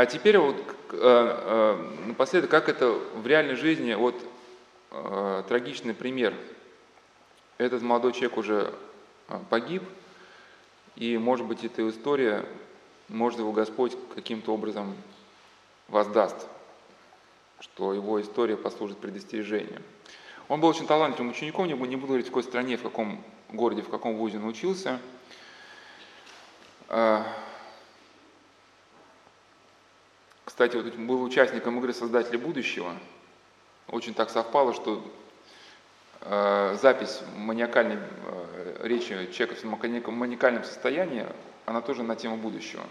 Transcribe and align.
а 0.00 0.06
теперь 0.06 0.38
вот 0.38 0.56
э, 0.56 0.96
э, 0.96 2.06
напоследок, 2.06 2.50
как 2.50 2.70
это 2.70 2.88
в 2.88 3.26
реальной 3.26 3.54
жизни, 3.54 3.92
вот 3.92 4.14
э, 4.92 5.42
трагичный 5.46 5.92
пример. 5.92 6.32
Этот 7.58 7.82
молодой 7.82 8.12
человек 8.14 8.38
уже 8.38 8.74
погиб, 9.50 9.82
и, 10.96 11.18
может 11.18 11.44
быть, 11.44 11.64
эта 11.64 11.86
история, 11.86 12.46
может, 13.08 13.40
его 13.40 13.52
Господь 13.52 13.94
каким-то 14.14 14.54
образом 14.54 14.96
воздаст, 15.88 16.48
что 17.60 17.92
его 17.92 18.22
история 18.22 18.56
послужит 18.56 18.96
предостережением. 18.96 19.82
Он 20.48 20.62
был 20.62 20.70
очень 20.70 20.86
талантливым 20.86 21.32
учеником, 21.32 21.66
не 21.66 21.74
буду 21.74 22.06
говорить, 22.06 22.24
в 22.24 22.30
какой 22.30 22.44
стране, 22.44 22.78
в 22.78 22.82
каком 22.82 23.22
городе, 23.50 23.82
в 23.82 23.90
каком 23.90 24.16
вузе 24.16 24.38
он 24.38 24.46
учился. 24.46 24.98
А, 26.88 27.26
кстати, 30.60 30.76
вот 30.76 30.94
был 30.94 31.22
участником 31.22 31.78
игры 31.78 31.94
«Создатели 31.94 32.36
будущего». 32.36 32.94
Очень 33.88 34.12
так 34.12 34.28
совпало, 34.28 34.74
что 34.74 35.02
э, 36.20 36.76
запись 36.82 37.22
маниакальной 37.34 37.96
э, 37.96 38.80
речи 38.82 39.32
человека 39.32 39.54
в 39.54 40.10
маниакальном 40.10 40.64
состоянии, 40.64 41.24
она 41.64 41.80
тоже 41.80 42.02
на 42.02 42.14
тему 42.14 42.36
будущего. 42.36 42.82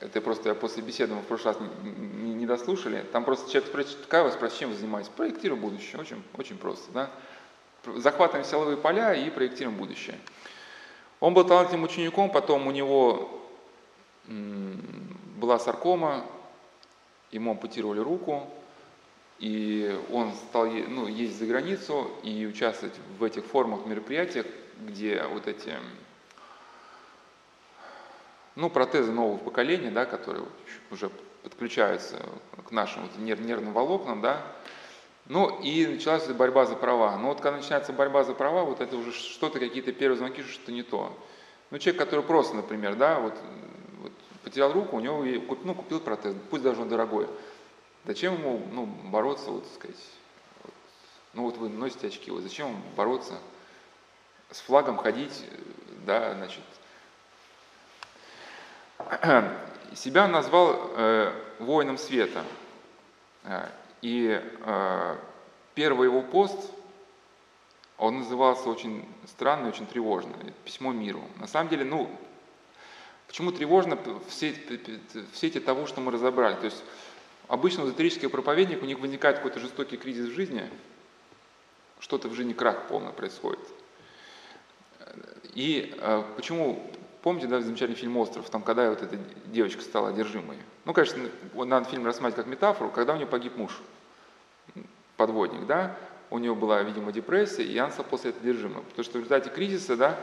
Это 0.00 0.20
просто 0.20 0.50
я 0.50 0.54
после 0.54 0.82
беседы 0.82 1.14
мы 1.14 1.22
в 1.22 1.24
прошлый 1.24 1.54
раз 1.54 1.62
не, 1.82 2.34
не, 2.34 2.44
дослушали. 2.44 3.06
Там 3.10 3.24
просто 3.24 3.50
человек 3.50 3.70
спрашивает, 3.70 4.00
какая 4.02 4.24
вас 4.24 4.34
спрашивает, 4.34 4.60
чем 4.60 4.70
вы 4.72 4.76
занимаетесь? 4.76 5.12
Проектирую 5.16 5.58
будущее. 5.58 5.98
Очень, 5.98 6.22
очень 6.36 6.58
просто. 6.58 6.92
Да? 6.92 7.10
Захватываем 7.86 8.44
силовые 8.44 8.76
поля 8.76 9.14
и 9.14 9.30
проектируем 9.30 9.78
будущее. 9.78 10.18
Он 11.20 11.32
был 11.32 11.44
талантливым 11.44 11.84
учеником, 11.84 12.30
потом 12.30 12.66
у 12.66 12.70
него 12.70 13.40
была 14.26 15.58
саркома, 15.58 16.24
ему 17.34 17.50
ампутировали 17.50 17.98
руку, 17.98 18.48
и 19.40 20.00
он 20.12 20.32
стал 20.34 20.66
ну, 20.66 21.08
ездить 21.08 21.38
за 21.38 21.46
границу 21.46 22.10
и 22.22 22.46
участвовать 22.46 22.94
в 23.18 23.24
этих 23.24 23.44
формах, 23.44 23.86
мероприятиях, 23.86 24.46
где 24.80 25.24
вот 25.24 25.48
эти 25.48 25.74
ну, 28.54 28.70
протезы 28.70 29.10
нового 29.10 29.36
поколения, 29.36 29.90
да, 29.90 30.04
которые 30.04 30.44
уже 30.92 31.10
подключаются 31.42 32.24
к 32.66 32.70
нашим 32.70 33.02
вот, 33.02 33.18
нервным 33.18 33.72
волокнам, 33.72 34.20
да, 34.20 34.40
ну 35.26 35.60
и 35.60 35.86
началась 35.86 36.28
борьба 36.28 36.66
за 36.66 36.76
права. 36.76 37.16
Но 37.16 37.28
вот 37.28 37.40
когда 37.40 37.56
начинается 37.56 37.92
борьба 37.92 38.22
за 38.22 38.34
права, 38.34 38.62
вот 38.62 38.80
это 38.80 38.96
уже 38.96 39.10
что-то, 39.10 39.58
какие-то 39.58 39.92
первые 39.92 40.18
звонки, 40.18 40.42
что 40.42 40.70
не 40.70 40.84
то. 40.84 41.12
Ну, 41.70 41.78
человек, 41.78 42.00
который 42.00 42.24
просто, 42.24 42.54
например, 42.54 42.94
да, 42.94 43.18
вот 43.18 43.34
потерял 44.44 44.72
руку, 44.72 44.96
у 44.96 45.00
него 45.00 45.24
ну, 45.64 45.74
купил 45.74 46.00
протез, 46.00 46.34
пусть 46.50 46.62
даже 46.62 46.82
он 46.82 46.88
дорогой. 46.88 47.26
Зачем 48.04 48.34
ему 48.34 48.62
ну, 48.70 48.86
бороться, 48.86 49.50
вот, 49.50 49.66
сказать, 49.74 49.96
вот, 50.62 50.74
ну 51.32 51.42
вот 51.42 51.56
вы 51.56 51.70
носите 51.70 52.08
очки, 52.08 52.30
вот 52.30 52.42
зачем 52.42 52.68
ему 52.68 52.82
бороться, 52.96 53.38
с 54.50 54.60
флагом 54.60 54.98
ходить, 54.98 55.44
да, 56.06 56.34
значит. 56.34 56.62
Себя 59.94 60.28
назвал 60.28 60.90
э, 60.96 61.32
воином 61.58 61.98
света. 61.98 62.44
Э, 63.44 63.68
и 64.02 64.40
э, 64.42 65.16
первый 65.74 66.08
его 66.08 66.22
пост, 66.22 66.70
он 67.96 68.18
назывался 68.18 68.68
очень 68.68 69.08
странно 69.26 69.68
очень 69.68 69.86
тревожно. 69.86 70.32
Письмо 70.64 70.92
миру. 70.92 71.22
На 71.36 71.46
самом 71.46 71.70
деле, 71.70 71.84
ну, 71.84 72.10
почему 73.26 73.52
тревожно? 73.52 73.98
Все, 74.28 74.54
все 75.32 75.46
эти 75.46 75.60
того, 75.60 75.86
что 75.86 76.00
мы 76.00 76.12
разобрали. 76.12 76.54
То 76.56 76.66
есть 76.66 76.82
обычно 77.48 77.84
у 77.84 77.86
эзотерических 77.86 78.30
проповедников 78.30 78.84
у 78.84 78.86
них 78.86 78.98
возникает 78.98 79.36
какой-то 79.36 79.60
жестокий 79.60 79.96
кризис 79.96 80.28
в 80.28 80.34
жизни, 80.34 80.68
что-то 82.00 82.28
в 82.28 82.34
жизни 82.34 82.52
крах 82.52 82.88
полный 82.88 83.12
происходит. 83.12 83.60
И 85.54 85.94
э, 85.96 86.22
почему, 86.36 86.90
помните, 87.22 87.46
да, 87.46 87.60
замечательный 87.60 87.96
фильм 87.96 88.16
«Остров», 88.16 88.50
там, 88.50 88.62
когда 88.62 88.90
вот 88.90 89.02
эта 89.02 89.16
девочка 89.46 89.82
стала 89.82 90.08
одержимой? 90.08 90.58
Ну, 90.84 90.92
конечно, 90.92 91.22
надо 91.54 91.88
фильм 91.88 92.04
рассматривать 92.04 92.44
как 92.44 92.46
метафору, 92.46 92.90
когда 92.90 93.14
у 93.14 93.16
нее 93.16 93.26
погиб 93.26 93.56
муж, 93.56 93.80
подводник, 95.16 95.66
да, 95.66 95.96
у 96.30 96.38
нее 96.38 96.54
была, 96.54 96.82
видимо, 96.82 97.12
депрессия, 97.12 97.62
и 97.62 97.78
она 97.78 97.92
стала 97.92 98.06
после 98.06 98.30
этого 98.30 98.44
одержимой. 98.44 98.82
Потому 98.82 99.04
что 99.04 99.12
в 99.12 99.16
результате 99.16 99.50
кризиса, 99.50 99.96
да, 99.96 100.18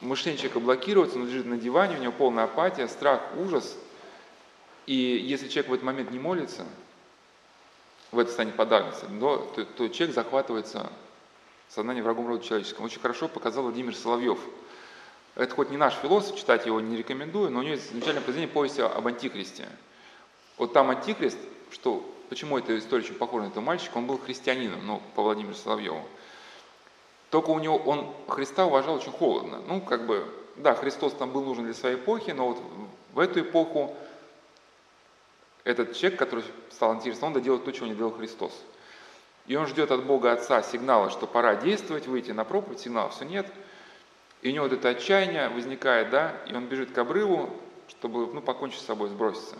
мышление 0.00 0.38
человека 0.38 0.60
блокируется, 0.60 1.18
он 1.18 1.26
лежит 1.26 1.46
на 1.46 1.56
диване, 1.56 1.96
у 1.96 2.02
него 2.02 2.12
полная 2.12 2.44
апатия, 2.44 2.88
страх, 2.88 3.22
ужас– 3.36 3.76
и 4.86 4.94
если 4.94 5.48
человек 5.48 5.70
в 5.70 5.74
этот 5.74 5.84
момент 5.84 6.10
не 6.12 6.18
молится, 6.18 6.64
в 8.12 8.18
это 8.18 8.28
состояние 8.28 8.56
подавится, 8.56 9.06
то, 9.06 9.52
то, 9.54 9.64
то 9.64 9.88
человек 9.88 10.14
захватывается 10.14 10.90
сознание 11.68 12.04
врагом 12.04 12.28
рода 12.28 12.44
человеческого. 12.44 12.84
Очень 12.84 13.00
хорошо 13.00 13.28
показал 13.28 13.64
Владимир 13.64 13.94
Соловьев. 13.96 14.38
Это 15.34 15.52
хоть 15.54 15.70
не 15.70 15.76
наш 15.76 15.94
философ, 15.94 16.36
читать 16.36 16.66
его 16.66 16.80
не 16.80 16.96
рекомендую, 16.96 17.50
но 17.50 17.58
у 17.58 17.62
него 17.62 17.74
есть 17.74 17.90
замечательное 17.90 18.22
произведение 18.22 18.54
повести 18.54 18.80
об 18.80 19.06
антихристе. 19.06 19.68
Вот 20.56 20.72
там 20.72 20.88
антихрист, 20.88 21.38
что, 21.72 22.08
почему 22.28 22.56
эта 22.56 22.78
история 22.78 23.04
очень 23.04 23.16
похожа 23.16 23.46
на 23.46 23.50
этого 23.50 23.64
мальчика, 23.64 23.98
он 23.98 24.06
был 24.06 24.18
христианином, 24.18 24.86
ну, 24.86 25.02
по 25.14 25.22
Владимиру 25.22 25.54
Соловьеву. 25.54 26.06
Только 27.30 27.50
у 27.50 27.58
него, 27.58 27.76
он 27.76 28.12
Христа 28.28 28.66
уважал 28.66 28.96
очень 28.96 29.12
холодно. 29.12 29.60
Ну, 29.66 29.80
как 29.80 30.06
бы, 30.06 30.26
да, 30.56 30.74
Христос 30.74 31.12
там 31.14 31.30
был 31.32 31.44
нужен 31.44 31.64
для 31.64 31.74
своей 31.74 31.96
эпохи, 31.96 32.30
но 32.30 32.48
вот 32.48 32.62
в 33.12 33.18
эту 33.18 33.40
эпоху 33.40 33.96
этот 35.64 35.96
человек, 35.96 36.18
который 36.18 36.44
стал 36.70 36.92
антихристом, 36.92 37.28
он 37.28 37.32
доделает 37.34 37.64
то, 37.64 37.72
чего 37.72 37.86
не 37.86 37.94
делал 37.94 38.12
Христос. 38.12 38.52
И 39.46 39.56
он 39.56 39.66
ждет 39.66 39.90
от 39.90 40.04
Бога 40.04 40.32
Отца 40.32 40.62
сигнала, 40.62 41.10
что 41.10 41.26
пора 41.26 41.56
действовать, 41.56 42.06
выйти 42.06 42.30
на 42.30 42.44
проповедь, 42.44 42.80
сигнала 42.80 43.10
все 43.10 43.24
нет. 43.24 43.46
И 44.42 44.50
у 44.50 44.52
него 44.52 44.64
вот 44.64 44.72
это 44.72 44.90
отчаяние 44.90 45.48
возникает, 45.48 46.10
да, 46.10 46.36
и 46.46 46.54
он 46.54 46.66
бежит 46.66 46.92
к 46.92 46.98
обрыву, 46.98 47.50
чтобы 47.88 48.32
ну, 48.32 48.40
покончить 48.40 48.80
с 48.80 48.86
собой, 48.86 49.08
сброситься. 49.08 49.56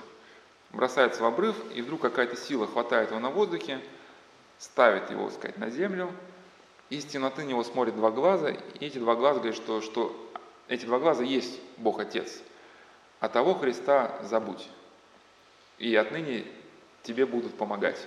Бросается 0.70 1.22
в 1.22 1.26
обрыв, 1.26 1.56
и 1.74 1.82
вдруг 1.82 2.02
какая-то 2.02 2.36
сила 2.36 2.66
хватает 2.66 3.10
его 3.10 3.20
на 3.20 3.30
воздухе, 3.30 3.80
ставит 4.58 5.10
его, 5.10 5.26
так 5.26 5.34
сказать, 5.34 5.58
на 5.58 5.70
землю, 5.70 6.12
и 6.90 6.96
из 6.96 7.04
темноты 7.04 7.42
на 7.42 7.48
него 7.48 7.64
смотрят 7.64 7.96
два 7.96 8.10
глаза, 8.10 8.50
и 8.50 8.84
эти 8.84 8.98
два 8.98 9.16
глаза 9.16 9.40
говорят, 9.40 9.56
что, 9.56 9.80
что 9.80 10.14
эти 10.68 10.84
два 10.84 10.98
глаза 10.98 11.22
есть 11.22 11.60
Бог 11.76 11.98
Отец. 12.00 12.42
А 13.20 13.28
того 13.28 13.54
Христа 13.54 14.18
забудь 14.22 14.68
и 15.78 15.94
отныне 15.94 16.44
тебе 17.02 17.26
будут 17.26 17.54
помогать. 17.54 17.98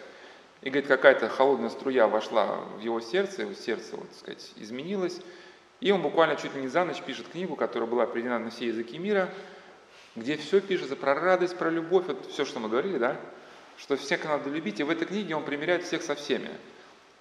И, 0.62 0.69
говорит, 0.69 0.88
какая-то 0.88 1.29
холодная 1.29 1.69
струя 1.69 2.07
вошла 2.07 2.57
в 2.78 2.79
его 2.79 3.00
сердце, 3.00 3.44
его 3.44 3.53
сердце, 3.53 3.95
вот, 3.95 4.09
так 4.09 4.18
сказать, 4.18 4.51
изменилось, 4.57 5.22
и 5.79 5.91
он 5.91 6.01
буквально 6.01 6.35
чуть 6.35 6.53
ли 6.53 6.62
не 6.62 6.68
за 6.68 6.84
ночь 6.84 7.01
пишет 7.01 7.29
книгу, 7.29 7.56
которая 7.56 7.89
была 7.89 8.06
переведена 8.06 8.39
на 8.39 8.50
все 8.50 8.68
языки 8.68 8.97
мира, 8.97 9.29
где 10.16 10.35
все 10.35 10.59
пишется 10.59 10.97
про 10.97 11.16
радость, 11.16 11.57
про 11.57 11.69
любовь, 11.69 12.06
вот 12.07 12.29
все, 12.29 12.44
что 12.44 12.59
мы 12.59 12.68
говорили, 12.68 12.97
да, 12.97 13.18
что 13.78 13.95
всех 13.95 14.25
надо 14.25 14.50
любить, 14.50 14.81
и 14.81 14.84
в 14.84 14.89
этой 14.89 15.07
книге 15.07 15.35
он 15.35 15.45
примеряет 15.45 15.84
всех 15.84 16.01
со 16.01 16.16
всеми. 16.16 16.50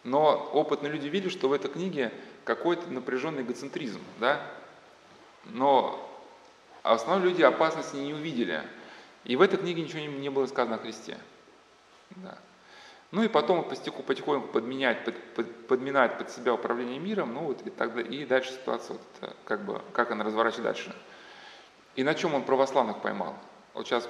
Но 0.04 0.50
опытные 0.52 0.92
люди 0.92 1.08
видели, 1.08 1.28
что 1.28 1.48
в 1.48 1.52
этой 1.52 1.70
книге 1.70 2.12
какой-то 2.44 2.88
напряженный 2.90 3.42
эгоцентризм, 3.42 4.00
да, 4.20 4.40
но 5.44 6.08
основные 6.82 7.30
люди 7.30 7.42
опасности 7.42 7.96
не 7.96 8.14
увидели– 8.14 8.62
и 9.28 9.36
в 9.36 9.42
этой 9.42 9.58
книге 9.58 9.82
ничего 9.82 10.00
не, 10.00 10.30
было 10.30 10.46
сказано 10.46 10.76
о 10.76 10.78
Христе. 10.78 11.18
Да. 12.10 12.38
Ну 13.10 13.22
и 13.22 13.28
потом 13.28 13.62
потихоньку, 13.62 14.02
потихоньку 14.02 14.48
подменять, 14.48 15.04
под, 15.04 15.22
под, 15.34 15.66
подминать 15.66 16.18
под 16.18 16.30
себя 16.30 16.54
управление 16.54 16.98
миром, 16.98 17.34
ну 17.34 17.40
вот 17.40 17.66
и, 17.66 17.70
тогда, 17.70 18.00
и 18.00 18.24
дальше 18.24 18.52
ситуация, 18.52 18.96
вот, 18.96 19.34
как, 19.44 19.64
бы, 19.64 19.80
как 19.92 20.10
она 20.10 20.24
разворачивается 20.24 20.62
дальше. 20.62 20.96
И 21.94 22.02
на 22.02 22.14
чем 22.14 22.34
он 22.34 22.44
православных 22.44 23.00
поймал? 23.00 23.34
Вот 23.74 23.86
сейчас 23.86 24.08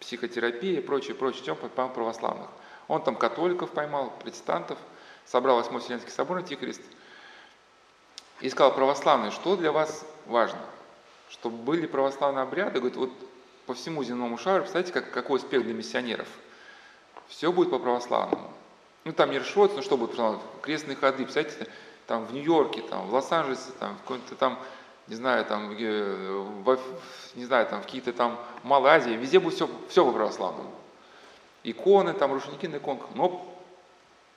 психотерапия 0.00 0.78
и 0.78 0.82
прочее, 0.82 1.14
прочее, 1.14 1.44
чем 1.44 1.56
поймал 1.56 1.92
православных. 1.92 2.48
Он 2.88 3.02
там 3.02 3.16
католиков 3.16 3.70
поймал, 3.70 4.12
протестантов, 4.20 4.78
собрал 5.26 5.56
Восьмой 5.56 5.80
Вселенский 5.80 6.10
собор 6.10 6.38
Антихрист 6.38 6.82
и 8.40 8.50
сказал, 8.50 8.74
православные, 8.74 9.30
что 9.30 9.56
для 9.56 9.72
вас 9.72 10.04
важно? 10.26 10.60
Чтобы 11.28 11.56
были 11.56 11.86
православные 11.86 12.42
обряды, 12.42 12.78
говорит, 12.78 12.96
вот 12.96 13.10
по 13.66 13.74
всему 13.74 14.04
земному 14.04 14.36
шару, 14.38 14.62
представляете, 14.62 14.92
как, 14.92 15.10
какой 15.10 15.38
успех 15.38 15.62
для 15.64 15.74
миссионеров. 15.74 16.28
Все 17.28 17.50
будет 17.52 17.70
по 17.70 17.78
православному. 17.78 18.52
Ну, 19.04 19.12
там 19.12 19.30
не 19.30 19.38
расшиваться, 19.38 19.76
ну 19.76 19.82
что 19.82 19.96
будет? 19.96 20.18
Крестные 20.62 20.96
ходы, 20.96 21.24
представляете, 21.24 21.70
там 22.06 22.26
в 22.26 22.32
Нью-Йорке, 22.32 22.82
там 22.82 23.06
в 23.06 23.14
Лос-Анджелесе, 23.14 23.72
там 23.78 23.96
в 23.96 24.00
каком-то 24.02 24.34
там, 24.34 24.58
не 25.06 25.14
знаю, 25.14 25.44
там, 25.44 25.70
в, 25.70 26.78
не 27.34 27.44
знаю, 27.44 27.66
там 27.66 27.80
в 27.80 27.84
какие-то 27.84 28.12
там 28.12 28.38
Малой 28.62 28.90
Азии, 28.90 29.10
везде 29.10 29.40
будет 29.40 29.54
все, 29.54 29.68
все 29.88 30.04
по 30.04 30.12
православному. 30.12 30.70
Иконы, 31.62 32.12
там 32.12 32.32
рушники 32.32 32.66
на 32.66 32.76
иконках, 32.76 33.08
но 33.14 33.46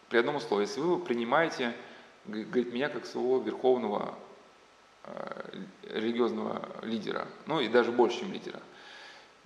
при 0.09 0.17
одном 0.17 0.37
условии, 0.37 0.67
если 0.67 0.81
вы 0.81 0.99
принимаете, 0.99 1.73
говорит, 2.25 2.73
меня 2.73 2.89
как 2.89 3.05
своего 3.05 3.39
верховного 3.39 4.15
э, 5.03 5.63
религиозного 5.89 6.61
лидера, 6.81 7.27
ну 7.45 7.59
и 7.59 7.67
даже 7.67 7.91
больше, 7.91 8.19
чем 8.19 8.33
лидера– 8.33 8.61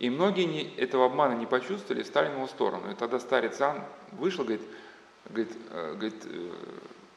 И 0.01 0.09
многие 0.09 0.45
не, 0.45 0.63
этого 0.77 1.05
обмана 1.05 1.35
не 1.35 1.45
почувствовали, 1.45 2.01
стали 2.01 2.29
на 2.29 2.37
его 2.37 2.47
сторону. 2.47 2.91
И 2.91 2.95
тогда 2.95 3.19
старец 3.19 3.61
Ан 3.61 3.83
вышел, 4.13 4.43
говорит, 4.43 4.65
говорит, 5.29 5.51
э, 5.69 5.93
говорит, 5.93 6.25
э, 6.25 6.51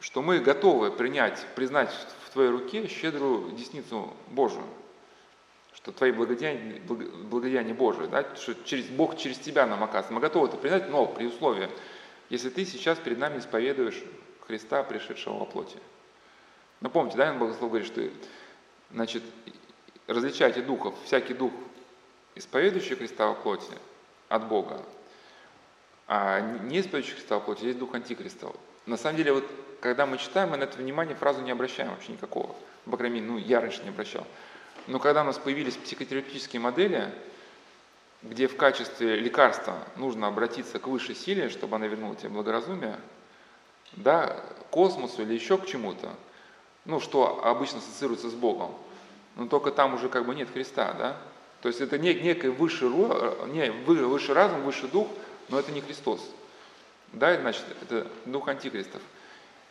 что 0.00 0.20
мы 0.20 0.38
готовы 0.40 0.90
принять, 0.90 1.46
признать 1.56 1.88
в 2.26 2.30
твоей 2.30 2.50
руке 2.50 2.86
щедрую 2.86 3.52
десницу 3.52 4.12
Божию, 4.28 4.66
что 5.72 5.92
твои 5.92 6.12
благодеяния, 6.12 6.78
благодеяния 6.82 7.72
Божие, 7.72 8.06
да, 8.06 8.26
что 8.36 8.54
через, 8.66 8.84
Бог 8.84 9.16
через 9.16 9.38
тебя 9.38 9.66
нам 9.66 9.82
оказывается. 9.82 10.12
Мы 10.12 10.20
готовы 10.20 10.48
это 10.48 10.58
принять, 10.58 10.90
но 10.90 11.06
при 11.06 11.24
условии, 11.24 11.70
если 12.34 12.50
ты 12.50 12.64
сейчас 12.64 12.98
перед 12.98 13.18
нами 13.18 13.38
исповедуешь 13.38 14.02
Христа, 14.46 14.82
пришедшего 14.82 15.38
во 15.38 15.44
плоти. 15.46 15.78
Ну 16.80 16.90
помните, 16.90 17.16
да, 17.16 17.32
Богослов 17.32 17.70
говорит, 17.70 17.86
что 17.86 18.02
значит, 18.90 19.22
различайте 20.08 20.60
духов, 20.60 20.96
всякий 21.04 21.32
дух, 21.32 21.52
исповедующий 22.34 22.96
Христа 22.96 23.28
во 23.28 23.34
плоти, 23.34 23.72
от 24.28 24.48
Бога, 24.48 24.82
а 26.08 26.40
не 26.40 26.80
исповедующий 26.80 27.14
Христа 27.14 27.36
во 27.36 27.40
плоти, 27.40 27.66
есть 27.66 27.78
дух 27.78 27.94
антихристов. 27.94 28.56
На 28.86 28.96
самом 28.96 29.16
деле, 29.16 29.32
вот 29.32 29.48
когда 29.80 30.04
мы 30.04 30.18
читаем, 30.18 30.50
мы 30.50 30.56
на 30.56 30.64
это 30.64 30.76
внимание 30.76 31.14
фразу 31.14 31.40
не 31.40 31.52
обращаем 31.52 31.90
вообще 31.90 32.12
никакого. 32.12 32.56
По 32.90 32.96
крайней 32.96 33.20
мере, 33.20 33.32
ну, 33.32 33.38
я 33.38 33.60
раньше 33.60 33.82
не 33.84 33.90
обращал. 33.90 34.26
Но 34.88 34.98
когда 34.98 35.22
у 35.22 35.24
нас 35.24 35.38
появились 35.38 35.76
психотерапевтические 35.76 36.60
модели, 36.60 37.12
где 38.24 38.48
в 38.48 38.56
качестве 38.56 39.16
лекарства 39.16 39.76
нужно 39.96 40.26
обратиться 40.26 40.78
к 40.78 40.86
высшей 40.86 41.14
силе, 41.14 41.50
чтобы 41.50 41.76
она 41.76 41.86
вернула 41.86 42.16
тебе 42.16 42.30
благоразумие, 42.30 42.98
да, 43.92 44.42
космосу 44.70 45.22
или 45.22 45.34
еще 45.34 45.58
к 45.58 45.66
чему-то, 45.66 46.08
ну, 46.86 47.00
что 47.00 47.44
обычно 47.44 47.78
ассоциируется 47.78 48.30
с 48.30 48.34
Богом, 48.34 48.74
но 49.36 49.46
только 49.46 49.70
там 49.70 49.94
уже 49.94 50.08
как 50.08 50.26
бы 50.26 50.34
нет 50.34 50.48
Христа, 50.50 50.94
да? 50.94 51.16
То 51.60 51.68
есть 51.68 51.80
это 51.80 51.98
нек, 51.98 52.22
некий 52.22 52.48
высший, 52.48 52.88
не, 52.88 53.70
высший 53.70 54.34
разум, 54.34 54.62
высший 54.62 54.88
дух, 54.88 55.08
но 55.48 55.58
это 55.58 55.72
не 55.72 55.80
Христос. 55.80 56.20
Да, 57.12 57.38
значит, 57.40 57.64
это 57.82 58.06
дух 58.24 58.48
антихристов. 58.48 59.00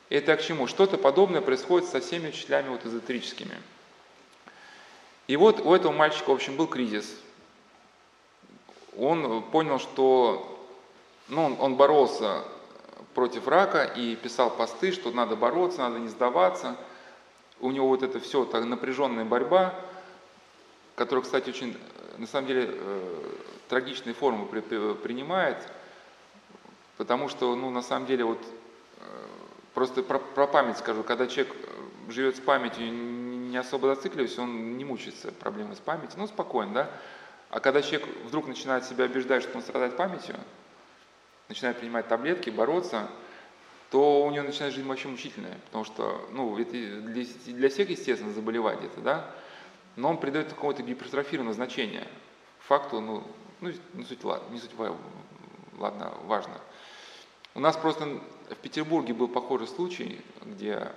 Это 0.09 0.35
к 0.38 0.41
чему? 0.41 0.67
Что-то 0.67 0.97
подобное 0.97 1.41
происходит 1.41 1.89
со 1.89 2.00
всеми 2.00 2.29
учителями 2.29 2.69
вот 2.69 2.85
эзотерическими. 2.85 3.55
И 5.27 5.35
вот 5.38 5.59
у 5.59 5.73
этого 5.73 5.91
мальчика, 5.91 6.29
в 6.29 6.33
общем, 6.33 6.55
был 6.55 6.67
кризис. 6.67 7.15
Он 8.97 9.43
понял, 9.43 9.79
что 9.79 10.53
ну, 11.29 11.55
он, 11.59 11.75
боролся 11.75 12.43
против 13.13 13.47
рака 13.47 13.83
и 13.83 14.15
писал 14.15 14.49
посты, 14.49 14.91
что 14.91 15.11
надо 15.11 15.35
бороться, 15.35 15.79
надо 15.79 15.99
не 15.99 16.09
сдаваться. 16.09 16.75
У 17.59 17.71
него 17.71 17.87
вот 17.87 18.03
это 18.03 18.19
все, 18.19 18.45
так 18.45 18.65
напряженная 18.65 19.25
борьба, 19.25 19.73
которая, 20.95 21.23
кстати, 21.23 21.49
очень, 21.49 21.77
на 22.17 22.27
самом 22.27 22.47
деле, 22.47 22.69
э, 22.69 23.35
трагичные 23.69 24.13
формы 24.13 24.45
при, 24.45 24.59
при, 24.59 24.93
принимает, 24.95 25.57
потому 26.97 27.29
что, 27.29 27.55
ну, 27.55 27.69
на 27.69 27.81
самом 27.81 28.05
деле, 28.05 28.25
вот 28.25 28.39
э, 28.97 29.03
просто 29.73 30.03
про, 30.03 30.19
про 30.19 30.45
память 30.45 30.77
скажу, 30.77 31.03
когда 31.03 31.27
человек 31.27 31.55
живет 32.09 32.35
с 32.35 32.39
памятью, 32.39 32.91
не 32.91 33.57
особо 33.57 33.95
зацикливаясь, 33.95 34.37
он 34.37 34.77
не 34.77 34.83
мучается 34.83 35.31
проблемой 35.31 35.75
с 35.75 35.79
памятью, 35.79 36.19
ну, 36.19 36.27
спокойно, 36.27 36.73
да. 36.73 36.89
А 37.53 37.59
когда 37.59 37.83
человек 37.83 38.09
вдруг 38.25 38.47
начинает 38.47 38.83
себя 38.83 39.05
убеждать, 39.05 39.44
что 39.44 39.55
он 39.55 39.61
страдает 39.61 39.95
памятью, 39.95 40.35
начинает 41.50 41.77
принимать 41.77 42.07
таблетки, 42.07 42.50
бороться, 42.50 43.07
то 43.91 44.25
у 44.25 44.31
него 44.31 44.44
начинает 44.44 44.73
жизнь 44.73 44.88
вообще 44.88 45.07
мучительная, 45.07 45.59
потому 45.65 45.85
что, 45.85 46.27
ну, 46.31 46.57
это 46.57 46.71
для, 46.71 47.25
для 47.45 47.69
всех, 47.69 47.91
естественно, 47.91 48.33
заболевать 48.33 48.83
это, 48.83 49.01
да, 49.01 49.31
но 49.97 50.09
он 50.09 50.17
придает 50.17 50.50
какое-то 50.50 50.81
гипертрофированное 50.81 51.53
значение 51.53 52.07
факту, 52.61 53.00
ну, 53.00 53.23
ну, 53.61 53.71
не 53.94 54.03
суть, 54.05 54.23
не 54.50 54.57
суть 54.57 54.71
ладно, 55.77 56.11
важно. 56.23 56.59
У 57.53 57.59
нас 57.59 57.77
просто 57.77 58.19
в 58.50 58.55
Петербурге 58.63 59.13
был 59.13 59.27
похожий 59.27 59.67
случай, 59.67 60.19
где 60.41 60.91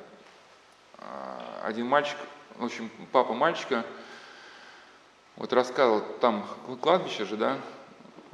а, 0.97 1.61
один 1.64 1.85
мальчик, 1.85 2.17
в 2.56 2.64
общем, 2.64 2.91
папа 3.12 3.35
мальчика, 3.35 3.85
вот 5.37 5.53
рассказывал, 5.53 6.03
там 6.21 6.47
кладбище 6.81 7.25
же, 7.25 7.37
да, 7.37 7.59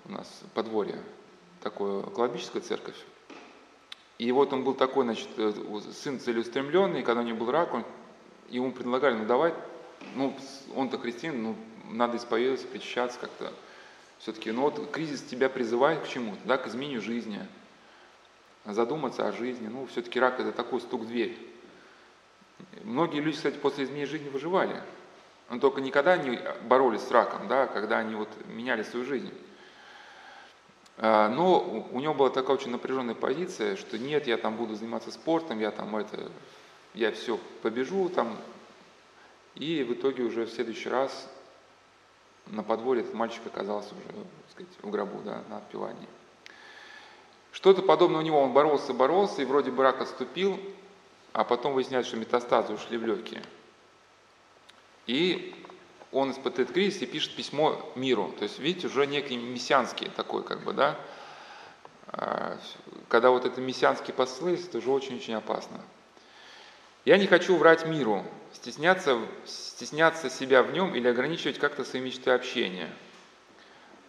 у 0.07 0.13
нас 0.13 0.29
подворье, 0.55 0.99
такое 1.61 2.03
кладбищеская 2.03 2.63
церковь. 2.63 2.97
И 4.19 4.31
вот 4.31 4.53
он 4.53 4.65
был 4.65 4.75
такой, 4.75 5.05
значит, 5.05 5.29
э, 5.37 5.53
сын 5.93 6.21
целеустремленный, 6.21 7.03
когда 7.03 7.23
у 7.23 7.25
него 7.25 7.39
был 7.39 7.51
рак, 7.51 7.75
он, 7.75 7.85
ему 8.49 8.73
предлагали, 8.73 9.15
ну 9.15 9.27
давай, 9.27 9.55
ну 10.15 10.37
он-то 10.77 10.99
христианин, 10.99 11.43
ну 11.43 11.57
надо 11.91 12.17
исповедоваться, 12.17 12.67
причащаться 12.67 13.19
как-то. 13.19 13.53
Все-таки, 14.19 14.53
ну 14.53 14.63
вот 14.63 14.91
кризис 14.93 15.23
тебя 15.23 15.49
призывает 15.49 16.03
к 16.05 16.09
чему-то, 16.09 16.41
да, 16.45 16.57
к 16.57 16.69
изменению 16.69 17.03
жизни, 17.03 17.41
задуматься 18.65 19.27
о 19.27 19.33
жизни. 19.33 19.67
Ну, 19.67 19.87
все-таки 19.87 20.21
рак 20.21 20.39
это 20.39 20.53
такой 20.53 20.81
стук 20.81 21.03
в 21.03 21.09
дверь. 21.09 21.37
Многие 22.85 23.21
люди, 23.21 23.37
кстати, 23.37 23.57
после 23.57 23.85
изменения 23.85 24.07
жизни 24.07 24.29
выживали. 24.29 24.81
Но 25.53 25.59
только 25.59 25.83
никогда 25.83 26.17
не 26.17 26.41
боролись 26.63 27.03
с 27.03 27.11
раком, 27.11 27.47
да, 27.47 27.67
когда 27.67 27.99
они 27.99 28.15
вот 28.15 28.31
меняли 28.47 28.83
свою 28.83 29.05
жизнь. 29.05 29.31
А, 30.97 31.29
но 31.29 31.61
у 31.93 32.01
него 32.01 32.15
была 32.15 32.31
такая 32.31 32.57
очень 32.57 32.71
напряженная 32.71 33.15
позиция, 33.15 33.77
что 33.77 33.99
нет, 33.99 34.27
я 34.27 34.39
там 34.39 34.57
буду 34.57 34.75
заниматься 34.77 35.11
спортом, 35.13 35.61
я 35.61 35.71
там 35.71 35.95
это, 35.95 36.33
я 36.95 37.13
все 37.13 37.39
побежу 37.61 38.09
там. 38.09 38.39
И 39.55 39.83
в 39.83 39.93
итоге 39.93 40.23
уже 40.23 40.47
в 40.47 40.51
следующий 40.51 40.89
раз 40.89 41.31
на 42.47 42.63
подворье 42.63 43.03
этот 43.03 43.13
мальчик 43.13 43.43
оказался 43.45 43.95
уже, 43.95 44.07
так 44.07 44.51
сказать, 44.53 44.73
в 44.81 44.89
гробу, 44.89 45.21
да, 45.23 45.43
на 45.51 45.59
отпевании. 45.59 46.09
Что-то 47.53 47.83
подобное 47.83 48.21
у 48.21 48.25
него, 48.25 48.41
он 48.41 48.55
боролся, 48.55 48.95
боролся, 48.95 49.43
и 49.43 49.45
вроде 49.45 49.71
бы 49.71 49.83
рак 49.83 50.01
отступил, 50.01 50.59
а 51.35 51.45
потом 51.45 51.75
выясняется, 51.75 52.09
что 52.09 52.17
метастазы 52.17 52.73
ушли 52.73 52.97
в 52.97 53.05
легкие. 53.05 53.43
И 55.07 55.55
он 56.13 56.31
испытывает 56.31 56.73
кризис 56.73 57.03
и 57.03 57.07
пишет 57.07 57.35
письмо 57.35 57.91
миру. 57.97 58.35
То 58.39 58.45
есть, 58.45 58.59
видите, 58.59 58.87
уже 58.87 59.07
некий 59.07 59.37
мессианский 59.37 60.11
такой, 60.11 60.45
как 60.45 60.63
бы, 60.63 60.73
да. 60.73 60.99
А, 62.09 62.59
когда 63.09 63.31
вот 63.31 63.45
это 63.45 63.61
мессианский 63.61 64.13
посыл, 64.13 64.49
это 64.49 64.79
уже 64.79 64.91
очень-очень 64.91 65.35
опасно. 65.35 65.81
Я 67.05 67.17
не 67.17 67.27
хочу 67.27 67.57
врать 67.57 67.87
миру, 67.87 68.25
стесняться, 68.53 69.19
стесняться 69.45 70.31
себя 70.31 70.63
в 70.63 70.73
нем 70.73 70.95
или 70.95 71.09
ограничивать 71.09 71.59
как-то 71.59 71.85
свои 71.85 72.01
мечты 72.03 72.31
общения. 72.31 72.89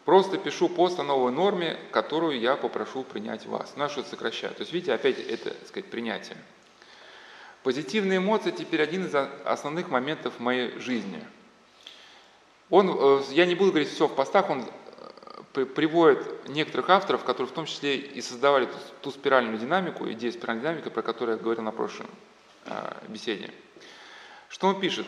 Просто 0.06 0.38
пишу 0.38 0.68
пост 0.68 1.00
о 1.00 1.04
новой 1.04 1.32
норме, 1.32 1.80
которую 1.92 2.40
я 2.40 2.58
попрошу 2.58 3.04
принять 3.04 3.46
вас. 3.46 3.74
Ну, 3.78 3.86
а 3.86 3.90
что 3.90 4.04
сокращаю? 4.04 4.54
То 4.54 4.62
есть, 4.62 4.74
видите, 4.74 4.94
опять 4.94 5.18
это, 5.18 5.52
так 5.52 5.68
сказать, 5.68 5.90
принятие. 5.90 6.38
Позитивные 7.64 8.18
эмоции 8.18 8.52
теперь 8.52 8.82
один 8.82 9.06
из 9.06 9.16
основных 9.46 9.90
моментов 9.90 10.40
моей 10.40 10.78
жизни– 10.80 11.24
он, 12.74 12.90
э, 12.90 13.22
я 13.34 13.46
не 13.46 13.54
буду 13.54 13.70
говорить 13.70 13.90
все 13.90 14.08
в 14.08 14.16
постах, 14.16 14.50
он 14.50 14.66
э, 15.54 15.66
приводит 15.66 16.50
некоторых 16.50 16.90
авторов, 16.90 17.24
которые 17.24 17.52
в 17.52 17.54
том 17.54 17.68
числе 17.68 17.98
и 17.98 18.20
создавали 18.20 18.66
ту, 18.66 18.78
ту 19.02 19.12
спиральную 19.12 19.60
динамику, 19.60 20.10
идею 20.12 20.34
спиральной 20.34 20.64
динамики, 20.64 20.90
про 20.90 21.04
которую 21.04 21.38
я 21.38 21.44
говорил 21.44 21.64
на 21.64 21.72
прошлой 21.72 22.08
э, 22.66 22.94
беседе. 23.10 23.52
Что 24.50 24.66
он 24.66 24.80
пишет? 24.80 25.06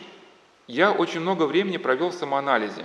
«Я 0.68 0.92
очень 0.92 1.18
много 1.18 1.42
времени 1.44 1.76
провел 1.76 2.10
в 2.10 2.14
самоанализе, 2.14 2.84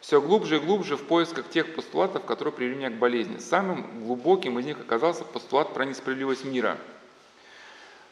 все 0.00 0.22
глубже 0.22 0.56
и 0.56 0.60
глубже 0.60 0.96
в 0.96 1.04
поисках 1.04 1.50
тех 1.50 1.74
постулатов, 1.74 2.24
которые 2.24 2.54
привели 2.54 2.76
меня 2.76 2.88
к 2.88 2.94
болезни. 2.94 3.36
Самым 3.36 4.04
глубоким 4.04 4.58
из 4.58 4.64
них 4.64 4.80
оказался 4.80 5.24
постулат 5.24 5.74
про 5.74 5.84
несправедливость 5.84 6.46
мира. 6.46 6.78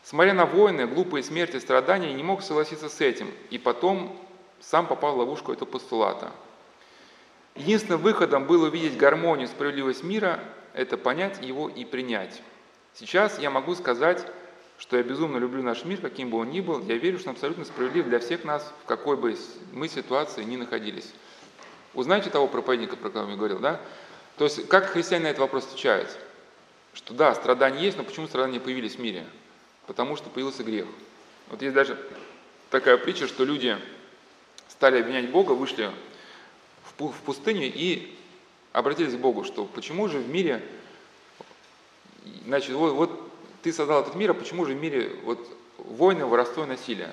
Смотря 0.09 0.35
на 0.35 0.47
войны, 0.47 0.87
глупые 0.87 1.25
смерти, 1.25 1.59
страдания, 1.59 2.13
не 2.13 2.23
мог 2.23 2.41
согласиться 2.41 2.89
с 2.89 3.01
этим. 3.01 3.29
И 3.51 3.59
потом 3.59 4.17
сам 4.61 4.87
попал 4.87 5.17
в 5.17 5.19
ловушку 5.19 5.53
этого 5.53 5.69
постулата. 5.69 6.31
Единственным 7.57 8.01
выходом 8.03 8.47
было 8.47 8.69
увидеть 8.69 8.97
гармонию, 8.97 9.49
справедливость 9.49 10.05
мира, 10.05 10.39
это 10.75 10.97
понять 10.97 11.45
его 11.45 11.69
и 11.69 11.85
принять. 11.85 12.41
Сейчас 12.95 13.41
я 13.41 13.51
могу 13.51 13.75
сказать, 13.75 14.25
что 14.79 14.97
я 14.97 15.03
безумно 15.03 15.39
люблю 15.39 15.65
наш 15.65 15.85
мир, 15.85 16.01
каким 16.01 16.31
бы 16.31 16.39
он 16.39 16.51
ни 16.51 16.61
был, 16.61 16.85
я 16.85 16.99
верю, 16.99 17.19
что 17.19 17.31
он 17.31 17.35
абсолютно 17.35 17.65
справедлив 17.65 18.07
для 18.07 18.21
всех 18.21 18.45
нас, 18.45 18.73
в 18.85 18.87
какой 18.87 19.17
бы 19.17 19.37
мы 19.73 19.89
ситуации 19.89 20.45
ни 20.45 20.55
находились. 20.55 21.13
Узнаете 21.95 22.31
того 22.31 22.47
проповедника, 22.47 22.95
про 22.95 23.09
которого 23.09 23.31
я 23.31 23.37
говорил, 23.37 23.59
да? 23.59 23.81
То 24.39 24.45
есть, 24.45 24.69
как 24.69 24.87
христиане 24.87 25.25
на 25.25 25.29
этот 25.31 25.41
вопрос 25.41 25.67
отвечают? 25.67 26.17
Что 26.95 27.13
да, 27.13 27.35
страдания 27.35 27.81
есть, 27.81 27.97
но 27.97 28.05
почему 28.05 28.29
страдания 28.29 28.61
появились 28.61 28.95
в 28.95 29.01
мире? 29.01 29.27
Потому 29.87 30.16
что 30.16 30.31
появился 30.31 30.64
грех. 30.64 30.87
Вот 31.49 31.62
есть 31.62 31.75
даже 31.75 31.99
такая 32.71 32.97
притча, 32.97 33.28
что 33.28 33.45
люди 33.45 33.78
стали 34.69 35.00
обвинять 35.00 35.31
Бога, 35.31 35.52
вышли 35.52 35.90
в 36.99 37.21
пустыню 37.25 37.71
и 37.73 38.16
обратились 38.73 39.14
к 39.14 39.19
Богу, 39.19 39.45
что 39.45 39.64
почему 39.64 40.09
же 40.09 40.19
в 40.19 40.28
мире, 40.28 40.62
значит, 42.45 42.73
вот, 42.73 42.93
вот 42.93 43.33
ты 43.62 43.73
создал 43.73 44.02
этот 44.02 44.14
мир, 44.14 44.33
а 44.33 44.35
почему 44.35 44.64
же 44.64 44.75
в 44.75 44.81
мире 44.81 45.16
вот 45.25 45.47
войны, 45.78 46.26
воровство 46.26 46.64
и 46.64 46.66
насилие? 46.66 47.12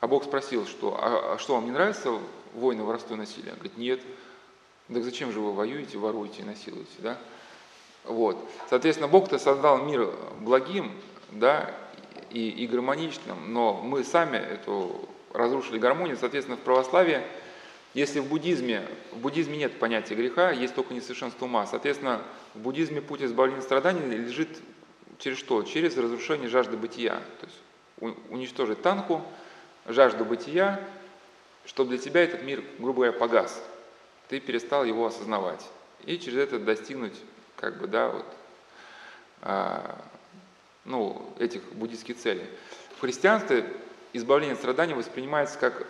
А 0.00 0.08
Бог 0.08 0.24
спросил, 0.24 0.66
что, 0.66 0.98
а, 1.00 1.34
а 1.34 1.38
что 1.38 1.54
вам 1.54 1.66
не 1.66 1.70
нравится 1.70 2.18
войны, 2.54 2.82
воровство 2.82 3.14
и 3.14 3.18
насилие? 3.18 3.54
Говорит, 3.54 3.78
нет. 3.78 4.00
Так 4.92 5.04
зачем 5.04 5.32
же 5.32 5.40
вы 5.40 5.52
воюете, 5.52 5.96
воруете 5.96 6.42
и 6.42 6.44
насилуете, 6.44 6.90
да? 6.98 7.18
Вот. 8.04 8.36
Соответственно, 8.68 9.08
Бог-то 9.08 9.38
создал 9.38 9.78
мир 9.78 10.12
благим, 10.40 10.92
да, 11.32 11.74
и, 12.30 12.48
и 12.48 12.66
гармоничным, 12.66 13.52
но 13.52 13.74
мы 13.74 14.04
сами 14.04 14.36
эту 14.36 15.08
разрушили 15.32 15.78
гармонию, 15.78 16.16
соответственно, 16.16 16.56
в 16.56 16.60
православии, 16.60 17.22
если 17.94 18.20
в 18.20 18.26
буддизме, 18.26 18.86
в 19.10 19.18
буддизме 19.18 19.58
нет 19.58 19.78
понятия 19.78 20.14
греха, 20.14 20.50
есть 20.50 20.74
только 20.74 20.94
несовершенство 20.94 21.44
ума, 21.44 21.66
соответственно, 21.66 22.22
в 22.54 22.60
буддизме 22.60 23.02
путь 23.02 23.22
избавления 23.22 23.60
страданий 23.60 24.00
лежит 24.16 24.48
через 25.18 25.38
что? 25.38 25.62
Через 25.62 25.96
разрушение 25.96 26.48
жажды 26.48 26.76
бытия, 26.76 27.20
то 27.40 27.46
есть 27.46 28.16
уничтожить 28.30 28.82
танку, 28.82 29.22
жажду 29.86 30.24
бытия, 30.24 30.80
чтобы 31.64 31.90
для 31.90 31.98
тебя 31.98 32.22
этот 32.22 32.42
мир, 32.42 32.64
грубо 32.78 33.02
говоря, 33.02 33.12
погас. 33.12 33.62
Ты 34.28 34.40
перестал 34.40 34.84
его 34.84 35.06
осознавать. 35.06 35.64
И 36.04 36.18
через 36.18 36.38
это 36.38 36.58
достигнуть, 36.58 37.14
как 37.56 37.78
бы, 37.78 37.86
да, 37.86 38.08
вот, 38.08 38.26
а, 39.42 40.02
ну, 40.84 41.34
этих 41.38 41.62
буддийских 41.72 42.16
целей. 42.16 42.46
В 42.96 43.00
христианстве 43.00 43.64
избавление 44.12 44.54
от 44.54 44.58
страданий 44.58 44.94
воспринимается 44.94 45.58
как 45.58 45.86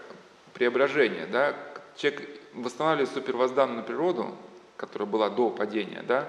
преображение, 0.55 1.27
да, 1.27 1.57
человек 1.97 2.29
восстанавливает 2.55 3.11
свою 3.11 3.27
первозданную 3.27 3.85
природу, 3.85 4.37
которая 4.77 5.09
была 5.09 5.31
до 5.31 5.51
падения, 5.51 6.03
да, 6.07 6.29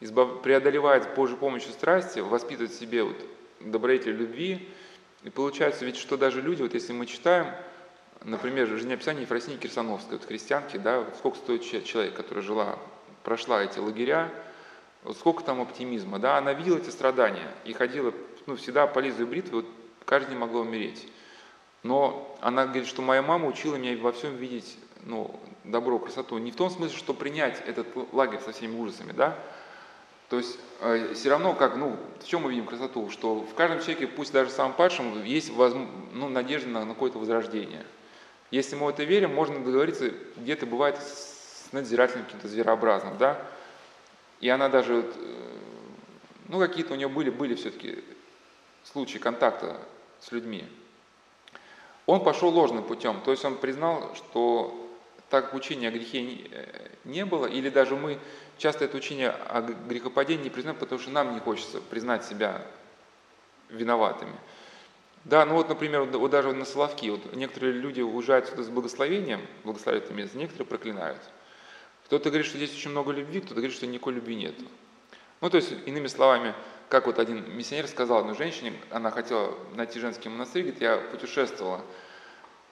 избав... 0.00 0.42
преодолевает 0.42 1.04
с 1.04 1.06
Божьей 1.08 1.36
помощью 1.36 1.72
страсти, 1.72 2.20
воспитывает 2.20 2.72
в 2.72 2.78
себе 2.78 3.02
вот 3.02 3.16
добродетель 3.60 4.12
любви, 4.12 4.68
и 5.22 5.30
получается 5.30 5.84
ведь, 5.84 5.96
что 5.96 6.16
даже 6.16 6.40
люди, 6.40 6.62
вот 6.62 6.74
если 6.74 6.92
мы 6.92 7.06
читаем, 7.06 7.46
например, 8.22 8.66
жизнеописание 8.68 9.22
Ефросинии 9.22 9.56
Кирсановской, 9.56 10.18
вот 10.18 10.26
христианки, 10.26 10.76
да, 10.76 11.04
сколько 11.18 11.38
стоит 11.38 11.62
человек, 11.84 12.14
который 12.14 12.42
жила, 12.42 12.78
прошла 13.22 13.62
эти 13.62 13.78
лагеря, 13.78 14.30
вот 15.06 15.16
сколько 15.16 15.44
там 15.44 15.60
оптимизма, 15.60 16.18
да, 16.18 16.36
она 16.36 16.52
видела 16.52 16.78
эти 16.78 16.90
страдания 16.90 17.54
и 17.64 17.72
ходила, 17.72 18.12
ну, 18.46 18.56
всегда 18.56 18.86
по 18.86 18.98
лезвию 18.98 19.28
бритвы, 19.28 19.62
вот 19.62 19.66
каждый 20.04 20.30
день 20.30 20.38
могла 20.38 20.62
умереть. 20.62 21.06
Но 21.82 22.36
она 22.40 22.64
говорит, 22.64 22.86
что 22.86 23.02
моя 23.02 23.22
мама 23.22 23.46
учила 23.46 23.76
меня 23.76 23.96
во 23.96 24.12
всем 24.12 24.36
видеть 24.36 24.76
ну, 25.04 25.38
добро, 25.62 26.00
красоту. 26.00 26.38
Не 26.38 26.50
в 26.50 26.56
том 26.56 26.70
смысле, 26.70 26.98
что 26.98 27.14
принять 27.14 27.62
этот 27.66 27.86
лагерь 28.12 28.40
со 28.40 28.52
всеми 28.52 28.76
ужасами, 28.76 29.12
да, 29.12 29.38
то 30.28 30.38
есть 30.38 30.58
э, 30.80 31.14
все 31.14 31.30
равно, 31.30 31.54
как, 31.54 31.76
ну, 31.76 31.96
в 32.20 32.26
чем 32.26 32.42
мы 32.42 32.50
видим 32.50 32.66
красоту? 32.66 33.10
Что 33.10 33.36
в 33.36 33.54
каждом 33.54 33.78
человеке, 33.78 34.08
пусть 34.08 34.32
даже 34.32 34.50
самом 34.50 34.72
падшем, 34.72 35.22
есть 35.22 35.52
ну, 35.54 36.28
надежда 36.28 36.68
на, 36.68 36.84
на 36.84 36.94
какое-то 36.94 37.20
возрождение. 37.20 37.84
Если 38.50 38.74
мы 38.74 38.86
в 38.86 38.88
это 38.88 39.04
верим, 39.04 39.32
можно 39.32 39.60
договориться, 39.62 40.10
где-то 40.36 40.66
бывает 40.66 40.96
с 40.96 41.68
надзирателем 41.70 42.24
каким-то 42.24 42.48
зверообразным, 42.48 43.16
да? 43.18 43.40
И 44.40 44.48
она 44.48 44.68
даже, 44.68 45.04
э, 45.14 45.58
ну, 46.48 46.58
какие-то 46.58 46.94
у 46.94 46.96
нее 46.96 47.08
были, 47.08 47.30
были 47.30 47.54
все-таки 47.54 48.04
случаи 48.84 49.18
контакта 49.18 49.80
с 50.20 50.32
людьми. 50.32 50.64
Он 52.06 52.22
пошел 52.22 52.50
ложным 52.50 52.84
путем, 52.84 53.20
то 53.24 53.32
есть 53.32 53.44
он 53.44 53.56
признал, 53.56 54.14
что 54.14 54.82
так 55.28 55.54
учения 55.54 55.88
о 55.88 55.90
грехе 55.90 56.48
э, 56.50 56.88
не 57.04 57.24
было, 57.24 57.46
или 57.46 57.68
даже 57.68 57.96
мы 57.96 58.18
часто 58.58 58.84
это 58.84 58.96
учение 58.96 59.30
о 59.30 59.60
грехопадении 59.60 60.44
не 60.44 60.50
признаем, 60.50 60.78
потому 60.78 61.00
что 61.00 61.10
нам 61.10 61.34
не 61.34 61.40
хочется 61.40 61.80
признать 61.80 62.24
себя 62.24 62.62
виноватыми. 63.68 64.34
Да, 65.24 65.44
ну 65.44 65.54
вот, 65.54 65.68
например, 65.68 66.04
вот 66.04 66.30
даже 66.30 66.52
на 66.52 66.64
Соловки, 66.64 67.08
вот 67.08 67.34
некоторые 67.34 67.72
люди 67.72 68.00
уезжают 68.00 68.46
сюда 68.46 68.62
с 68.62 68.68
благословением, 68.68 69.40
благословляют 69.64 70.04
это 70.04 70.14
место, 70.14 70.38
некоторые 70.38 70.68
проклинают. 70.68 71.20
Кто-то 72.06 72.30
говорит, 72.30 72.46
что 72.46 72.56
здесь 72.56 72.72
очень 72.72 72.90
много 72.90 73.12
любви, 73.12 73.40
кто-то 73.40 73.56
говорит, 73.56 73.76
что 73.76 73.86
никакой 73.86 74.14
любви 74.14 74.36
нет. 74.36 74.54
Ну, 75.40 75.50
то 75.50 75.56
есть, 75.56 75.72
иными 75.86 76.06
словами, 76.06 76.54
как 76.88 77.06
вот 77.06 77.18
один 77.18 77.56
миссионер 77.56 77.88
сказал 77.88 78.18
одной 78.18 78.36
женщине, 78.36 78.74
она 78.90 79.10
хотела 79.10 79.54
найти 79.74 79.98
женский 79.98 80.28
монастырь, 80.28 80.62
говорит, 80.62 80.80
я 80.80 80.98
путешествовала 80.98 81.82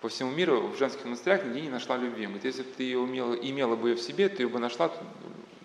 по 0.01 0.09
всему 0.09 0.31
миру 0.31 0.69
в 0.69 0.79
женских 0.79 1.05
монастырях, 1.05 1.45
нигде 1.45 1.63
не 1.63 1.69
нашла 1.69 1.97
любви. 1.97 2.27
Говорит, 2.27 2.45
если 2.45 2.63
бы 2.63 2.71
ты 2.77 2.85
ее 2.85 2.99
умела, 2.99 3.35
имела 3.35 3.75
бы 3.75 3.91
ее 3.91 3.97
в 3.97 4.01
себе, 4.01 4.29
ты 4.29 4.43
ее 4.43 4.49
бы 4.49 4.59
нашла, 4.61 4.93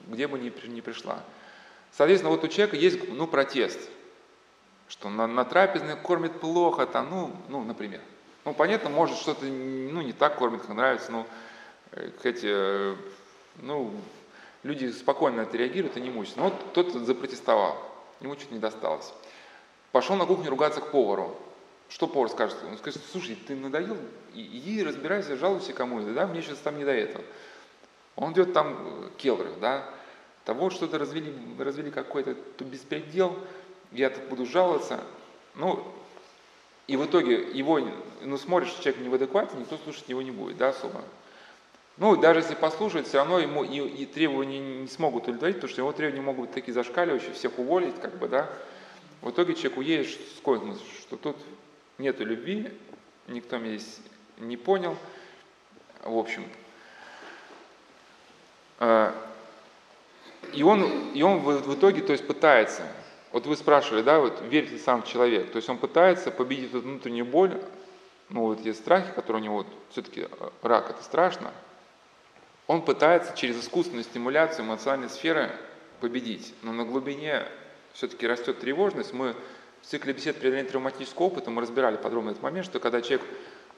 где 0.07 0.27
бы 0.27 0.39
ни, 0.39 0.51
ни 0.67 0.81
пришла. 0.81 1.23
Соответственно, 1.91 2.31
вот 2.31 2.43
у 2.43 2.47
человека 2.47 2.75
есть 2.75 3.07
ну, 3.07 3.27
протест, 3.27 3.79
что 4.87 5.09
на, 5.09 5.27
на 5.27 5.45
трапезной 5.45 5.95
кормит 5.95 6.39
плохо, 6.39 6.87
там, 6.87 7.09
ну, 7.09 7.35
ну, 7.49 7.63
например. 7.63 8.01
Ну, 8.45 8.53
понятно, 8.53 8.89
может, 8.89 9.17
что-то 9.17 9.45
ну, 9.45 10.01
не 10.01 10.13
так 10.13 10.37
кормит, 10.37 10.61
как 10.61 10.75
нравится, 10.75 11.11
но 11.11 11.27
эти, 12.23 12.95
ну, 13.61 13.91
люди 14.63 14.91
спокойно 14.91 15.37
на 15.37 15.41
это 15.41 15.57
реагируют 15.57 15.97
и 15.97 16.01
не 16.01 16.09
мучаются. 16.09 16.39
Но 16.39 16.45
вот 16.45 16.73
тот 16.73 16.91
запротестовал, 16.91 17.77
ему 18.21 18.35
чуть 18.35 18.51
не 18.51 18.59
досталось. 18.59 19.13
Пошел 19.91 20.15
на 20.15 20.25
кухню 20.25 20.49
ругаться 20.49 20.81
к 20.81 20.91
повару. 20.91 21.35
Что 21.89 22.07
повар 22.07 22.29
скажет? 22.29 22.57
Он 22.69 22.77
скажет, 22.77 23.01
слушай, 23.11 23.35
ты 23.35 23.55
надоел, 23.55 23.97
иди 24.35 24.83
разбирайся, 24.83 25.35
жалуйся 25.37 25.73
кому-то, 25.73 26.13
да, 26.13 26.27
мне 26.27 26.41
сейчас 26.41 26.59
там 26.59 26.77
не 26.77 26.85
до 26.85 26.91
этого. 26.91 27.23
Он 28.15 28.33
идет 28.33 28.53
там 28.53 28.77
э, 28.77 29.09
келлер, 29.17 29.49
да, 29.59 29.89
того 30.45 30.69
что-то 30.69 30.99
развели, 30.99 31.33
развели 31.57 31.89
какой-то 31.89 32.35
беспредел, 32.59 33.35
я 33.91 34.11
тут 34.11 34.23
буду 34.25 34.45
жаловаться. 34.45 35.03
Ну, 35.55 35.83
и 36.85 36.95
в 36.95 37.05
итоге 37.05 37.41
его, 37.53 37.79
ну, 38.21 38.37
смотришь, 38.37 38.73
человек 38.73 39.01
не 39.01 39.09
в 39.09 39.13
адеквате, 39.15 39.57
никто 39.57 39.77
слушать 39.77 40.09
его 40.09 40.21
не 40.21 40.31
будет, 40.31 40.57
да, 40.57 40.69
особо. 40.69 41.01
Ну, 41.99 42.15
даже 42.15 42.39
если 42.39 42.55
послушать, 42.55 43.07
все 43.07 43.17
равно 43.17 43.39
ему 43.39 43.65
и, 43.65 43.77
и 43.77 44.05
требования 44.05 44.59
не 44.59 44.87
смогут 44.87 45.23
удовлетворить, 45.23 45.57
потому 45.57 45.69
что 45.69 45.81
его 45.81 45.91
требования 45.91 46.21
могут 46.21 46.45
быть 46.45 46.55
такие 46.55 46.73
зашкаливающие, 46.73 47.33
всех 47.33 47.59
уволить, 47.59 47.99
как 47.99 48.17
бы, 48.17 48.29
да. 48.29 48.49
В 49.21 49.31
итоге 49.31 49.53
человек 49.53 49.77
уедет 49.79 50.07
с 50.07 50.39
космоса, 50.41 50.81
что 51.01 51.17
тут 51.17 51.35
нету 51.97 52.23
любви, 52.23 52.71
никто 53.27 53.57
меня 53.57 53.77
здесь 53.77 53.99
не 54.37 54.55
понял. 54.55 54.95
В 56.01 56.17
общем, 56.17 56.45
а, 58.77 59.13
и 60.53 60.63
он, 60.63 61.11
и 61.11 61.21
он 61.21 61.39
в, 61.39 61.51
в 61.51 61.75
итоге 61.75 62.01
то 62.01 62.13
есть, 62.13 62.25
пытается, 62.25 62.83
вот 63.33 63.45
вы 63.45 63.57
спрашивали, 63.57 64.03
да, 64.03 64.19
вот 64.19 64.41
верит 64.43 64.71
ли 64.71 64.79
сам 64.79 65.03
человек, 65.03 65.51
то 65.51 65.57
есть 65.57 65.67
он 65.67 65.77
пытается 65.77 66.31
победить 66.31 66.69
эту 66.69 66.79
внутреннюю 66.79 67.25
боль, 67.25 67.61
ну 68.29 68.45
вот 68.45 68.61
эти 68.61 68.71
страхи, 68.71 69.11
которые 69.11 69.41
у 69.41 69.43
него, 69.43 69.55
вот, 69.57 69.67
все-таки 69.91 70.21
э, 70.21 70.49
рак 70.61 70.91
это 70.91 71.03
страшно, 71.03 71.51
он 72.69 72.83
пытается 72.83 73.35
через 73.35 73.59
искусственную 73.59 74.05
стимуляцию 74.05 74.65
эмоциональной 74.65 75.09
сферы 75.09 75.51
победить, 75.99 76.53
но 76.61 76.71
на 76.71 76.85
глубине 76.85 77.43
все-таки 77.91 78.25
растет 78.25 78.59
тревожность. 78.59 79.11
Мы 79.11 79.35
в 79.81 79.87
цикле 79.87 80.13
бесед 80.13 80.37
преодоления 80.37 80.69
травматического 80.69 81.25
опыта 81.25 81.49
мы 81.49 81.61
разбирали 81.61 81.97
подробно 81.97 82.29
этот 82.29 82.43
момент, 82.43 82.65
что 82.65 82.79
когда 82.79 83.01
человек 83.01 83.27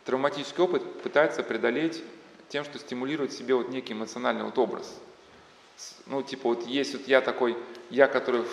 травматический 0.05 0.63
опыт 0.63 1.01
пытается 1.01 1.41
преодолеть 1.41 2.03
тем, 2.49 2.65
что 2.65 2.77
стимулирует 2.77 3.31
себе 3.31 3.55
вот 3.55 3.69
некий 3.69 3.93
эмоциональный 3.93 4.43
вот 4.43 4.59
образ– 4.59 4.99
ну, 6.05 6.21
типа, 6.21 6.49
вот 6.49 6.67
есть 6.67 6.93
вот 6.93 7.07
я 7.07 7.21
такой, 7.21 7.57
я, 7.89 8.07
который 8.07 8.43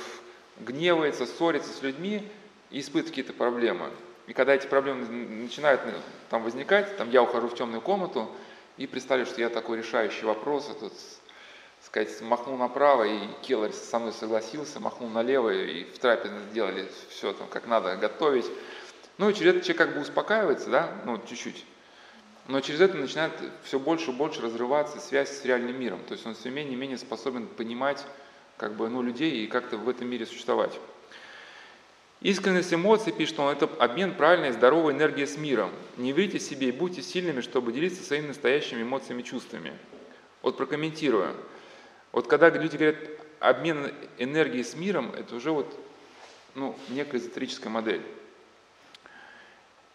гневается, 0.60 1.26
ссорится 1.26 1.72
с 1.72 1.82
людьми 1.82 2.26
и 2.70 2.80
испытывает 2.80 3.08
какие-то 3.08 3.32
проблемы. 3.32 3.90
И 4.26 4.32
когда 4.32 4.54
эти 4.54 4.66
проблемы 4.66 5.06
начинают 5.06 5.80
ну, 5.86 5.92
там 6.30 6.42
возникать, 6.42 6.96
там 6.96 7.10
я 7.10 7.22
ухожу 7.22 7.48
в 7.48 7.54
темную 7.54 7.80
комнату 7.80 8.30
и 8.78 8.86
представляю, 8.86 9.26
что 9.26 9.40
я 9.40 9.50
такой 9.50 9.78
решающий 9.78 10.24
вопрос, 10.24 10.70
этот, 10.70 10.92
сказать, 11.84 12.20
махнул 12.22 12.56
направо, 12.56 13.04
и 13.04 13.18
Келлер 13.42 13.72
со 13.72 13.98
мной 13.98 14.12
согласился, 14.12 14.80
махнул 14.80 15.10
налево, 15.10 15.50
и 15.50 15.84
в 15.84 15.98
трапезе 15.98 16.34
сделали 16.50 16.88
все 17.10 17.32
там, 17.32 17.48
как 17.48 17.66
надо 17.66 17.96
готовить. 17.96 18.46
Ну 19.18 19.28
и 19.28 19.34
через 19.34 19.56
это 19.56 19.64
человек 19.64 19.78
как 19.78 19.94
бы 19.94 20.00
успокаивается, 20.00 20.70
да, 20.70 20.92
ну 21.04 21.20
чуть-чуть. 21.28 21.64
Но 22.46 22.60
через 22.60 22.80
это 22.80 22.96
начинает 22.96 23.32
все 23.64 23.78
больше 23.78 24.12
и 24.12 24.14
больше 24.14 24.40
разрываться 24.40 25.00
связь 25.00 25.28
с 25.28 25.44
реальным 25.44 25.78
миром. 25.78 26.00
То 26.06 26.14
есть 26.14 26.24
он 26.24 26.34
все 26.34 26.48
менее 26.48 26.74
и 26.74 26.76
менее 26.76 26.96
способен 26.96 27.46
понимать 27.46 28.06
как 28.56 28.74
бы, 28.74 28.88
ну, 28.88 29.02
людей 29.02 29.44
и 29.44 29.46
как-то 29.48 29.76
в 29.76 29.88
этом 29.88 30.08
мире 30.08 30.24
существовать. 30.24 30.78
Искренность 32.20 32.74
эмоций, 32.74 33.12
пишет 33.12 33.38
он, 33.38 33.52
это 33.52 33.70
обмен 33.78 34.14
правильной 34.14 34.48
и 34.48 34.52
здоровой 34.52 34.92
энергии 34.92 35.24
с 35.24 35.36
миром. 35.36 35.70
Не 35.96 36.12
верите 36.12 36.40
себе 36.40 36.68
и 36.68 36.72
будьте 36.72 37.00
сильными, 37.00 37.40
чтобы 37.40 37.72
делиться 37.72 38.02
своими 38.02 38.28
настоящими 38.28 38.82
эмоциями 38.82 39.22
и 39.22 39.24
чувствами. 39.24 39.72
Вот 40.42 40.56
прокомментирую. 40.56 41.34
Вот 42.10 42.26
когда 42.26 42.50
люди 42.50 42.76
говорят 42.76 42.96
обмен 43.38 43.92
энергией 44.18 44.64
с 44.64 44.74
миром, 44.74 45.12
это 45.16 45.36
уже 45.36 45.52
вот 45.52 45.72
ну, 46.56 46.76
некая 46.88 47.18
эзотерическая 47.18 47.70
модель. 47.70 48.02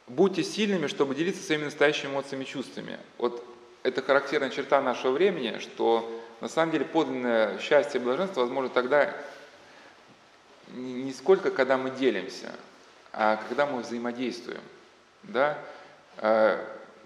Будьте 0.08 0.44
сильными, 0.44 0.88
чтобы 0.88 1.16
делиться 1.16 1.44
своими 1.44 1.66
настоящими 1.66 2.12
эмоциями 2.12 2.44
и 2.44 2.48
чувствами. 2.48 3.00
Вот 3.18 3.44
это 3.84 4.02
характерная 4.02 4.50
черта 4.50 4.82
нашего 4.82 5.12
времени, 5.12 5.60
что 5.60 6.10
на 6.40 6.48
самом 6.48 6.72
деле 6.72 6.86
подлинное 6.86 7.58
счастье 7.60 8.00
и 8.00 8.04
блаженство 8.04 8.42
возможно 8.42 8.70
тогда 8.70 9.14
не 10.74 11.14
сколько, 11.14 11.52
когда 11.52 11.78
мы 11.78 11.92
делимся, 11.92 12.54
а 13.12 13.38
когда 13.48 13.66
мы 13.66 13.82
взаимодействуем. 13.82 14.62
Да? 15.24 15.58
А, 16.18 16.60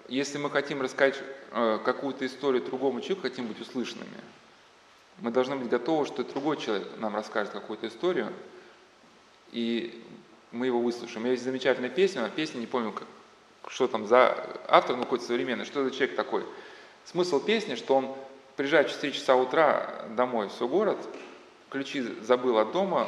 если 0.07 0.37
мы 0.37 0.49
хотим 0.49 0.81
рассказать 0.81 1.21
э, 1.51 1.79
какую-то 1.83 2.25
историю 2.25 2.63
другому 2.63 3.01
человеку, 3.01 3.23
хотим 3.23 3.47
быть 3.47 3.59
услышанными, 3.59 4.17
мы 5.19 5.31
должны 5.31 5.57
быть 5.57 5.69
готовы, 5.69 6.05
что 6.05 6.23
другой 6.23 6.57
человек 6.57 6.87
нам 6.97 7.15
расскажет 7.15 7.51
какую-то 7.51 7.87
историю, 7.87 8.31
и 9.51 10.03
мы 10.51 10.67
его 10.67 10.79
выслушаем. 10.79 11.21
У 11.21 11.23
меня 11.23 11.31
есть 11.31 11.43
замечательная 11.43 11.89
песня, 11.89 12.29
песня, 12.33 12.59
не 12.59 12.67
помню, 12.67 12.93
как, 12.93 13.07
что 13.67 13.87
там 13.87 14.07
за 14.07 14.47
автор, 14.67 14.95
ну 14.95 15.03
какой-то 15.03 15.25
современный, 15.25 15.65
что 15.65 15.83
за 15.83 15.91
человек 15.91 16.15
такой. 16.15 16.45
Смысл 17.05 17.39
песни, 17.43 17.75
что 17.75 17.95
он 17.95 18.15
приезжает 18.55 18.89
в 18.89 18.93
4 18.93 19.13
часа 19.13 19.35
утра 19.35 20.05
домой 20.15 20.47
в 20.47 20.51
свой 20.53 20.69
город, 20.69 20.97
ключи 21.69 22.01
забыл 22.21 22.59
от 22.59 22.71
дома, 22.71 23.07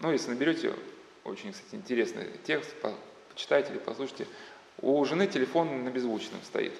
ну, 0.00 0.12
если 0.12 0.30
наберете, 0.30 0.74
очень, 1.24 1.52
кстати, 1.52 1.74
интересный 1.74 2.26
текст, 2.44 2.74
почитайте 3.30 3.70
или 3.72 3.78
послушайте, 3.78 4.26
у 4.80 5.04
жены 5.04 5.26
телефон 5.26 5.84
на 5.84 5.90
беззвучном 5.90 6.40
стоит. 6.42 6.72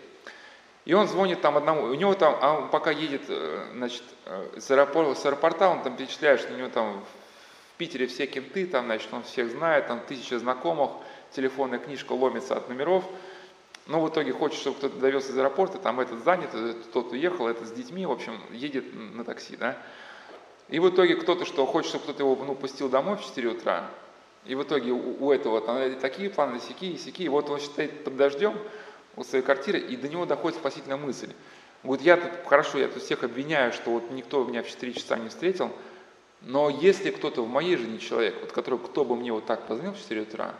И 0.86 0.94
он 0.94 1.06
звонит 1.06 1.42
там 1.42 1.58
одному, 1.58 1.82
у 1.82 1.94
него 1.94 2.14
там, 2.14 2.38
а 2.40 2.54
он 2.54 2.70
пока 2.70 2.90
едет, 2.90 3.22
э, 3.28 3.66
значит, 3.74 4.02
э, 4.24 4.58
с 4.58 4.70
аэропорта, 4.70 5.20
с 5.20 5.26
аэропорта, 5.26 5.68
он 5.68 5.82
там 5.82 5.96
перечисляет, 5.96 6.40
что 6.40 6.54
у 6.54 6.56
него 6.56 6.68
там 6.68 7.04
в 7.74 7.78
Питере 7.78 8.06
все 8.06 8.26
кенты, 8.26 8.66
там, 8.66 8.86
значит, 8.86 9.12
он 9.12 9.22
всех 9.22 9.50
знает, 9.50 9.86
там 9.88 10.00
тысяча 10.00 10.38
знакомых, 10.38 10.92
телефонная 11.32 11.78
книжка 11.78 12.12
ломится 12.12 12.56
от 12.56 12.70
номеров, 12.70 13.04
но 13.86 14.00
в 14.00 14.08
итоге 14.08 14.32
хочет, 14.32 14.58
чтобы 14.58 14.78
кто-то 14.78 14.96
довез 14.96 15.28
из 15.28 15.36
аэропорта, 15.36 15.78
там 15.78 16.00
этот 16.00 16.24
занят, 16.24 16.54
этот, 16.54 16.90
тот 16.92 17.12
уехал, 17.12 17.46
это 17.46 17.66
с 17.66 17.72
детьми, 17.72 18.06
в 18.06 18.12
общем, 18.12 18.40
едет 18.50 18.86
на 18.94 19.24
такси, 19.24 19.56
да. 19.56 19.76
И 20.70 20.78
в 20.78 20.88
итоге 20.88 21.16
кто-то, 21.16 21.44
что 21.44 21.66
хочет, 21.66 21.90
чтобы 21.90 22.04
кто-то 22.04 22.22
его 22.22 22.36
ну, 22.44 22.54
пустил 22.54 22.88
домой 22.88 23.16
в 23.16 23.24
4 23.24 23.48
утра, 23.48 23.90
и 24.44 24.54
в 24.54 24.62
итоге 24.62 24.92
у, 24.92 25.26
у 25.26 25.32
этого 25.32 25.60
там 25.60 25.94
такие 25.96 26.30
планы, 26.30 26.60
сякие, 26.60 26.96
сякие, 26.96 27.28
вот 27.28 27.50
он 27.50 27.60
стоит 27.60 28.04
под 28.04 28.16
дождем 28.16 28.56
у 29.16 29.24
своей 29.24 29.44
квартиры, 29.44 29.78
и 29.78 29.96
до 29.96 30.08
него 30.08 30.26
доходит 30.26 30.58
спасительная 30.58 30.96
мысль. 30.96 31.32
Вот 31.82 32.00
я 32.02 32.16
тут, 32.16 32.30
хорошо, 32.46 32.78
я 32.78 32.88
тут 32.88 33.02
всех 33.02 33.24
обвиняю, 33.24 33.72
что 33.72 33.90
вот 33.90 34.10
никто 34.10 34.44
меня 34.44 34.62
в 34.62 34.68
4 34.68 34.92
часа 34.92 35.16
не 35.16 35.28
встретил, 35.28 35.72
но 36.42 36.70
если 36.70 37.10
кто-то 37.10 37.42
в 37.42 37.48
моей 37.48 37.76
жизни 37.76 37.98
человек, 37.98 38.36
вот 38.40 38.52
который, 38.52 38.78
кто 38.78 39.04
бы 39.04 39.16
мне 39.16 39.32
вот 39.32 39.46
так 39.46 39.66
позвонил 39.66 39.92
в 39.92 39.98
4 39.98 40.22
утра, 40.22 40.54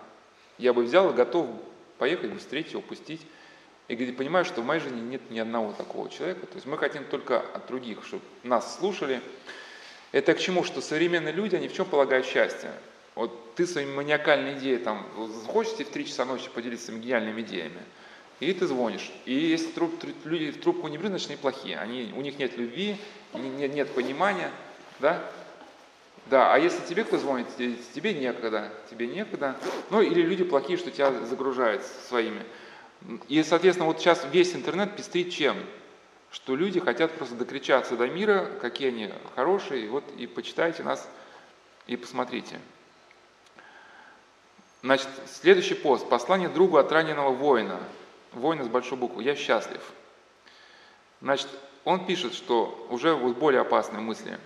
я 0.59 0.75
бы 0.75 0.83
взял 0.83 1.11
и 1.11 1.15
готов 1.15 1.47
поехать, 1.99 2.33
быстрее 2.33 2.67
его 2.69 2.83
пустить. 2.83 3.21
И 3.89 3.97
говорит, 3.97 4.17
понимаю, 4.17 4.45
что 4.45 4.63
в 4.63 4.65
моей 4.65 4.81
жизни 4.81 5.01
нет 5.01 5.31
ни 5.31 5.39
одного 5.39 5.73
такого 5.73 6.09
человека. 6.09 6.47
То 6.47 6.55
есть 6.55 6.67
мы 6.67 6.79
хотим 6.79 7.05
только 7.05 7.41
от 7.41 7.67
других, 7.67 8.05
чтобы 8.05 8.23
нас 8.45 8.79
слушали. 8.79 9.21
Это 10.13 10.35
к 10.35 10.41
чему? 10.41 10.65
Что 10.65 10.81
современные 10.81 11.33
люди, 11.33 11.57
они 11.57 11.69
в 11.69 11.73
чем 11.73 11.87
полагают 11.87 12.27
счастье? 12.27 12.71
Вот 13.15 13.55
ты 13.55 13.67
своими 13.67 13.93
маниакальной 13.93 14.55
идеей 14.59 14.79
там, 14.79 15.07
хочешь 15.47 15.73
в 15.73 15.85
3 15.85 16.07
часа 16.07 16.25
ночи 16.25 16.49
поделиться 16.49 16.87
своими 16.87 17.03
гениальными 17.03 17.43
идеями, 17.43 17.81
и 18.39 18.53
ты 18.53 18.67
звонишь. 18.67 19.11
И 19.27 19.35
если 19.35 19.71
труп, 19.73 20.03
люди 20.25 20.53
в 20.53 20.61
трубку 20.61 20.89
не 20.89 20.97
берут, 20.97 21.11
значит 21.11 21.29
они 21.29 21.37
плохие. 21.37 21.79
Они, 21.79 22.13
у 22.17 22.23
них 22.23 22.39
нет 22.39 22.57
любви, 22.57 22.97
нет, 23.35 23.75
нет 23.75 23.91
понимания, 23.91 24.51
да? 24.99 25.23
Да, 26.27 26.55
а 26.55 26.59
если 26.59 26.85
тебе 26.87 27.05
кто 27.05 27.19
звонит, 27.19 27.49
тебе 27.57 28.15
некогда, 28.15 28.73
тебе 28.91 29.07
некогда. 29.09 29.57
Ну 29.91 30.01
или 30.01 30.23
люди 30.23 30.45
плохие, 30.45 30.79
что 30.79 30.91
тебя 30.91 31.13
загружают 31.25 31.83
своими. 32.09 32.43
И, 33.29 33.43
соответственно, 33.43 33.87
вот 33.87 34.01
сейчас 34.01 34.27
весь 34.31 34.55
интернет 34.55 34.97
пестрит 34.97 35.31
чем? 35.31 35.57
Что 36.31 36.55
люди 36.55 36.79
хотят 36.79 37.13
просто 37.13 37.35
докричаться 37.35 37.97
до 37.97 38.07
мира, 38.07 38.51
какие 38.61 38.89
они 38.89 39.13
хорошие, 39.35 39.89
вот 39.89 40.05
и 40.17 40.27
почитайте 40.27 40.83
нас 40.83 41.09
и 41.87 41.97
посмотрите. 41.97 42.61
Значит, 44.83 45.09
следующий 45.27 45.75
пост. 45.75 46.09
Послание 46.09 46.49
другу 46.49 46.77
от 46.79 46.91
раненого 46.93 47.31
воина. 47.31 47.81
Воина 48.33 48.65
с 48.65 48.69
большой 48.69 48.97
буквы. 48.97 49.25
Я 49.25 49.35
счастлив. 49.35 49.83
Значит, 51.21 51.49
он 51.85 52.07
пишет, 52.07 52.35
что 52.35 52.87
уже 52.91 53.15
вот 53.15 53.37
более 53.37 53.61
опасные 53.61 54.01
мысли. 54.01 54.39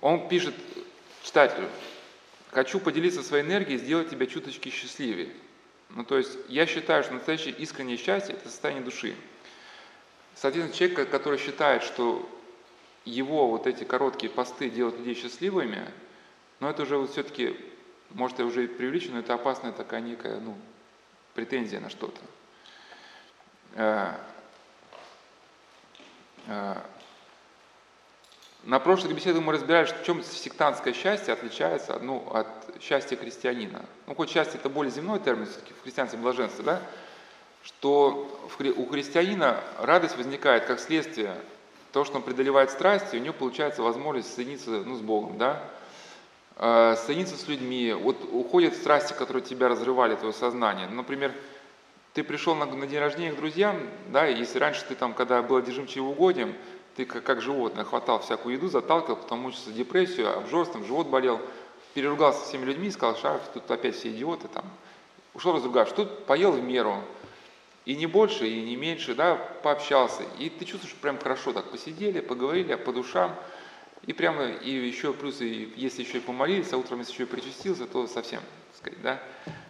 Он 0.00 0.28
пишет 0.28 0.54
читателю, 1.22 1.68
хочу 2.50 2.78
поделиться 2.78 3.22
своей 3.22 3.44
энергией, 3.44 3.78
сделать 3.78 4.08
тебя 4.08 4.26
чуточки 4.26 4.68
счастливее. 4.68 5.30
Ну, 5.90 6.04
то 6.04 6.16
есть, 6.16 6.38
я 6.48 6.66
считаю, 6.66 7.02
что 7.02 7.14
настоящее 7.14 7.54
искреннее 7.54 7.96
счастье– 7.96 8.34
это 8.36 8.48
состояние 8.48 8.84
души. 8.84 9.14
Соответственно, 10.36 10.76
человек, 10.76 11.10
который 11.10 11.38
считает, 11.38 11.82
что 11.82 12.28
его 13.04 13.48
вот 13.48 13.66
эти 13.66 13.82
короткие 13.82 14.30
посты 14.30 14.70
делают 14.70 14.98
людей 14.98 15.14
счастливыми, 15.14 15.90
но 16.60 16.70
это 16.70 16.82
уже 16.82 16.96
вот 16.96 17.10
все-таки 17.10 17.56
может, 18.10 18.38
я 18.38 18.44
уже 18.44 18.64
и 18.64 18.66
преувеличу, 18.66 19.12
но 19.12 19.20
это 19.20 19.34
опасная 19.34 19.72
такая 19.72 20.00
некая, 20.00 20.38
ну, 20.40 20.56
претензия 21.34 21.80
на 21.80 21.90
что-то. 21.90 22.20
Э, 23.74 24.14
э, 26.46 26.76
на 28.64 28.80
прошлых 28.80 29.14
беседах 29.14 29.42
мы 29.42 29.52
разбирали, 29.52 29.86
в 29.86 30.04
чем 30.04 30.22
сектантское 30.22 30.92
счастье 30.92 31.32
отличается 31.32 31.98
ну, 31.98 32.26
от 32.32 32.48
счастья 32.80 33.16
христианина. 33.16 33.84
Ну, 34.06 34.14
хоть 34.14 34.30
счастье 34.30 34.58
это 34.58 34.68
более 34.68 34.92
земной 34.92 35.20
термин, 35.20 35.46
все-таки 35.46 35.72
в 35.74 35.82
христианстве 35.82 36.18
блаженство, 36.18 36.64
да? 36.64 36.82
Что 37.66 38.28
у 38.76 38.86
христианина 38.86 39.60
радость 39.80 40.16
возникает 40.16 40.66
как 40.66 40.78
следствие 40.78 41.34
того, 41.90 42.04
что 42.04 42.18
он 42.18 42.22
преодолевает 42.22 42.70
страсти, 42.70 43.16
у 43.16 43.18
него 43.18 43.34
получается 43.34 43.82
возможность 43.82 44.32
соединиться 44.32 44.70
ну, 44.70 44.94
с 44.94 45.00
Богом, 45.00 45.36
да? 45.36 45.60
э, 46.58 46.94
соединиться 47.04 47.36
с 47.36 47.48
людьми, 47.48 47.92
вот 47.92 48.18
уходят 48.30 48.76
страсти, 48.76 49.14
которые 49.14 49.42
тебя 49.42 49.68
разрывали, 49.68 50.14
твое 50.14 50.32
сознание. 50.32 50.86
Например, 50.86 51.32
ты 52.14 52.22
пришел 52.22 52.54
на, 52.54 52.66
на 52.66 52.86
день 52.86 53.00
рождения 53.00 53.32
к 53.32 53.36
друзьям, 53.36 53.80
да, 54.12 54.26
если 54.26 54.60
раньше 54.60 54.84
ты 54.86 54.94
там, 54.94 55.12
когда 55.12 55.42
был 55.42 55.56
одержим 55.56 55.88
чревоугодием, 55.88 56.54
ты 56.94 57.04
как, 57.04 57.24
как 57.24 57.40
животное 57.40 57.82
хватал 57.82 58.20
всякую 58.20 58.54
еду, 58.54 58.68
заталкивал, 58.68 59.16
потом 59.16 59.40
мучился 59.40 59.72
депрессию, 59.72 60.38
обжорством, 60.38 60.84
живот 60.84 61.08
болел, 61.08 61.40
переругался 61.94 62.42
со 62.42 62.46
всеми 62.46 62.64
людьми, 62.64 62.92
сказал, 62.92 63.16
что 63.16 63.40
тут 63.54 63.68
опять 63.68 63.96
все 63.96 64.10
идиоты 64.10 64.46
там. 64.46 64.66
Ушел 65.34 65.52
разругавшись, 65.52 65.96
тут 65.96 66.26
поел 66.26 66.52
в 66.52 66.62
меру, 66.62 67.02
и 67.86 67.94
не 67.94 68.06
больше, 68.06 68.46
и 68.46 68.62
не 68.62 68.76
меньше, 68.76 69.14
да, 69.14 69.36
пообщался. 69.36 70.24
И 70.38 70.50
ты 70.50 70.64
чувствуешь, 70.64 70.94
прям 70.96 71.18
хорошо 71.18 71.52
так 71.52 71.70
посидели, 71.70 72.20
поговорили 72.20 72.74
по 72.74 72.92
душам, 72.92 73.34
и 74.04 74.12
прямо, 74.12 74.48
и 74.48 74.70
еще 74.70 75.12
плюс, 75.12 75.40
и 75.40 75.72
если 75.76 76.02
еще 76.02 76.18
и 76.18 76.20
помолились, 76.20 76.72
а 76.72 76.76
утром 76.76 76.98
если 76.98 77.12
еще 77.12 77.22
и 77.22 77.26
причастился, 77.26 77.86
то 77.86 78.06
совсем, 78.08 78.40
так 78.40 78.76
сказать, 78.78 79.02
да, 79.02 79.22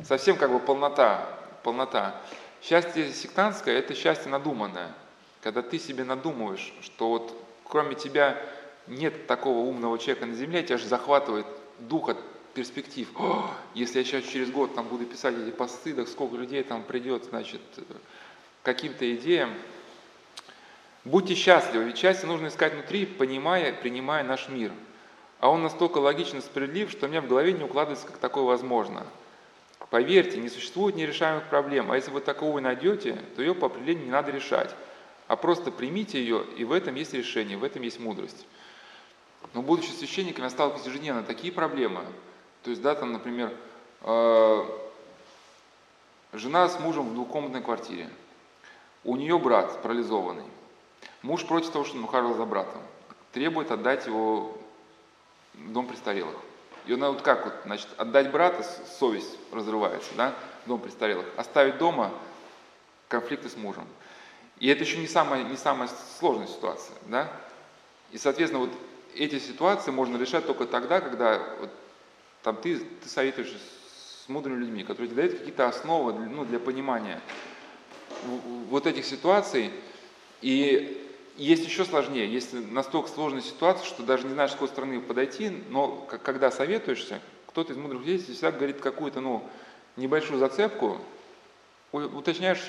совсем 0.02 0.36
как 0.36 0.50
бы 0.50 0.58
полнота, 0.58 1.28
полнота. 1.62 2.20
Счастье 2.62 3.12
сектантское– 3.12 3.78
это 3.78 3.94
счастье 3.94 4.30
надуманное, 4.30 4.94
когда 5.42 5.60
ты 5.60 5.78
себе 5.78 6.02
надумываешь, 6.04 6.72
что 6.80 7.10
вот 7.10 7.34
кроме 7.64 7.94
тебя 7.94 8.42
нет 8.86 9.26
такого 9.26 9.58
умного 9.58 9.98
человека 9.98 10.24
на 10.24 10.34
земле, 10.34 10.62
тебя 10.62 10.78
же 10.78 10.86
захватывает 10.86 11.46
дух 11.78 12.08
от 12.08 12.18
перспектив. 12.56 13.08
О, 13.14 13.50
если 13.74 13.98
я 13.98 14.04
сейчас 14.04 14.24
через 14.24 14.50
год 14.50 14.74
там 14.74 14.88
буду 14.88 15.04
писать 15.04 15.36
эти 15.38 15.54
посты, 15.54 15.94
так 15.94 16.08
сколько 16.08 16.36
людей 16.36 16.62
там 16.64 16.82
придет, 16.82 17.24
значит, 17.24 17.60
каким-то 18.62 19.14
идеям, 19.14 19.50
Будьте 21.06 21.36
счастливы, 21.36 21.84
ведь 21.84 21.98
счастье 21.98 22.26
нужно 22.26 22.48
искать 22.48 22.72
внутри, 22.72 23.06
понимая, 23.06 23.72
принимая 23.72 24.24
наш 24.24 24.48
мир. 24.48 24.72
А 25.38 25.48
он 25.48 25.62
настолько 25.62 25.98
логичен 25.98 26.38
и 26.38 26.40
справедлив, 26.40 26.90
что 26.90 27.06
у 27.06 27.08
меня 27.08 27.20
в 27.20 27.28
голове 27.28 27.52
не 27.52 27.62
укладывается, 27.62 28.08
как 28.08 28.16
такое 28.16 28.42
возможно. 28.42 29.06
Поверьте, 29.90 30.38
не 30.38 30.48
существует 30.48 30.96
нерешаемых 30.96 31.44
проблем, 31.44 31.92
а 31.92 31.94
если 31.94 32.10
вы 32.10 32.20
такого 32.20 32.58
найдете, 32.58 33.20
то 33.36 33.42
ее 33.42 33.54
по 33.54 33.66
определению 33.66 34.06
не 34.06 34.10
надо 34.10 34.32
решать, 34.32 34.74
а 35.28 35.36
просто 35.36 35.70
примите 35.70 36.18
ее, 36.18 36.44
и 36.56 36.64
в 36.64 36.72
этом 36.72 36.96
есть 36.96 37.14
решение, 37.14 37.56
в 37.56 37.62
этом 37.62 37.82
есть 37.82 38.00
мудрость. 38.00 38.44
Но 39.54 39.62
будучи 39.62 39.90
священником, 39.90 40.42
я 40.42 40.50
сталкиваюсь 40.50 40.88
ежедневно 40.88 41.22
такие 41.22 41.52
проблемы. 41.52 42.00
То 42.66 42.70
есть, 42.70 42.82
да, 42.82 42.96
там, 42.96 43.12
например, 43.12 43.54
э, 44.02 44.64
жена 46.32 46.68
с 46.68 46.80
мужем 46.80 47.10
в 47.10 47.14
двухкомнатной 47.14 47.62
квартире. 47.62 48.10
У 49.04 49.14
нее 49.14 49.38
брат 49.38 49.80
парализованный. 49.82 50.42
Муж 51.22 51.46
против 51.46 51.70
того, 51.70 51.84
чтобы 51.84 52.00
он 52.00 52.06
ухаживал 52.06 52.34
за 52.34 52.44
братом, 52.44 52.82
требует 53.30 53.70
отдать 53.70 54.06
его 54.06 54.58
в 55.54 55.72
дом 55.72 55.86
престарелых. 55.86 56.34
И 56.86 56.92
он 56.92 57.04
вот 57.04 57.22
как 57.22 57.44
вот, 57.44 57.54
значит, 57.66 57.86
отдать 57.98 58.32
брата, 58.32 58.64
совесть 58.98 59.38
разрывается, 59.52 60.10
да, 60.16 60.34
в 60.64 60.68
дом 60.68 60.80
престарелых, 60.80 61.26
оставить 61.36 61.78
дома 61.78 62.10
конфликты 63.06 63.48
с 63.48 63.56
мужем. 63.56 63.86
И 64.58 64.66
это 64.66 64.82
еще 64.82 64.96
не 64.96 65.06
самая, 65.06 65.44
не 65.44 65.56
самая 65.56 65.88
сложная 66.18 66.48
ситуация, 66.48 66.96
да. 67.02 67.30
И, 68.10 68.18
соответственно, 68.18 68.64
вот 68.64 68.72
эти 69.14 69.38
ситуации 69.38 69.92
можно 69.92 70.16
решать 70.16 70.44
только 70.48 70.66
тогда, 70.66 71.00
когда 71.00 71.40
вот, 71.60 71.70
там 72.46 72.54
ты, 72.54 72.78
ты 72.78 73.08
советуешься 73.08 73.56
с 73.56 74.28
мудрыми 74.28 74.60
людьми, 74.60 74.84
которые 74.84 75.08
тебе 75.08 75.22
дают 75.22 75.38
какие-то 75.40 75.66
основы 75.66 76.12
ну, 76.12 76.44
для 76.44 76.60
понимания 76.60 77.20
вот 78.70 78.86
этих 78.86 79.04
ситуаций. 79.04 79.72
И 80.42 81.10
есть 81.36 81.66
еще 81.66 81.84
сложнее, 81.84 82.32
есть 82.32 82.52
настолько 82.52 83.08
сложная 83.08 83.40
ситуация, 83.40 83.84
что 83.84 84.04
даже 84.04 84.28
не 84.28 84.34
знаешь, 84.34 84.50
с 84.50 84.52
какой 84.52 84.68
стороны 84.68 85.00
подойти, 85.00 85.50
но 85.70 86.06
когда 86.22 86.52
советуешься, 86.52 87.20
кто-то 87.48 87.72
из 87.72 87.78
мудрых 87.78 88.02
людей 88.02 88.18
всегда 88.18 88.52
говорит 88.52 88.80
какую-то 88.80 89.20
ну, 89.20 89.42
небольшую 89.96 90.38
зацепку, 90.38 90.98
уточняешь 91.90 92.62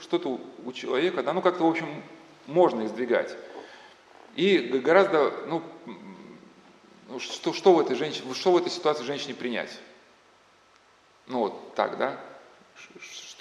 что-то 0.00 0.40
у 0.64 0.72
человека, 0.72 1.22
да, 1.22 1.32
ну 1.32 1.40
как-то, 1.40 1.62
в 1.62 1.70
общем, 1.70 2.02
можно 2.48 2.84
издвигать. 2.84 3.36
И 4.34 4.58
гораздо, 4.58 5.32
ну, 5.46 5.62
что, 7.18 7.52
что, 7.52 7.72
в 7.72 7.80
этой 7.80 7.96
женщине, 7.96 8.32
что 8.34 8.52
в 8.52 8.56
этой 8.56 8.70
ситуации 8.70 9.04
женщине 9.04 9.34
принять? 9.34 9.78
Ну 11.26 11.40
вот 11.40 11.74
так, 11.74 11.98
да? 11.98 12.20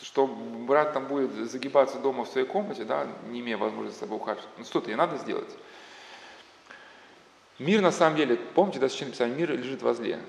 Что 0.01 0.27
брат 0.27 0.93
там 0.93 1.08
будет 1.08 1.32
загибаться 1.49 1.99
дома 1.99 2.25
в 2.25 2.29
своей 2.29 2.47
комнате, 2.47 2.84
да, 2.84 3.08
не 3.29 3.41
имея 3.41 3.58
возможности 3.58 3.97
с 3.97 3.99
собой 4.01 4.17
ухаживать. 4.17 4.49
Ну 4.58 4.65
что-то 4.65 4.89
ей 4.89 4.95
надо 4.95 5.17
сделать. 5.17 5.49
Мир 7.60 7.82
на 7.82 7.91
самом 7.91 8.15
деле, 8.15 8.38
помните, 8.38 8.79
да, 8.79 8.88
Священное 8.88 9.12
Писание, 9.12 9.38
мир 9.38 9.51
лежит 9.51 9.82
возле. 9.82 10.19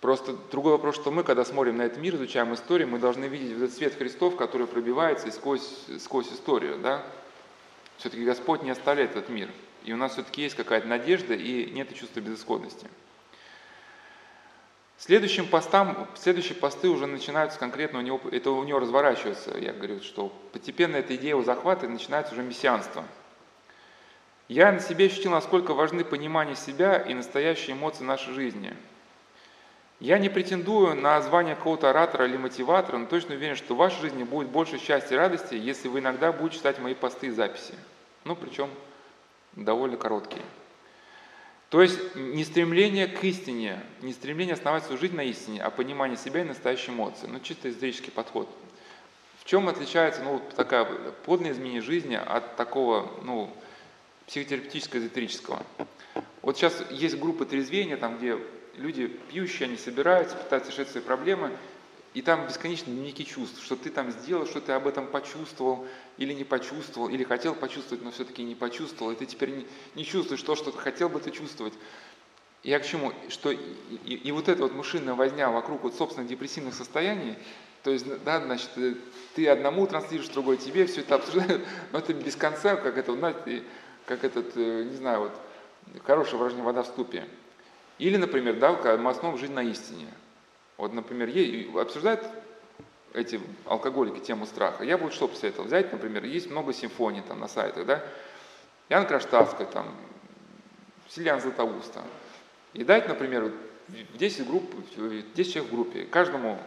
Просто 0.00 0.34
другой 0.50 0.72
вопрос, 0.72 0.94
что 0.94 1.10
мы, 1.10 1.24
когда 1.24 1.44
смотрим 1.44 1.76
на 1.76 1.82
этот 1.82 1.98
мир, 1.98 2.14
изучаем 2.14 2.54
историю, 2.54 2.88
мы 2.88 2.98
должны 2.98 3.26
видеть 3.26 3.56
этот 3.56 3.74
свет 3.74 3.94
Христов, 3.94 4.34
который 4.36 4.66
пробивается 4.66 5.28
и 5.28 5.30
сквозь, 5.30 5.84
сквозь 5.98 6.32
историю. 6.32 6.78
Да? 6.78 7.04
Все-таки 7.98 8.24
Господь 8.24 8.62
не 8.62 8.70
оставляет 8.70 9.10
этот 9.10 9.28
мир. 9.28 9.50
И 9.84 9.92
у 9.92 9.96
нас 9.96 10.12
все-таки 10.12 10.42
есть 10.42 10.56
какая-то 10.56 10.86
надежда 10.86 11.34
и 11.34 11.70
нет 11.70 11.94
чувства 11.94 12.20
безысходности. 12.20 12.86
Следующим 14.98 15.46
постам, 15.46 16.08
следующие 16.14 16.54
посты 16.56 16.88
уже 16.88 17.06
начинаются 17.06 17.58
конкретно 17.58 18.00
у 18.00 18.02
него, 18.02 18.20
это 18.30 18.50
у 18.50 18.62
него 18.64 18.80
разворачивается, 18.80 19.56
я 19.56 19.72
говорю, 19.72 20.02
что 20.02 20.28
постепенно 20.52 20.96
эта 20.96 21.16
идея 21.16 21.30
его 21.30 21.42
захвата 21.42 21.86
и 21.86 21.88
начинается 21.88 22.34
уже 22.34 22.42
мессианство. 22.42 23.04
Я 24.48 24.70
на 24.72 24.80
себе 24.80 25.06
ощутил, 25.06 25.30
насколько 25.30 25.72
важны 25.72 26.04
понимание 26.04 26.54
себя 26.54 26.98
и 26.98 27.14
настоящие 27.14 27.74
эмоции 27.74 28.04
нашей 28.04 28.34
жизни– 28.34 28.76
я 30.00 30.18
не 30.18 30.30
претендую 30.30 30.96
на 30.96 31.20
звание 31.20 31.54
какого-то 31.54 31.90
оратора 31.90 32.26
или 32.26 32.38
мотиватора, 32.38 32.96
но 32.96 33.04
точно 33.04 33.34
уверен, 33.34 33.54
что 33.54 33.74
в 33.74 33.76
вашей 33.76 34.00
жизни 34.00 34.24
будет 34.24 34.48
больше 34.48 34.78
счастья 34.78 35.14
и 35.14 35.18
радости, 35.18 35.54
если 35.54 35.88
вы 35.88 35.98
иногда 35.98 36.32
будете 36.32 36.56
читать 36.56 36.78
мои 36.78 36.94
посты 36.94 37.26
и 37.26 37.30
записи. 37.30 37.74
Ну, 38.24 38.34
причем 38.34 38.70
довольно 39.56 39.96
короткие. 39.96 40.42
То 41.70 41.82
есть 41.82 42.16
не 42.16 42.44
стремление 42.44 43.06
к 43.06 43.22
истине, 43.22 43.80
не 44.02 44.12
стремление 44.12 44.54
основать 44.54 44.82
свою 44.84 44.98
жизнь 44.98 45.14
на 45.14 45.22
истине, 45.22 45.62
а 45.62 45.70
понимание 45.70 46.16
себя 46.16 46.40
и 46.40 46.44
настоящие 46.44 46.94
эмоции. 46.94 47.28
Ну, 47.28 47.38
чисто 47.38 47.70
исторический 47.70 48.10
подход. 48.10 48.48
В 49.38 49.44
чем 49.44 49.68
отличается 49.68 50.22
ну, 50.22 50.42
такая 50.56 50.84
подлинное 51.24 51.52
изменение 51.52 51.80
жизни 51.80 52.14
от 52.16 52.56
такого 52.56 53.10
ну, 53.22 53.54
психотерапевтического, 54.26 54.98
эзотерического? 54.98 55.62
Вот 56.42 56.56
сейчас 56.56 56.74
есть 56.90 57.18
группы 57.18 57.44
трезвения, 57.44 57.96
там, 57.96 58.18
где 58.18 58.36
люди 58.74 59.06
пьющие, 59.06 59.66
они 59.68 59.76
собираются, 59.76 60.36
пытаются 60.36 60.72
решить 60.72 60.88
свои 60.88 61.02
проблемы, 61.02 61.52
и 62.12 62.22
там 62.22 62.46
бесконечно 62.46 62.92
дневники 62.92 63.24
чувств, 63.24 63.62
что 63.62 63.76
ты 63.76 63.90
там 63.90 64.10
сделал, 64.10 64.46
что 64.46 64.60
ты 64.60 64.72
об 64.72 64.86
этом 64.88 65.06
почувствовал 65.06 65.86
или 66.18 66.32
не 66.32 66.44
почувствовал, 66.44 67.08
или 67.08 67.22
хотел 67.22 67.54
почувствовать, 67.54 68.02
но 68.02 68.10
все-таки 68.10 68.42
не 68.42 68.54
почувствовал, 68.54 69.12
и 69.12 69.16
ты 69.16 69.26
теперь 69.26 69.50
не, 69.50 69.66
не 69.94 70.04
чувствуешь 70.04 70.42
то, 70.42 70.56
что 70.56 70.72
ты 70.72 70.78
хотел 70.78 71.08
бы 71.08 71.20
ты 71.20 71.30
чувствовать. 71.30 71.74
Я 72.62 72.80
к 72.80 72.86
чему? 72.86 73.12
Что 73.28 73.52
и, 73.52 73.58
и, 74.04 74.14
и 74.14 74.32
вот 74.32 74.48
эта 74.48 74.62
вот 74.62 74.74
мышиная 74.74 75.14
возня 75.14 75.50
вокруг 75.50 75.82
вот 75.82 75.94
собственных 75.94 76.28
депрессивных 76.28 76.74
состояний, 76.74 77.36
то 77.84 77.90
есть, 77.90 78.06
да, 78.24 78.40
значит, 78.40 78.70
э, 78.76 78.94
ты 79.34 79.48
одному 79.48 79.86
транслируешь, 79.86 80.28
другой 80.28 80.56
тебе, 80.58 80.86
все 80.86 81.00
это 81.00 81.14
обсуждают, 81.14 81.64
но 81.92 82.00
это 82.00 82.12
без 82.12 82.36
конца, 82.36 82.76
как 82.76 82.98
это, 82.98 83.14
знаете, 83.14 83.62
как 84.04 84.24
этот, 84.24 84.56
э, 84.56 84.84
не 84.84 84.96
знаю, 84.96 85.20
вот, 85.20 85.32
хорошая 86.04 86.38
выражение 86.38 86.64
«вода 86.64 86.82
в 86.82 86.86
ступе». 86.86 87.26
Или, 87.98 88.16
например, 88.16 88.58
да, 88.58 88.72
мы 88.96 89.10
основываем 89.10 89.38
жизнь 89.38 89.52
на 89.52 89.62
истине. 89.62 90.08
Вот, 90.80 90.94
например, 90.94 91.28
обсуждают 91.78 92.26
эти 93.12 93.38
алкоголики 93.66 94.18
тему 94.18 94.46
страха. 94.46 94.82
Я 94.82 94.96
бы 94.96 95.04
вот 95.04 95.12
что 95.12 95.28
посоветовал. 95.28 95.66
Взять, 95.66 95.92
например, 95.92 96.24
есть 96.24 96.50
много 96.50 96.72
симфоний 96.72 97.20
там 97.20 97.38
на 97.38 97.48
сайтах, 97.48 97.84
да, 97.84 98.02
Ян 98.88 99.06
Кронштадтская, 99.06 99.66
там, 99.66 99.94
Сильян 101.06 101.38
Златоуста. 101.38 102.02
И 102.72 102.82
дать, 102.82 103.08
например, 103.08 103.52
10 103.88 104.46
групп, 104.46 104.74
10 105.34 105.52
человек 105.52 105.70
в 105.70 105.74
группе. 105.74 106.04
Каждому 106.06 106.58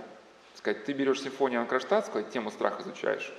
сказать, 0.57 0.85
ты 0.85 0.93
берешь 0.93 1.23
симфонию 1.23 1.61
Яна 1.61 1.67
Кронштадтского, 1.67 2.21
тему 2.21 2.51
страха 2.51 2.83
изучаешь, 2.83 3.33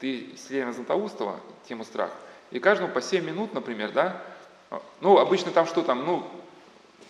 ты 0.00 0.34
Сильяна 0.36 0.72
Златоустова, 0.72 1.38
тему 1.68 1.84
страха, 1.84 2.14
и 2.50 2.58
каждому 2.58 2.92
по 2.92 3.00
7 3.00 3.24
минут, 3.24 3.54
например, 3.54 3.92
да, 3.92 4.20
ну, 5.00 5.18
обычно 5.18 5.52
там 5.52 5.66
что 5.66 5.82
там, 5.82 6.04
ну, 6.04 6.28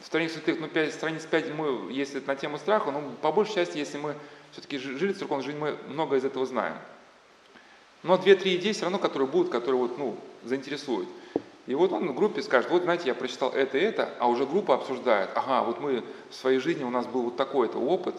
страниц 0.05 0.33
святых, 0.33 0.61
ну, 0.61 0.69
5, 0.69 0.95
страниц 0.95 1.27
5 1.27 1.55
мы, 1.55 1.93
если 1.93 2.21
на 2.21 2.37
тему 2.37 2.59
страха, 2.59 2.91
но 2.91 3.03
по 3.21 3.33
большей 3.33 3.55
части, 3.55 3.79
если 3.79 3.99
мы 3.99 4.15
все-таки 4.53 4.79
жили 4.79 5.13
церковной 5.13 5.45
жизнью, 5.45 5.61
мы 5.61 5.93
много 5.93 6.17
из 6.17 6.25
этого 6.25 6.47
знаем. 6.47 6.77
Но 8.03 8.15
2-3 8.15 8.57
идеи 8.57 8.73
все 8.73 8.83
равно, 8.83 8.99
которые 8.99 9.29
будут, 9.29 9.51
которые 9.51 9.81
вот, 9.81 9.99
ну, 9.99 10.17
заинтересуют. 10.45 11.09
И 11.67 11.75
вот 11.75 11.93
он 11.93 12.09
в 12.09 12.15
группе 12.15 12.43
скажет, 12.43 12.71
вот 12.71 12.85
знаете, 12.85 13.09
я 13.09 13.15
прочитал 13.15 13.51
это 13.51 13.77
и 13.77 13.83
это, 13.83 14.15
а 14.19 14.29
уже 14.29 14.47
группа 14.47 14.75
обсуждает, 14.75 15.31
ага, 15.35 15.63
вот 15.65 15.81
мы 15.81 16.03
в 16.31 16.35
своей 16.35 16.61
жизни, 16.61 16.83
у 16.85 16.91
нас 16.91 17.07
был 17.07 17.23
вот 17.23 17.37
такой-то 17.37 17.79
опыт, 17.79 18.15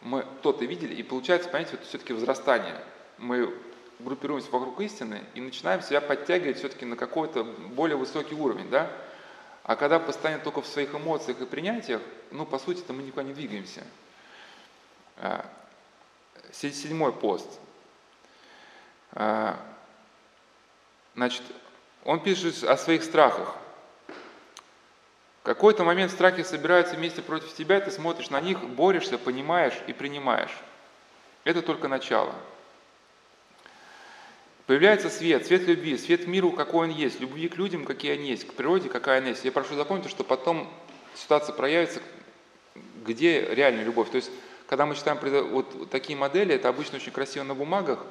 мы 0.00 0.24
то-то 0.42 0.64
видели, 0.64 0.94
и 0.94 1.02
получается, 1.02 1.48
понимаете, 1.48 1.76
это 1.76 1.84
все-таки 1.84 2.14
возрастание. 2.14 2.76
Мы 3.18 3.52
группируемся 3.98 4.50
вокруг 4.50 4.80
истины 4.80 5.22
и 5.34 5.40
начинаем 5.40 5.82
себя 5.82 6.00
подтягивать 6.00 6.58
все-таки 6.58 6.86
на 6.86 6.96
какой-то 6.96 7.44
более 7.44 7.96
высокий 7.96 8.34
уровень, 8.34 8.70
да? 8.70 8.90
А 9.66 9.74
когда 9.74 9.98
постоянно 9.98 10.44
только 10.44 10.62
в 10.62 10.66
своих 10.68 10.94
эмоциях 10.94 11.40
и 11.40 11.44
принятиях, 11.44 12.00
ну, 12.30 12.46
по 12.46 12.56
сути-то 12.56 12.92
мы 12.92 13.02
никуда 13.02 13.24
не 13.24 13.34
двигаемся. 13.34 13.82
А, 15.16 15.44
седьмой 16.52 17.12
пост. 17.12 17.48
А, 19.10 19.58
значит, 21.16 21.42
он 22.04 22.20
пишет 22.20 22.62
о 22.62 22.76
своих 22.76 23.02
страхах. 23.02 23.56
В 25.40 25.42
какой-то 25.42 25.82
момент 25.82 26.12
страхи 26.12 26.44
собираются 26.44 26.94
вместе 26.94 27.20
против 27.20 27.52
тебя, 27.52 27.80
ты 27.80 27.90
смотришь 27.90 28.30
на 28.30 28.40
них, 28.40 28.60
борешься, 28.60 29.18
понимаешь 29.18 29.74
и 29.88 29.92
принимаешь. 29.92 30.56
Это 31.42 31.60
только 31.60 31.88
начало. 31.88 32.32
Появляется 34.66 35.10
свет, 35.10 35.46
свет 35.46 35.62
любви, 35.68 35.96
свет 35.96 36.26
миру, 36.26 36.50
какой 36.50 36.88
он 36.88 36.94
есть, 36.94 37.20
любви 37.20 37.48
к 37.48 37.56
людям, 37.56 37.84
какие 37.84 38.12
они 38.12 38.28
есть, 38.28 38.46
к 38.46 38.52
природе, 38.52 38.88
какая 38.88 39.18
она 39.18 39.28
есть. 39.28 39.44
Я 39.44 39.52
прошу 39.52 39.76
запомнить, 39.76 40.10
что 40.10 40.24
потом 40.24 40.68
ситуация 41.14 41.54
проявится, 41.54 42.02
где 43.04 43.42
реальная 43.54 43.84
любовь. 43.84 44.10
То 44.10 44.16
есть, 44.16 44.30
когда 44.66 44.84
мы 44.84 44.96
читаем 44.96 45.18
вот 45.50 45.88
такие 45.90 46.18
модели, 46.18 46.54
это 46.54 46.68
обычно 46.68 46.96
очень 46.96 47.12
красиво 47.12 47.44
на 47.44 47.54
бумагах, 47.54 48.04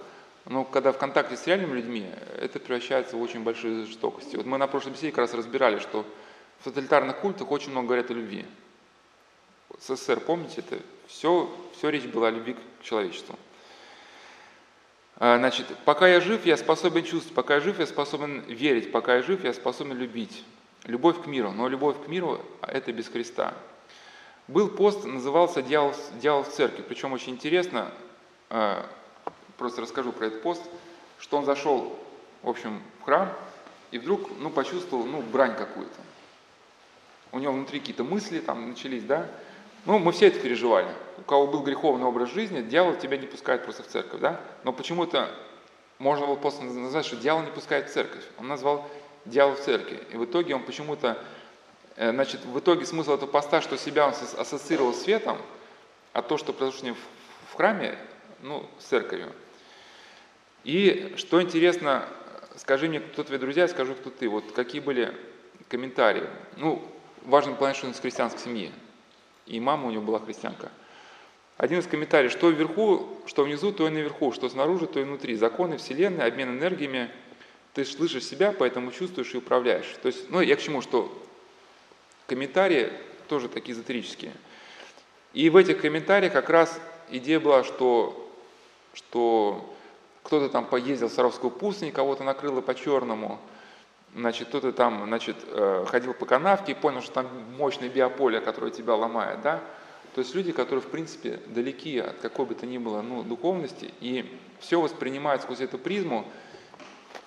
но 0.46 0.64
когда 0.64 0.94
в 0.94 0.98
контакте 0.98 1.36
с 1.36 1.46
реальными 1.46 1.76
людьми, 1.76 2.06
это 2.40 2.60
превращается 2.60 3.18
в 3.18 3.22
очень 3.22 3.44
большие 3.44 3.86
жестокости. 3.86 4.38
Вот 4.38 4.46
мы 4.46 4.58
на 4.58 4.68
прошлом 4.68 4.94
беседе 4.94 5.10
как 5.10 5.20
раз 5.20 5.34
разбирали, 5.34 5.80
что 5.80 6.06
в 6.60 6.64
тоталитарных 6.64 7.18
культах 7.18 7.52
очень 7.52 7.72
много 7.72 7.88
говорят 7.88 8.12
о 8.12 8.14
любви. 8.14 8.46
СССР, 9.82 10.22
помните, 10.22 10.64
это 10.66 10.82
все, 11.08 11.54
все 11.78 11.90
речь 11.90 12.06
была 12.06 12.30
о 12.30 12.32
любви 12.32 12.54
к 12.54 12.84
человечеству. 12.84 13.38
А, 15.18 15.38
значит, 15.38 15.68
пока 15.86 16.08
я 16.08 16.20
жив, 16.20 16.46
я 16.46 16.58
способен 16.58 17.04
чувствовать, 17.04 17.34
пока 17.34 17.56
я 17.56 17.62
жив, 17.62 17.80
я 17.80 17.88
способен 17.88 18.42
верить, 18.42 18.92
пока 18.92 19.16
я 19.16 19.22
жив, 19.22 19.44
я 19.44 19.54
способен 19.54 19.98
любить. 19.98 20.44
Любовь 20.84 21.24
к 21.24 21.26
миру, 21.26 21.52
но 21.52 21.68
любовь 21.68 21.96
к 22.04 22.08
миру– 22.08 22.42
это 22.62 22.92
без 22.92 23.08
Христа. 23.08 23.54
Был 24.48 24.70
пост, 24.70 25.06
назывался 25.06 25.62
«Дьявол, 25.62 25.96
«Дьявол 26.22 26.44
в 26.44 26.50
церкви», 26.50 26.84
причем 26.88 27.14
очень 27.14 27.34
интересно, 27.34 27.90
а, 28.50 28.86
просто 29.58 29.82
расскажу 29.82 30.12
про 30.12 30.28
этот 30.28 30.44
пост, 30.44 30.62
что 31.18 31.38
он 31.38 31.46
зашел, 31.46 31.98
в 32.44 32.50
общем, 32.50 32.82
в 33.00 33.06
храм 33.06 33.34
и 33.92 33.98
вдруг, 33.98 34.30
ну, 34.40 34.50
почувствовал, 34.50 35.06
ну, 35.06 35.22
брань 35.22 35.56
какую-то. 35.56 35.96
У 37.32 37.40
него 37.40 37.54
внутри 37.54 37.80
какие-то 37.80 38.04
мысли 38.04 38.40
там 38.40 38.70
начались, 38.70 39.04
да, 39.04 39.28
ну, 39.86 39.98
мы 39.98 40.12
все 40.12 40.28
это 40.28 40.40
переживали. 40.40 40.90
У 41.18 41.22
кого 41.22 41.48
был 41.48 41.62
греховный 41.62 42.06
образ 42.06 42.30
жизни, 42.30 42.62
дьявол 42.62 42.96
тебя 42.96 43.18
не 43.18 43.28
пускает 43.28 43.64
просто 43.64 43.84
в 43.84 43.88
церковь, 43.88 44.20
да? 44.20 44.42
Но 44.64 44.74
почему-то 44.74 45.30
можно 45.98 46.26
было 46.26 46.36
просто 46.36 46.64
назвать, 46.64 47.06
что 47.06 47.16
дьявол 47.16 47.44
не 47.44 47.52
пускает 47.52 47.90
в 47.90 47.94
церковь. 47.94 48.24
Он 48.38 48.48
назвал 48.48 48.88
дьявол 49.26 49.56
в 49.56 49.62
церкви. 49.62 50.04
И 50.12 50.18
в 50.18 50.26
итоге 50.26 50.56
он 50.56 50.64
почему-то, 50.64 51.18
э, 51.96 52.12
значит, 52.12 52.44
в 52.46 52.60
итоге 52.60 52.86
смысл 52.86 53.14
этого 53.14 53.30
поста, 53.30 53.62
что 53.62 53.78
себя 53.78 54.08
он 54.08 54.14
ассоциировал 54.38 54.94
с 54.94 55.04
светом, 55.04 55.38
а 56.12 56.22
то, 56.22 56.38
что 56.38 56.54
произошло 56.54 56.96
в 57.52 57.56
храме, 57.56 57.98
ну, 58.42 58.66
с 58.80 58.86
церковью. 58.86 59.32
И 60.64 61.14
что 61.18 61.42
интересно, 61.42 62.06
скажи 62.58 62.90
мне, 62.90 63.00
кто 63.00 63.24
твои 63.24 63.40
друзья, 63.40 63.68
скажу, 63.68 63.96
кто 63.96 64.10
ты. 64.10 64.28
Вот 64.28 64.52
какие 64.52 64.82
были 64.82 65.16
комментарии. 65.70 66.28
Ну, 66.58 66.84
важно 67.24 67.54
понять, 67.54 67.78
что 67.78 67.88
он 67.88 67.94
из 67.94 68.00
христианской 68.00 68.42
семьи 68.42 68.72
и 69.46 69.60
мама 69.60 69.88
у 69.88 69.92
него 69.92 70.04
была 70.04 70.20
христианка. 70.20 70.72
Один 71.58 71.80
из 71.80 71.88
комментариев, 71.88 72.32
что 72.32 72.50
вверху, 72.50 73.08
что 73.26 73.44
внизу, 73.44 73.72
то 73.72 73.88
и 73.88 73.92
наверху, 73.92 74.34
что 74.34 74.50
снаружи, 74.50 74.88
то 74.88 75.00
и 75.00 75.04
внутри. 75.04 75.36
Законы 75.36 75.78
Вселенной, 75.78 76.26
обмен 76.26 76.50
энергиями. 76.50 77.10
Ты 77.74 77.86
слышишь 77.86 78.26
себя, 78.26 78.54
поэтому 78.58 78.92
чувствуешь 78.92 79.34
и 79.34 79.38
управляешь. 79.38 79.96
То 80.02 80.08
есть, 80.08 80.30
ну, 80.30 80.42
я 80.42 80.56
к 80.56 80.62
чему, 80.62 80.82
что 80.82 81.12
комментарии 82.28 82.92
тоже 83.28 83.48
такие 83.48 83.74
эзотерические. 83.74 84.34
И 85.34 85.50
в 85.50 85.56
этих 85.56 85.82
комментариях 85.82 86.34
как 86.34 86.50
раз 86.50 86.80
идея 87.10 87.40
была, 87.40 87.64
что, 87.64 88.32
что 88.94 89.74
кто-то 90.24 90.50
там 90.50 90.66
поездил 90.66 91.08
в 91.08 91.12
Саровскую 91.12 91.52
пустынь, 91.52 91.92
кого-то 91.92 92.24
накрыло 92.24 92.62
по-черному, 92.62 93.40
значит, 94.16 94.48
кто-то 94.48 94.72
там, 94.72 95.04
значит, 95.06 95.36
э, 95.48 95.86
ходил 95.88 96.14
по 96.14 96.26
канавке 96.26 96.72
и 96.72 96.76
понял, 96.76 97.02
что 97.02 97.14
там 97.14 97.28
мощное 97.58 97.90
биополе, 97.90 98.40
которое 98.42 98.72
тебя 98.72 98.96
ломает, 98.96 99.42
да, 99.42 99.62
то 100.16 100.22
есть 100.22 100.34
люди, 100.34 100.54
которые, 100.54 100.82
в 100.82 100.88
принципе, 100.88 101.42
далеки 101.48 102.00
от 102.00 102.20
какой 102.20 102.46
бы 102.46 102.56
то 102.56 102.66
ни 102.66 102.78
было 102.78 103.02
ну, 103.02 103.22
духовности, 103.22 103.94
и 104.00 104.40
все 104.62 104.80
воспринимают 104.80 105.42
сквозь 105.42 105.60
эту 105.60 105.78
призму, 105.78 106.26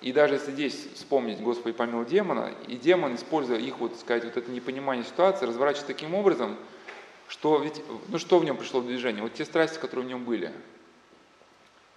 и 0.01 0.11
даже 0.11 0.33
если 0.33 0.51
здесь 0.51 0.87
вспомнить 0.95 1.39
«Господи, 1.39 1.75
помил 1.75 2.03
демона», 2.03 2.51
и 2.67 2.77
демон, 2.77 3.13
используя 3.13 3.59
их, 3.59 3.77
вот 3.77 3.95
сказать, 3.99 4.23
вот 4.23 4.37
это 4.37 4.49
непонимание 4.49 5.05
ситуации, 5.05 5.45
разворачивает 5.45 5.85
таким 5.85 6.15
образом, 6.15 6.57
что 7.27 7.59
ведь, 7.59 7.79
ну 8.07 8.17
что 8.17 8.39
в 8.39 8.43
нем 8.43 8.57
пришло 8.57 8.79
в 8.79 8.87
движение? 8.87 9.21
Вот 9.21 9.35
те 9.35 9.45
страсти, 9.45 9.77
которые 9.77 10.07
в 10.07 10.09
нем 10.09 10.25
были. 10.25 10.51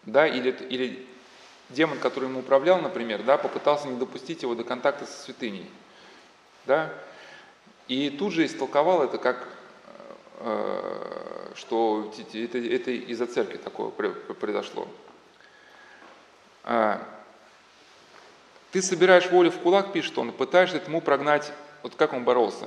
Да, 0.03 0.27
или, 0.27 0.51
или 0.69 1.07
демон, 1.71 2.01
который 2.01 2.29
ему 2.29 2.41
управлял, 2.41 2.83
например, 2.83 3.23
да, 3.23 3.39
попытался 3.39 3.89
не 3.89 3.97
допустить 3.97 4.43
его 4.43 4.55
до 4.55 4.63
контакта 4.63 5.07
со 5.07 5.23
святыней. 5.23 5.71
Да? 6.67 6.93
И 7.89 8.11
тут 8.11 8.35
же 8.35 8.45
истолковал 8.45 9.03
это 9.03 9.17
как, 9.17 9.49
что 11.55 12.13
это, 12.35 12.59
это 12.59 12.91
из-за 12.91 13.27
церкви 13.27 13.59
такое 13.59 13.91
произошло. 13.91 14.89
А, 16.65 17.01
ты 18.71 18.81
собираешь 18.81 19.31
волю 19.31 19.51
в 19.51 19.59
кулак, 19.59 19.93
пишет 19.93 20.17
он, 20.17 20.33
пытаешься 20.33 20.79
этому 20.79 21.01
прогнать, 21.01 21.53
вот 21.83 21.95
как 21.95 22.13
он 22.13 22.25
боролся 22.25 22.67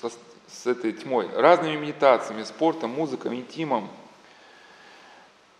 со, 0.00 0.10
с 0.46 0.66
этой 0.66 0.92
тьмой, 0.92 1.28
разными 1.34 1.76
медитациями, 1.76 2.44
спортом, 2.44 2.90
музыкой, 2.90 3.34
интимом. 3.34 3.88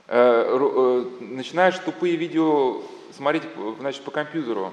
Э, 0.07 0.57
э, 0.59 1.25
начинаешь 1.25 1.79
тупые 1.79 2.17
видео 2.17 2.83
смотреть 3.15 3.43
значит, 3.79 4.05
по 4.05 4.11
компьютеру. 4.11 4.73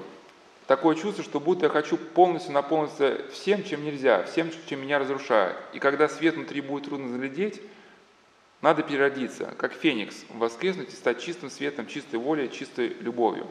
Такое 0.66 0.96
чувство, 0.96 1.22
что 1.22 1.38
будто 1.38 1.66
я 1.66 1.70
хочу 1.70 1.96
полностью 1.96 2.52
наполниться 2.52 3.22
всем, 3.32 3.62
чем 3.62 3.84
нельзя, 3.84 4.24
всем, 4.24 4.50
чем 4.68 4.80
меня 4.80 4.98
разрушает. 4.98 5.56
И 5.72 5.78
когда 5.78 6.08
свет 6.08 6.34
внутри 6.34 6.60
будет 6.60 6.86
трудно 6.86 7.08
залететь, 7.08 7.62
надо 8.62 8.82
переродиться, 8.82 9.54
как 9.58 9.74
феникс, 9.74 10.24
воскреснуть 10.30 10.92
и 10.92 10.96
стать 10.96 11.20
чистым 11.20 11.50
светом, 11.50 11.86
чистой 11.86 12.16
волей, 12.16 12.50
чистой 12.50 12.88
любовью. 13.00 13.46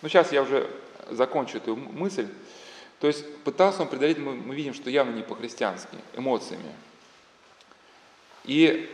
Ну, 0.00 0.08
сейчас 0.08 0.32
я 0.32 0.42
уже 0.42 0.70
закончу 1.10 1.58
эту 1.58 1.76
мысль. 1.76 2.26
То 3.00 3.06
есть 3.06 3.26
пытался 3.44 3.82
он 3.82 3.88
преодолеть, 3.88 4.18
мы, 4.18 4.34
мы 4.34 4.54
видим, 4.54 4.72
что 4.72 4.88
явно 4.88 5.14
не 5.14 5.22
по-христиански, 5.22 5.96
эмоциями. 6.16 6.72
И 8.44 8.88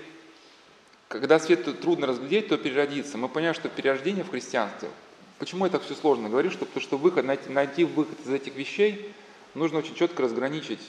когда 1.09 1.39
свет 1.39 1.81
трудно 1.81 2.09
разглядеть, 2.09 2.49
то 2.49 2.57
переродиться. 2.57 3.19
Мы 3.19 3.29
понимаем, 3.29 3.55
что 3.55 3.69
перерождение 3.69 4.25
в 4.25 4.31
христианстве, 4.31 4.89
почему 5.39 5.67
это 5.67 5.79
все 5.81 5.95
сложно? 5.95 6.29
Говорю, 6.29 6.51
что, 6.51 6.65
потому 6.65 6.83
что 6.83 6.97
выход, 6.99 7.25
найти, 7.25 7.51
найти 7.51 7.85
выход 7.85 8.19
из 8.25 8.31
этих 8.31 8.55
вещей 8.55 9.13
нужно 9.55 9.79
очень 9.79 9.95
четко 9.95 10.23
разграничить, 10.23 10.81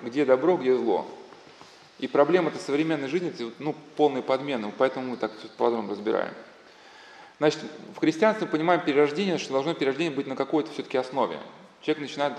где 0.00 0.24
добро, 0.24 0.56
где 0.56 0.76
зло. 0.76 1.06
И 1.98 2.08
проблема 2.08 2.48
этой 2.48 2.60
современной 2.60 3.08
жизни, 3.08 3.32
ну, 3.58 3.74
полная 3.96 4.22
подмена, 4.22 4.72
поэтому 4.76 5.10
мы 5.10 5.16
так 5.16 5.36
все 5.38 5.48
подробно 5.48 5.90
разбираем. 5.90 6.32
Значит, 7.38 7.60
в 7.94 8.00
христианстве 8.00 8.46
мы 8.46 8.52
понимаем 8.52 8.82
перерождение, 8.82 9.38
что 9.38 9.52
должно 9.52 9.74
перерождение 9.74 10.14
быть 10.14 10.26
на 10.26 10.36
какой-то 10.36 10.70
все-таки 10.72 10.98
основе. 10.98 11.38
Человек 11.82 12.02
начинает 12.02 12.34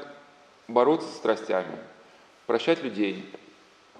бороться 0.68 1.08
с 1.08 1.16
страстями, 1.18 1.78
прощать 2.46 2.84
людей, 2.84 3.26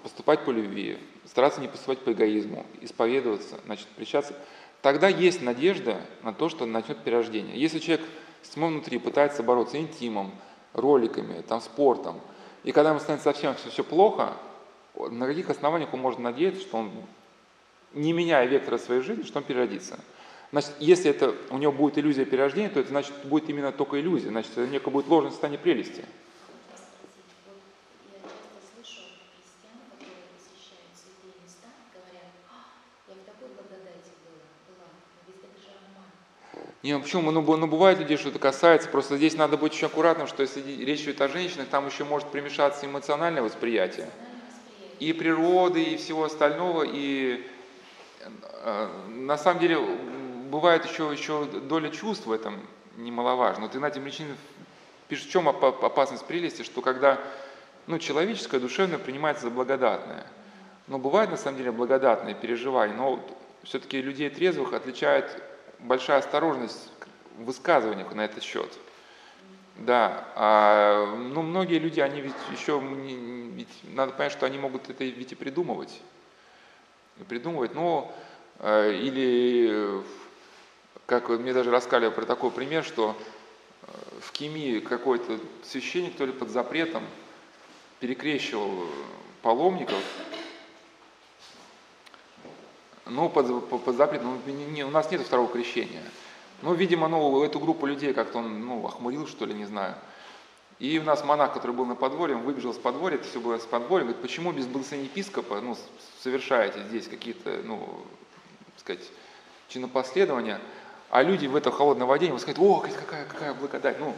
поступать 0.02 0.44
по 0.44 0.50
любви, 0.50 0.98
стараться 1.26 1.60
не 1.60 1.68
поступать 1.68 2.00
по 2.00 2.12
эгоизму, 2.12 2.66
исповедоваться, 2.80 3.58
значит, 3.64 3.86
причаться. 3.88 4.34
Тогда 4.82 5.08
есть 5.08 5.42
надежда 5.42 6.00
на 6.22 6.34
то, 6.34 6.48
что 6.48 6.66
начнет 6.66 6.98
перерождение. 6.98 7.56
Если 7.56 7.78
человек 7.78 8.04
с 8.42 8.56
внутри 8.56 8.98
пытается 8.98 9.44
бороться 9.44 9.78
интимом, 9.78 10.32
роликами, 10.74 11.42
там, 11.42 11.60
спортом, 11.60 12.20
и 12.64 12.72
когда 12.72 12.90
ему 12.90 12.98
становится 12.98 13.32
совсем 13.32 13.54
все, 13.54 13.70
все 13.70 13.84
плохо, 13.84 14.34
на 14.96 15.26
каких 15.26 15.50
основаниях 15.50 15.94
он 15.94 16.00
может 16.00 16.18
надеяться, 16.18 16.62
что 16.62 16.78
он, 16.78 16.90
не 17.94 18.12
меняя 18.12 18.44
вектора 18.46 18.78
своей 18.78 19.02
жизни, 19.02 19.22
что 19.22 19.38
он 19.38 19.44
переродится. 19.44 19.98
Значит, 20.50 20.72
если 20.80 21.10
это, 21.10 21.34
у 21.50 21.58
него 21.58 21.72
будет 21.72 21.96
иллюзия 21.98 22.24
перерождения, 22.24 22.68
то 22.68 22.80
это 22.80 22.90
значит 22.90 23.12
будет 23.24 23.48
именно 23.48 23.72
только 23.72 24.00
иллюзия, 24.00 24.28
значит, 24.28 24.50
это 24.52 24.66
некое 24.66 24.90
будет 24.90 25.06
ложное 25.06 25.30
состояние 25.30 25.60
прелести. 25.60 26.04
Не, 36.82 36.98
почему? 36.98 37.30
Ну, 37.30 37.42
ну, 37.42 37.66
бывает 37.68 38.00
людей, 38.00 38.16
что 38.16 38.30
это 38.30 38.40
касается, 38.40 38.88
просто 38.88 39.16
здесь 39.16 39.36
надо 39.36 39.56
быть 39.56 39.72
очень 39.72 39.86
аккуратным, 39.86 40.26
что 40.26 40.42
если 40.42 40.60
речь 40.84 41.02
идет 41.02 41.20
о 41.20 41.28
женщинах, 41.28 41.68
там 41.68 41.86
еще 41.86 42.04
может 42.04 42.28
примешаться 42.28 42.86
эмоциональное 42.86 43.40
восприятие. 43.42 44.10
И 44.98 45.12
природы, 45.12 45.80
и 45.80 45.96
всего 45.96 46.24
остального, 46.24 46.82
и 46.82 47.46
э, 48.64 48.88
на 49.08 49.38
самом 49.38 49.60
деле 49.60 49.78
бывает 50.50 50.84
еще, 50.84 51.10
еще 51.12 51.44
доля 51.44 51.88
чувств 51.88 52.26
в 52.26 52.32
этом 52.32 52.60
немаловажно. 52.96 53.64
Вот 53.64 53.76
Игнатий 53.76 54.00
Млечинин 54.00 54.36
пишет, 55.06 55.28
в 55.28 55.30
чем 55.30 55.48
опасность 55.48 56.26
прелести, 56.26 56.62
что 56.62 56.80
когда 56.80 57.20
ну, 57.86 57.98
человеческое, 58.00 58.58
душевное 58.58 58.98
принимается 58.98 59.44
за 59.44 59.50
благодатное. 59.50 60.26
Но 60.88 60.98
бывает 60.98 61.30
на 61.30 61.36
самом 61.36 61.58
деле 61.58 61.70
благодатное 61.70 62.34
переживание, 62.34 62.96
но 62.96 63.24
все-таки 63.62 64.02
людей 64.02 64.30
трезвых 64.30 64.72
отличает 64.72 65.42
большая 65.82 66.18
осторожность 66.18 66.90
в 67.38 67.44
высказываниях 67.44 68.12
на 68.14 68.24
этот 68.24 68.42
счет. 68.42 68.70
Да, 69.78 70.28
а, 70.36 71.16
ну 71.16 71.42
многие 71.42 71.78
люди, 71.78 72.00
они 72.00 72.20
ведь 72.20 72.34
еще, 72.50 72.80
ведь 72.80 73.68
надо 73.94 74.12
понять, 74.12 74.32
что 74.32 74.46
они 74.46 74.58
могут 74.58 74.90
это 74.90 75.04
ведь 75.04 75.32
и 75.32 75.34
придумывать. 75.34 76.00
И 77.18 77.24
придумывать, 77.24 77.74
но 77.74 78.14
э, 78.58 78.92
или 78.94 80.02
как 81.06 81.28
мне 81.28 81.52
даже 81.52 81.70
рассказали 81.70 82.10
про 82.10 82.24
такой 82.24 82.50
пример, 82.50 82.84
что 82.84 83.16
э, 83.82 83.86
в 84.20 84.32
Кемии 84.32 84.80
какой-то 84.80 85.38
священник, 85.64 86.16
то 86.16 86.26
ли 86.26 86.32
под 86.32 86.50
запретом, 86.50 87.02
перекрещивал 88.00 88.86
паломников, 89.42 90.02
ну, 93.06 93.28
под, 93.28 93.68
под, 93.68 93.84
под 93.84 93.96
запретом, 93.96 94.40
ну, 94.46 94.52
не, 94.52 94.64
не, 94.64 94.84
у 94.84 94.90
нас 94.90 95.10
нет 95.10 95.22
второго 95.22 95.50
крещения. 95.50 96.02
Ну, 96.62 96.74
видимо, 96.74 97.08
ну, 97.08 97.42
эту 97.42 97.58
группу 97.58 97.86
людей 97.86 98.12
как-то 98.12 98.38
он, 98.38 98.64
ну, 98.64 98.86
охмурил, 98.86 99.26
что 99.26 99.44
ли, 99.44 99.54
не 99.54 99.64
знаю. 99.64 99.94
И 100.78 100.98
у 100.98 101.02
нас 101.02 101.24
монах, 101.24 101.52
который 101.54 101.72
был 101.72 101.84
на 101.84 101.94
подворье, 101.94 102.36
он 102.36 102.42
выбежал 102.42 102.74
с 102.74 102.78
подворья, 102.78 103.16
это 103.16 103.26
все 103.26 103.40
было 103.40 103.58
с 103.58 103.66
подворья, 103.66 104.04
говорит, 104.04 104.22
почему 104.22 104.52
без 104.52 104.66
благословения 104.66 105.10
епископа, 105.10 105.60
ну, 105.60 105.76
совершаете 106.22 106.82
здесь 106.88 107.08
какие-то, 107.08 107.60
ну, 107.64 108.04
так 108.66 108.80
сказать, 108.80 109.10
чинопоследования, 109.68 110.60
а 111.10 111.22
люди 111.22 111.46
в 111.46 111.56
этой 111.56 111.72
холодной 111.72 112.06
воде, 112.06 112.28
они 112.28 112.38
скажут, 112.38 112.60
о, 112.60 112.80
какая, 112.80 113.26
какая 113.26 113.54
благодать. 113.54 114.00
Ну, 114.00 114.14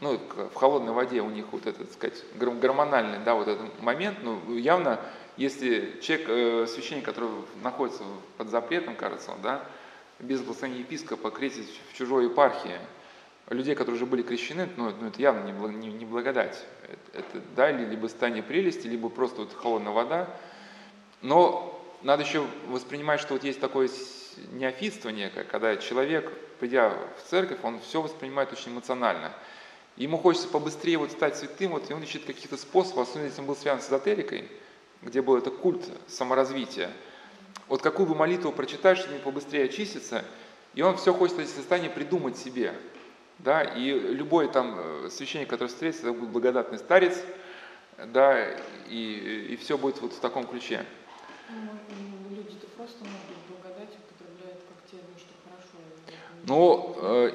ну, 0.00 0.20
в 0.52 0.54
холодной 0.54 0.92
воде 0.92 1.20
у 1.20 1.30
них 1.30 1.46
вот 1.50 1.66
этот, 1.66 1.88
так 1.88 2.12
сказать, 2.12 2.24
гормональный, 2.60 3.18
да, 3.24 3.34
вот 3.34 3.48
этот 3.48 3.82
момент, 3.82 4.18
ну, 4.22 4.56
явно, 4.56 5.00
если 5.38 5.98
человек, 6.02 6.28
э, 6.28 6.66
священник, 6.66 7.04
который 7.04 7.30
находится 7.62 8.02
под 8.36 8.48
запретом, 8.48 8.96
кажется, 8.96 9.32
да, 9.42 9.64
без 10.18 10.40
благословения 10.40 10.80
епископа 10.80 11.30
крестить 11.30 11.80
в 11.90 11.96
чужой 11.96 12.24
епархии, 12.24 12.78
людей, 13.48 13.76
которые 13.76 13.96
уже 13.96 14.06
были 14.06 14.22
крещены, 14.22 14.68
ну, 14.76 14.92
ну 15.00 15.06
это 15.06 15.22
явно 15.22 15.44
не, 15.44 15.52
не, 15.76 15.92
не 15.92 16.04
благодать. 16.04 16.64
Это, 16.82 17.20
это, 17.20 17.42
да, 17.54 17.70
либо 17.70 18.08
состояние 18.08 18.42
прелести, 18.42 18.88
либо 18.88 19.08
просто 19.08 19.42
вот 19.42 19.54
холодная 19.54 19.92
вода. 19.92 20.28
Но 21.22 21.80
надо 22.02 22.24
еще 22.24 22.44
воспринимать, 22.66 23.20
что 23.20 23.34
вот 23.34 23.44
есть 23.44 23.60
такое 23.60 23.88
неофитство 24.50 25.08
некое, 25.10 25.44
когда 25.44 25.76
человек, 25.76 26.32
придя 26.58 26.90
в 26.90 27.30
церковь, 27.30 27.58
он 27.62 27.78
все 27.80 28.02
воспринимает 28.02 28.52
очень 28.52 28.72
эмоционально. 28.72 29.32
Ему 29.96 30.18
хочется 30.18 30.48
побыстрее 30.48 30.98
вот 30.98 31.12
стать 31.12 31.36
святым, 31.36 31.72
вот, 31.72 31.90
и 31.90 31.94
он 31.94 32.02
ищет 32.02 32.24
каких-то 32.24 32.56
способов, 32.56 33.08
особенно 33.08 33.26
если 33.26 33.40
он 33.40 33.46
был 33.46 33.56
связан 33.56 33.82
с 33.82 33.88
эзотерикой, 33.88 34.48
где 35.02 35.22
был 35.22 35.36
это 35.36 35.50
культ 35.50 35.84
саморазвития. 36.06 36.90
Вот 37.68 37.82
какую 37.82 38.08
бы 38.08 38.14
молитву 38.14 38.52
прочитаешь, 38.52 38.98
чтобы 38.98 39.18
побыстрее 39.18 39.64
очиститься, 39.64 40.24
и 40.74 40.82
он 40.82 40.96
все 40.96 41.12
хочет 41.12 41.36
в 41.36 41.40
эти 41.40 41.50
состояния 41.50 41.90
придумать 41.90 42.36
себе. 42.36 42.74
Да, 43.38 43.62
и 43.62 43.90
любой 43.90 44.48
там 44.48 44.76
э, 44.78 45.08
священник, 45.10 45.48
который 45.48 45.68
встретится, 45.68 46.08
это 46.08 46.18
будет 46.18 46.30
благодатный 46.30 46.78
старец, 46.78 47.22
да, 47.96 48.44
и, 48.88 49.48
и 49.50 49.56
все 49.56 49.78
будет 49.78 50.00
вот 50.00 50.12
в 50.12 50.18
таком 50.18 50.46
ключе. 50.46 50.84
Ну, 51.48 52.34
люди-то 52.34 52.66
просто 52.76 53.04
могут 53.04 53.38
Ну, 56.48 56.96
э, 57.02 57.30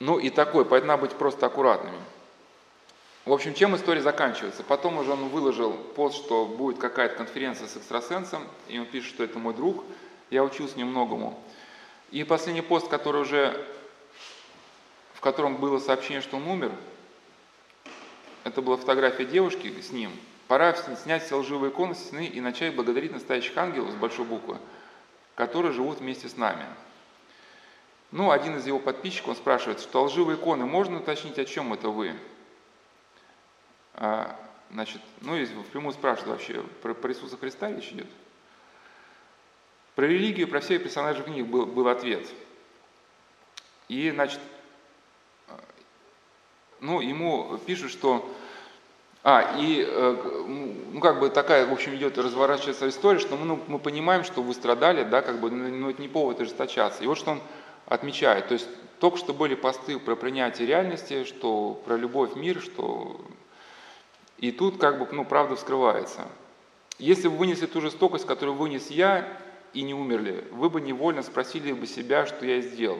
Ну 0.00 0.18
и 0.18 0.30
такой, 0.30 0.64
поэтому 0.64 0.92
надо 0.92 1.02
быть 1.02 1.12
просто 1.12 1.46
аккуратными. 1.46 1.98
В 3.26 3.32
общем, 3.32 3.54
чем 3.54 3.74
история 3.74 4.02
заканчивается? 4.02 4.62
Потом 4.62 4.98
уже 4.98 5.10
он 5.10 5.28
выложил 5.30 5.72
пост, 5.72 6.16
что 6.16 6.46
будет 6.46 6.78
какая-то 6.78 7.16
конференция 7.16 7.66
с 7.66 7.76
экстрасенсом, 7.76 8.46
и 8.68 8.78
он 8.78 8.86
пишет, 8.86 9.10
что 9.10 9.24
это 9.24 9.40
мой 9.40 9.52
друг, 9.52 9.84
я 10.30 10.44
учился 10.44 10.78
немногому. 10.78 11.36
И 12.12 12.22
последний 12.22 12.62
пост, 12.62 12.86
который 12.86 13.22
уже, 13.22 13.66
в 15.14 15.20
котором 15.20 15.56
было 15.56 15.80
сообщение, 15.80 16.20
что 16.20 16.36
он 16.36 16.46
умер, 16.46 16.70
это 18.44 18.62
была 18.62 18.76
фотография 18.76 19.24
девушки 19.24 19.74
с 19.80 19.90
ним. 19.90 20.12
Пора 20.46 20.74
снять 20.74 21.24
все 21.24 21.36
лживые 21.36 21.72
иконы 21.72 21.96
с 21.96 21.98
стены 21.98 22.26
и 22.26 22.40
начать 22.40 22.76
благодарить 22.76 23.12
настоящих 23.12 23.56
ангелов 23.56 23.90
с 23.90 23.94
большой 23.96 24.24
буквы, 24.24 24.56
которые 25.34 25.72
живут 25.72 25.98
вместе 25.98 26.28
с 26.28 26.36
нами. 26.36 26.64
Ну, 28.12 28.30
один 28.30 28.56
из 28.56 28.68
его 28.68 28.78
подписчиков, 28.78 29.30
он 29.30 29.34
спрашивает, 29.34 29.80
что 29.80 30.04
лживые 30.04 30.36
иконы, 30.36 30.64
можно 30.64 30.98
уточнить, 30.98 31.40
о 31.40 31.44
чем 31.44 31.72
это 31.72 31.88
вы? 31.88 32.14
А, 33.96 34.36
значит, 34.70 35.00
ну, 35.22 35.34
если 35.34 35.54
впрямую 35.54 35.94
спрашивают 35.94 36.38
вообще, 36.38 36.62
про, 36.82 36.94
про 36.94 37.12
Иисуса 37.12 37.36
Христа 37.36 37.72
речь 37.72 37.90
идет? 37.92 38.06
Про 39.94 40.06
религию, 40.06 40.48
про 40.48 40.60
всех 40.60 40.82
персонажей 40.82 41.24
книг 41.24 41.46
был, 41.46 41.64
был 41.64 41.88
ответ. 41.88 42.26
И, 43.88 44.10
значит, 44.10 44.40
ну, 46.80 47.00
ему 47.00 47.58
пишут, 47.66 47.90
что... 47.90 48.30
А, 49.22 49.56
и, 49.58 49.84
э, 49.84 50.44
ну, 50.92 51.00
как 51.00 51.18
бы 51.18 51.30
такая, 51.30 51.66
в 51.66 51.72
общем, 51.72 51.96
идет, 51.96 52.16
разворачивается 52.16 52.88
история, 52.88 53.18
что 53.18 53.36
мы, 53.36 53.44
ну, 53.44 53.60
мы 53.66 53.78
понимаем, 53.80 54.22
что 54.22 54.42
вы 54.42 54.54
страдали, 54.54 55.02
да, 55.02 55.20
как 55.22 55.40
бы, 55.40 55.50
ну, 55.50 55.68
ну, 55.68 55.90
это 55.90 56.00
не 56.00 56.06
повод 56.06 56.40
ожесточаться. 56.40 57.02
И 57.02 57.06
вот 57.06 57.18
что 57.18 57.32
он 57.32 57.40
отмечает, 57.86 58.46
то 58.46 58.54
есть 58.54 58.68
только 59.00 59.16
что 59.16 59.34
были 59.34 59.56
посты 59.56 59.98
про 59.98 60.14
принятие 60.14 60.68
реальности, 60.68 61.24
что 61.24 61.82
про 61.86 61.96
любовь 61.96 62.34
в 62.34 62.36
мир, 62.36 62.60
что 62.60 63.20
и 64.38 64.52
тут 64.52 64.78
как 64.78 64.98
бы, 64.98 65.08
ну, 65.12 65.24
правда 65.24 65.56
вскрывается. 65.56 66.26
Если 66.98 67.28
бы 67.28 67.36
вынесли 67.36 67.66
ту 67.66 67.80
жестокость, 67.80 68.26
которую 68.26 68.56
вынес 68.56 68.90
я, 68.90 69.26
и 69.72 69.82
не 69.82 69.94
умерли, 69.94 70.44
вы 70.52 70.70
бы 70.70 70.80
невольно 70.80 71.22
спросили 71.22 71.72
бы 71.72 71.86
себя, 71.86 72.26
что 72.26 72.46
я 72.46 72.60
сделал. 72.60 72.98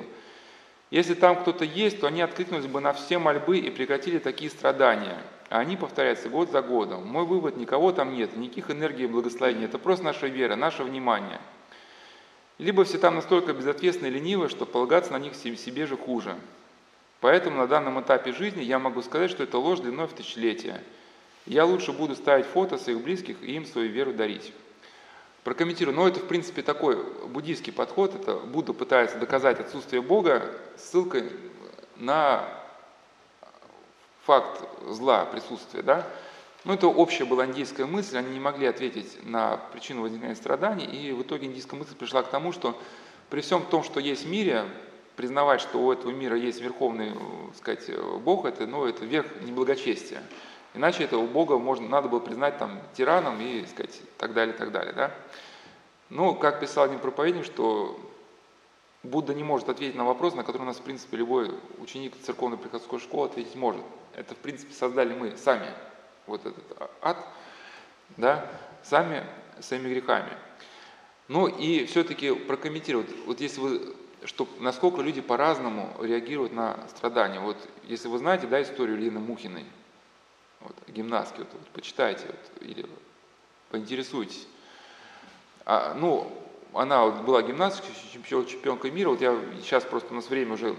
Если 0.91 1.15
там 1.15 1.41
кто-то 1.41 1.65
есть, 1.65 2.01
то 2.01 2.07
они 2.07 2.21
откликнулись 2.21 2.67
бы 2.67 2.81
на 2.81 2.93
все 2.93 3.19
мольбы 3.19 3.59
и 3.59 3.71
прекратили 3.71 4.19
такие 4.19 4.51
страдания. 4.51 5.19
А 5.49 5.59
они 5.61 5.77
повторяются 5.77 6.29
год 6.29 6.51
за 6.51 6.61
годом. 6.61 7.07
Мой 7.07 7.25
вывод, 7.25 7.57
никого 7.57 7.93
там 7.93 8.15
нет, 8.15 8.37
никаких 8.37 8.71
энергий 8.71 9.05
и 9.05 9.09
благословений. 9.09 9.65
Это 9.65 9.79
просто 9.79 10.05
наша 10.05 10.27
вера, 10.27 10.55
наше 10.55 10.85
внимание. 10.85 11.41
Либо 12.59 12.85
все 12.85 12.99
там 12.99 13.15
настолько 13.15 13.53
безответственны 13.53 14.09
и 14.09 14.11
ленивы, 14.11 14.49
что 14.49 14.67
полагаться 14.67 15.13
на 15.13 15.19
них 15.19 15.35
себе 15.35 15.87
же 15.87 15.97
хуже. 15.97 16.37
Поэтому 17.21 17.59
на 17.59 17.67
данном 17.67 18.01
этапе 18.01 18.33
жизни 18.33 18.63
я 18.63 18.79
могу 18.79 19.03
сказать, 19.03 19.31
что 19.31 19.43
это 19.43 19.59
ложь 19.59 19.81
длиной 19.81 20.07
в 20.07 20.13
тысячелетия– 20.13 20.83
я 21.47 21.65
лучше 21.65 21.93
буду 21.93 22.15
ставить 22.15 22.47
фото 22.47 22.77
своих 22.77 23.01
близких 23.01 23.43
и 23.43 23.55
им 23.55 23.65
свою 23.65 23.91
веру 23.91 24.13
дарить. 24.13 24.53
Прокомментирую, 25.45 25.97
но 25.97 26.09
это 26.09 26.19
в 26.19 26.27
принципе 26.27 26.63
такой 26.63 27.03
буддийский 27.29 27.73
подход, 27.73 28.15
это 28.17 28.35
Будда 28.35 28.73
пытается 28.73 29.17
доказать 29.19 29.61
отсутствие 29.61 30.03
Бога 30.03 30.51
ссылкой 30.77 31.31
на 31.97 32.49
факт 34.25 34.61
зла, 34.89 35.25
присутствия, 35.25 35.83
да? 35.83 36.07
Но 36.65 36.75
это 36.75 36.89
общая 36.89 37.25
была 37.25 37.47
индийская 37.47 37.87
мысль, 37.87 38.19
они 38.19 38.33
не 38.33 38.41
могли 38.41 38.67
ответить 38.67 39.25
на 39.25 39.57
причину 39.73 40.03
возникновения 40.03 40.35
страданий, 40.35 40.85
и 40.85 41.13
в 41.13 41.23
итоге 41.23 41.47
индийская 41.47 41.77
мысль 41.77 41.95
пришла 41.95 42.25
к 42.25 42.29
тому, 42.29 42.51
что 42.51 42.77
при 43.31 43.41
всем 43.41 43.63
том, 43.63 43.85
что 43.85 44.01
есть 44.01 44.25
в 44.25 44.29
мире, 44.29 44.65
признавать, 45.15 45.61
что 45.61 45.79
у 45.79 45.93
этого 45.93 46.11
мира 46.11 46.37
есть 46.37 46.61
верховный, 46.61 47.13
так 47.13 47.57
сказать, 47.57 48.01
Бог, 48.25 48.47
это, 48.47 48.67
ну, 48.67 48.85
это 48.85 49.05
верх 49.05 49.27
неблагочестия. 49.43 50.25
Иначе 50.77 51.05
этого 51.05 51.27
Бога 51.27 51.59
можно, 51.59 51.89
надо 51.89 52.09
было 52.09 52.21
признать 52.21 52.59
там 52.59 52.79
тираном 52.95 53.41
и 53.41 53.65
сказать 53.67 53.99
так 54.19 54.35
далее, 54.35 54.55
так 54.55 54.71
далее. 54.71 54.93
Да? 54.93 55.11
Ну, 56.11 56.35
как 56.35 56.61
писал 56.61 56.85
один 56.85 56.99
проповедник, 56.99 57.47
что 57.47 57.99
Будда 59.03 59.35
не 59.35 59.43
может 59.43 59.69
ответить 59.69 59.97
на 59.97 60.05
вопрос, 60.05 60.35
на 60.35 60.45
который 60.45 60.63
у 60.63 60.67
нас, 60.67 60.77
в 60.77 60.83
принципе, 60.83 61.17
любой 61.17 61.51
ученик 61.79 62.13
церковной 62.23 62.59
приходской 62.59 62.99
школы 62.99 63.29
ответить 63.29 63.55
может. 63.55 63.81
Это, 64.15 64.35
в 64.35 64.39
принципе, 64.39 64.75
создали 64.75 65.15
мы 65.15 65.37
сами, 65.37 65.69
вот 66.27 66.45
этот 66.45 66.65
ад, 67.01 67.17
да, 68.17 68.51
сами 68.83 69.25
своими 69.61 69.89
грехами. 69.89 70.33
Ну 71.29 71.47
и 71.47 71.87
все-таки 71.87 72.33
прокомментировать, 72.33 73.09
вот 73.27 73.41
если 73.41 73.61
вы, 73.61 73.95
что, 74.25 74.47
насколько 74.61 75.01
люди 75.01 75.21
по-разному 75.21 75.91
реагируют 76.01 76.53
на 76.53 76.79
страдания. 76.89 77.41
Вот 77.41 77.57
если 77.85 78.09
вы 78.09 78.19
знаете, 78.19 78.47
да, 78.47 78.61
историю 78.61 78.99
Лины 78.99 79.21
Мухиной, 79.21 79.65
вот, 80.61 80.77
гимнастки, 80.89 81.39
вот, 81.39 81.49
вот, 81.53 81.69
почитайте 81.69 82.27
вот, 82.27 82.63
или 82.63 82.87
поинтересуйтесь. 83.71 84.47
А, 85.65 85.95
ну, 85.95 86.33
она 86.73 87.05
вот 87.05 87.23
была 87.23 87.43
гимнасткой, 87.43 87.91
чемпионкой 88.13 88.91
мира, 88.91 89.11
вот 89.11 89.21
я 89.21 89.39
сейчас 89.61 89.85
просто 89.85 90.13
у 90.13 90.17
нас 90.17 90.29
время 90.29 90.55
уже 90.55 90.77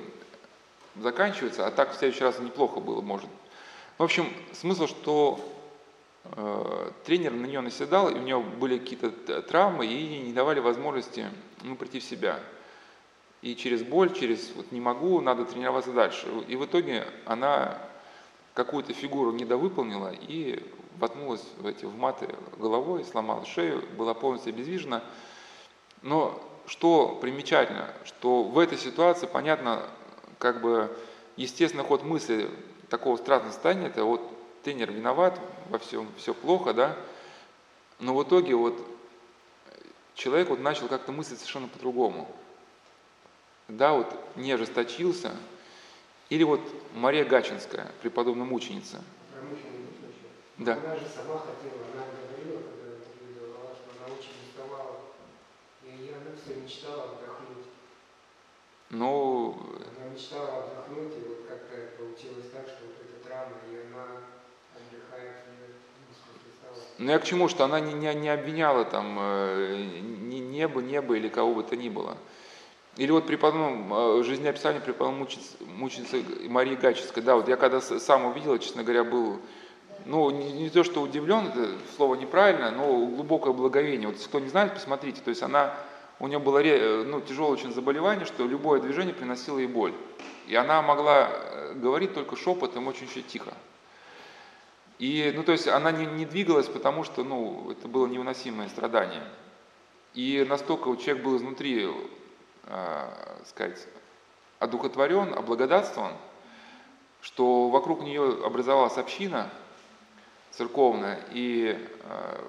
заканчивается, 0.95 1.65
а 1.65 1.71
так 1.71 1.93
в 1.93 1.97
следующий 1.97 2.23
раз 2.23 2.39
неплохо 2.39 2.79
было, 2.79 3.01
может. 3.01 3.29
В 3.97 4.03
общем, 4.03 4.31
смысл, 4.53 4.87
что 4.87 5.39
э, 6.25 6.91
тренер 7.05 7.33
на 7.33 7.45
нее 7.45 7.61
наседал, 7.61 8.09
и 8.09 8.13
у 8.13 8.21
нее 8.21 8.39
были 8.39 8.77
какие-то 8.77 9.41
травмы, 9.41 9.87
и 9.87 10.19
не 10.19 10.33
давали 10.33 10.59
возможности 10.59 11.25
ну, 11.63 11.75
прийти 11.75 11.99
в 11.99 12.03
себя. 12.03 12.39
И 13.41 13.55
через 13.55 13.83
боль, 13.83 14.13
через 14.13 14.51
вот 14.55 14.71
не 14.71 14.81
могу, 14.81 15.21
надо 15.21 15.45
тренироваться 15.45 15.91
дальше. 15.93 16.27
И 16.47 16.55
в 16.55 16.65
итоге 16.65 17.07
она 17.25 17.79
какую-то 18.57 18.91
фигуру 18.91 19.31
недовыполнила 19.33 20.11
и 20.11 20.63
воткнулась 20.97 21.43
в 21.59 21.67
эти 21.67 21.85
в 21.85 21.95
маты 21.95 22.27
головой, 22.57 23.05
сломала 23.05 23.45
шею, 23.45 23.83
была 23.95 24.15
полностью 24.15 24.51
обездвижена. 24.51 25.03
Но 26.01 26.41
что 26.65 27.19
примечательно, 27.21 27.87
что 28.03 28.41
в 28.41 28.57
этой 28.57 28.79
ситуации, 28.79 29.27
понятно, 29.27 29.83
как 30.39 30.61
бы 30.61 30.91
естественный 31.35 31.83
ход 31.83 32.01
мысли 32.01 32.49
такого 32.89 33.17
страстного 33.17 33.53
состояния, 33.53 33.87
это 33.87 34.03
вот 34.03 34.27
тренер 34.63 34.91
виноват, 34.91 35.39
во 35.69 35.77
всем 35.77 36.07
все 36.17 36.33
плохо, 36.33 36.73
да, 36.73 36.97
но 37.99 38.15
в 38.15 38.23
итоге 38.23 38.55
вот 38.55 38.75
человек 40.15 40.49
вот 40.49 40.59
начал 40.59 40.87
как-то 40.87 41.11
мыслить 41.11 41.37
совершенно 41.37 41.67
по-другому. 41.67 42.27
Да, 43.67 43.93
вот 43.93 44.11
не 44.35 44.51
ожесточился, 44.51 45.35
или 46.29 46.43
вот 46.43 46.61
Мария 46.93 47.25
Гачинская, 47.25 47.91
преподобная 48.01 48.45
мученица. 48.45 49.03
Да. 50.57 50.73
Она 50.73 50.95
же 50.95 51.05
сама 51.05 51.39
хотела, 51.39 51.85
она 51.93 52.03
говорила, 52.27 52.61
когда 52.63 52.95
это 52.95 53.05
что 53.05 53.89
она 53.95 54.15
очень 54.15 54.33
уставала. 54.49 54.97
И 55.83 56.11
она 56.11 56.35
все 56.35 56.59
мечтала 56.59 57.03
отдохнуть. 57.03 57.65
Ну, 58.89 59.55
Она 59.99 60.09
мечтала 60.09 60.63
отдохнуть, 60.63 61.13
и 61.15 61.27
вот 61.27 61.45
как-то 61.47 61.75
получилось 61.97 62.49
так, 62.51 62.67
что 62.67 62.87
вот 62.87 62.95
эта 63.05 63.27
травма, 63.27 63.57
и 63.71 63.85
она 63.85 64.23
отдыхает, 64.73 65.35
ну, 66.97 67.11
я 67.11 67.19
к 67.19 67.25
чему, 67.25 67.47
что 67.47 67.65
она 67.65 67.79
не, 67.79 67.93
не, 67.93 68.11
не 68.15 68.29
обвиняла 68.29 68.83
там 68.83 69.17
э, 69.19 69.75
небо, 69.77 70.81
небо 70.81 71.15
или 71.15 71.29
кого 71.29 71.53
бы 71.53 71.63
то 71.63 71.75
ни 71.75 71.89
было. 71.89 72.17
Или 72.97 73.11
вот 73.11 73.27
преподобном 73.27 74.23
жизнеописание 74.23 74.81
преподобной 74.81 75.19
мученицы, 75.19 75.55
мученицы 75.65 76.25
Марии 76.49 76.75
Гачевской. 76.75 77.21
Да, 77.21 77.35
вот 77.35 77.47
я 77.47 77.55
когда 77.55 77.79
сам 77.79 78.25
увидел, 78.25 78.57
честно 78.57 78.83
говоря, 78.83 79.03
был, 79.03 79.39
ну, 80.05 80.31
не, 80.31 80.51
не 80.51 80.69
то, 80.71 80.83
что 80.83 81.01
удивлен, 81.01 81.47
это 81.47 81.69
слово 81.95 82.15
неправильное, 82.15 82.71
но 82.71 83.05
глубокое 83.05 83.53
благовение. 83.53 84.07
Вот 84.07 84.17
кто 84.17 84.39
не 84.39 84.49
знает, 84.49 84.73
посмотрите. 84.73 85.21
То 85.21 85.29
есть 85.29 85.43
она, 85.43 85.75
у 86.19 86.27
нее 86.27 86.39
было 86.39 86.59
ну, 87.03 87.21
тяжелое 87.21 87.51
очень 87.51 87.71
заболевание, 87.71 88.25
что 88.25 88.47
любое 88.47 88.81
движение 88.81 89.13
приносило 89.13 89.59
ей 89.59 89.67
боль. 89.67 89.93
И 90.47 90.55
она 90.55 90.81
могла 90.81 91.29
э, 91.29 91.73
говорить 91.75 92.15
только 92.15 92.35
шепотом, 92.35 92.87
очень-очень 92.87 93.23
тихо. 93.23 93.53
И, 94.97 95.31
ну, 95.35 95.43
то 95.43 95.51
есть 95.51 95.67
она 95.67 95.91
не, 95.91 96.07
не 96.07 96.25
двигалась, 96.25 96.67
потому 96.67 97.03
что, 97.03 97.23
ну, 97.23 97.69
это 97.69 97.87
было 97.87 98.07
невыносимое 98.07 98.69
страдание. 98.69 99.23
И 100.15 100.43
настолько 100.49 100.95
человек 100.95 101.23
был 101.23 101.37
изнутри 101.37 101.87
э, 102.67 103.09
сказать, 103.45 103.87
одухотворен, 104.59 105.33
облагодатствован, 105.33 106.13
что 107.21 107.69
вокруг 107.69 108.01
нее 108.01 108.45
образовалась 108.45 108.97
община 108.97 109.49
церковная, 110.51 111.19
и 111.31 111.77
э, 112.03 112.43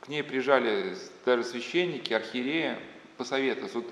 к 0.00 0.08
ней 0.08 0.22
приезжали 0.22 0.96
даже 1.24 1.44
священники, 1.44 2.12
архиереи 2.12 2.78
посоветоваться. 3.16 3.78
Вот, 3.78 3.86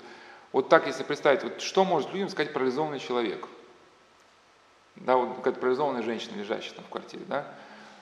вот 0.51 0.69
так, 0.69 0.87
если 0.87 1.03
представить, 1.03 1.43
вот 1.43 1.61
что 1.61 1.83
может 1.83 2.11
людям 2.13 2.29
сказать 2.29 2.53
парализованный 2.53 2.99
человек? 2.99 3.47
Да, 4.95 5.17
вот 5.17 5.35
какая-то 5.37 5.59
парализованная 5.59 6.03
женщина, 6.03 6.37
лежащая 6.37 6.75
там 6.75 6.85
в 6.85 6.89
квартире, 6.89 7.23
да? 7.27 7.53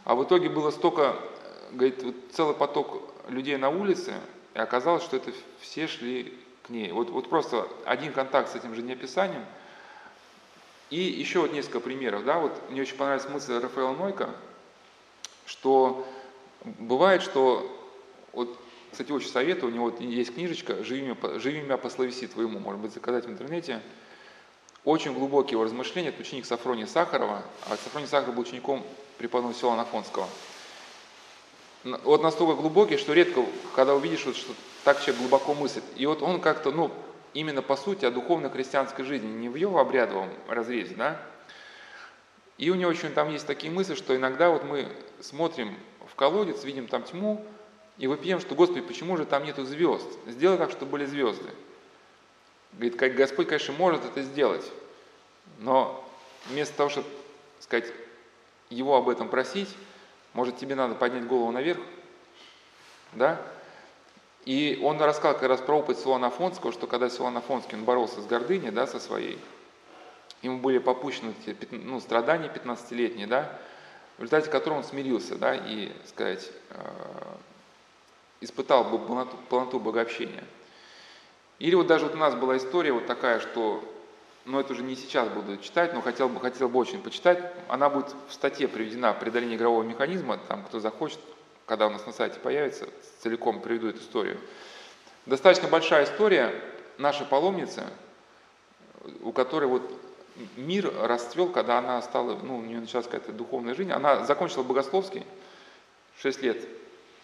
А 0.04 0.16
в 0.16 0.24
итоге 0.24 0.50
было 0.50 0.70
столько, 0.70 1.16
говорит, 1.72 2.04
вот 2.04 2.16
целый 2.34 2.54
поток 2.54 3.14
людей 3.30 3.58
на 3.58 3.70
улице, 3.70 4.14
и 4.54 4.60
оказалось, 4.60 5.04
что 5.04 5.18
это 5.18 5.32
все 5.60 5.88
шли 5.88 6.38
к 6.64 6.70
ней. 6.70 6.92
Вот, 6.92 7.10
вот 7.10 7.30
просто 7.30 7.68
один 7.86 8.14
контакт 8.14 8.52
с 8.52 8.56
этим 8.56 8.74
жизнеописанием, 8.74 9.46
И 10.90 11.00
еще 11.00 11.40
вот 11.40 11.54
несколько 11.54 11.80
примеров. 11.80 12.24
Да? 12.24 12.40
Вот 12.40 12.70
мне 12.70 12.82
очень 12.82 12.96
понравилась 12.96 13.30
мысль 13.30 13.58
Рафаэла 13.58 13.94
Нойка, 13.94 14.30
что 15.46 16.08
бывает, 16.64 17.22
что 17.22 17.70
вот, 18.32 18.58
кстати, 18.92 19.12
очень 19.12 19.30
советую, 19.30 19.72
у 19.72 19.76
него 19.76 19.86
вот 19.86 20.00
есть 20.00 20.34
книжечка 20.34 20.84
«Живи 20.84 21.02
меня, 21.02 21.40
живи 21.40 21.62
меня 21.62 21.78
по 21.78 21.90
словеси 21.90 22.28
твоему», 22.28 22.60
может 22.60 22.82
быть, 22.82 22.94
заказать 22.94 23.26
в 23.26 23.30
интернете. 23.30 23.82
Очень 24.84 25.14
глубокие 25.14 25.54
его 25.54 25.64
размышления, 25.64 26.10
это 26.10 26.22
ученик 26.22 26.46
Сафрония 26.46 26.86
Сахарова, 26.86 27.44
а 27.68 27.78
Сафроний 27.78 28.08
Сахаров 28.08 28.36
был 28.36 28.44
учеником 28.44 28.84
преподобного 29.18 29.58
Села 29.58 29.80
Афонского. 29.82 30.28
Вот 31.84 32.24
настолько 32.24 32.60
глубокий, 32.62 32.98
что 32.98 33.14
редко, 33.14 33.46
когда 33.76 33.94
увидишь, 33.94 34.26
вот, 34.26 34.38
что 34.38 34.54
так 34.84 35.02
человек 35.02 35.22
глубоко 35.22 35.54
мыслит. 35.54 35.84
И 35.96 36.06
вот 36.06 36.22
он 36.22 36.40
как-то, 36.40 36.72
ну, 36.72 36.92
именно 37.34 37.62
по 37.62 37.76
сути 37.76 38.06
о 38.06 38.12
духовной 38.12 38.50
христианской 38.50 39.04
жизни, 39.04 39.28
не 39.28 39.50
в 39.50 39.56
его 39.56 39.80
обрядовом 39.80 40.30
разрезе, 40.48 40.96
да. 40.96 41.22
И 42.58 42.70
у 42.70 42.76
него 42.76 42.90
очень 42.90 43.12
там 43.12 43.30
есть 43.30 43.48
такие 43.48 43.72
мысли, 43.72 43.96
что 43.96 44.16
иногда 44.16 44.50
вот 44.50 44.64
мы 44.64 44.88
смотрим 45.20 45.76
в 46.10 46.16
колодец, 46.16 46.64
видим 46.64 46.88
там 46.88 47.04
тьму, 47.04 47.46
и 47.98 48.08
выпьем, 48.08 48.40
что, 48.40 48.56
Господи, 48.56 48.82
почему 48.82 49.18
же 49.18 49.26
там 49.26 49.44
нету 49.44 49.66
звезд? 49.66 50.08
Сделай 50.28 50.58
так, 50.58 50.72
чтобы 50.72 50.92
были 50.92 51.06
звезды. 51.06 51.50
Говорит, 52.74 52.96
как 52.96 53.16
Господь, 53.16 53.48
конечно, 53.48 53.74
может 53.74 54.06
это 54.06 54.22
сделать, 54.24 54.66
но 55.60 56.04
вместо 56.48 56.76
того, 56.76 56.90
чтобы 56.90 57.08
сказать, 57.60 57.92
его 58.70 58.96
об 58.96 59.10
этом 59.10 59.30
просить, 59.30 59.70
может, 60.34 60.58
тебе 60.58 60.76
надо 60.76 60.96
поднять 60.96 61.28
голову 61.28 61.52
наверх, 61.52 61.80
да? 63.14 63.42
И 64.46 64.80
он 64.84 65.02
рассказал 65.02 65.34
как 65.34 65.48
раз 65.48 65.62
про 65.62 65.80
опыт 65.80 66.00
Силуана 66.00 66.28
Афонского, 66.28 66.74
что 66.74 66.86
когда 66.86 67.10
Силуан 67.10 67.38
Афонский 67.38 67.78
он 67.78 67.86
боролся 67.86 68.22
с 68.22 68.26
гордыней, 68.26 68.72
да, 68.72 68.88
со 68.88 69.00
своей, 69.00 69.40
ему 70.42 70.58
были 70.58 70.80
попущены 70.80 71.34
ну, 71.72 72.00
страдания 72.02 72.52
15-летние, 72.54 73.28
да, 73.28 73.58
в 74.18 74.22
результате 74.22 74.50
которого 74.50 74.80
он 74.80 74.84
смирился, 74.84 75.36
да, 75.36 75.56
и, 75.56 75.92
сказать, 76.06 76.52
э, 76.72 76.76
испытал 78.42 78.84
бы 78.84 79.00
полноту, 79.00 79.38
полноту 79.50 79.80
богообщения. 79.80 80.44
Или 81.60 81.76
вот 81.76 81.88
даже 81.88 82.06
вот 82.06 82.16
у 82.16 82.18
нас 82.18 82.36
была 82.36 82.58
история 82.58 82.92
вот 82.92 83.08
такая, 83.08 83.40
что, 83.40 83.84
ну 84.46 84.60
это 84.60 84.74
уже 84.74 84.84
не 84.84 84.96
сейчас 84.96 85.30
буду 85.30 85.58
читать, 85.58 85.94
но 85.94 86.02
хотел 86.02 86.30
бы, 86.30 86.40
хотел 86.40 86.70
бы 86.70 86.80
очень 86.80 87.02
почитать, 87.02 87.40
она 87.68 87.90
будет 87.90 88.14
в 88.28 88.34
статье 88.34 88.68
приведена 88.68 89.14
«Преодоление 89.14 89.58
игрового 89.58 89.84
механизма», 89.84 90.38
там 90.48 90.64
кто 90.64 90.80
захочет, 90.80 91.20
когда 91.66 91.88
у 91.88 91.90
нас 91.90 92.06
на 92.06 92.12
сайте 92.12 92.40
появится, 92.40 92.88
целиком 93.22 93.62
приведу 93.62 93.88
эту 93.88 94.00
историю. 94.00 94.40
Достаточно 95.26 95.70
большая 95.70 96.06
история 96.06 96.54
нашей 96.98 97.26
паломницы, 97.26 97.84
у 99.22 99.32
которой 99.32 99.66
вот 99.66 99.90
мир 100.58 100.94
расцвел, 101.02 101.50
когда 101.50 101.78
она 101.78 102.02
стала, 102.02 102.36
ну, 102.36 102.58
у 102.58 102.62
нее 102.62 102.80
началась 102.80 103.06
какая-то 103.06 103.32
духовная 103.32 103.76
жизнь. 103.76 103.92
Она 103.92 104.26
закончила 104.26 104.64
богословский, 104.64 105.24
6 106.20 106.42
лет 106.42 106.68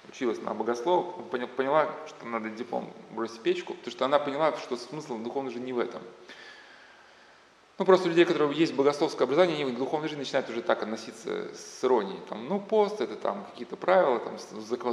училась 0.07 0.41
на 0.41 0.53
богослова, 0.53 1.11
поняла, 1.21 1.89
что 2.07 2.25
надо 2.25 2.49
диплом 2.49 2.91
бросить 3.11 3.41
печку, 3.41 3.73
потому 3.73 3.91
что 3.91 4.05
она 4.05 4.19
поняла, 4.19 4.55
что 4.57 4.77
смысл 4.77 5.17
духовной 5.17 5.51
жизни 5.51 5.67
не 5.67 5.73
в 5.73 5.79
этом. 5.79 6.01
Ну, 7.79 7.85
просто 7.85 8.09
людей, 8.09 8.25
которые 8.25 8.53
есть 8.53 8.73
богословское 8.73 9.25
образование, 9.25 9.63
они 9.63 9.71
в 9.71 9.77
духовной 9.77 10.09
жизни 10.09 10.23
начинают 10.23 10.49
уже 10.49 10.61
так 10.61 10.83
относиться 10.83 11.47
с 11.55 11.81
иронией. 11.81 12.19
Там, 12.27 12.45
ну, 12.49 12.59
пост, 12.59 12.99
это 12.99 13.15
там 13.15 13.45
какие-то 13.51 13.77
правила, 13.77 14.19
там, 14.19 14.37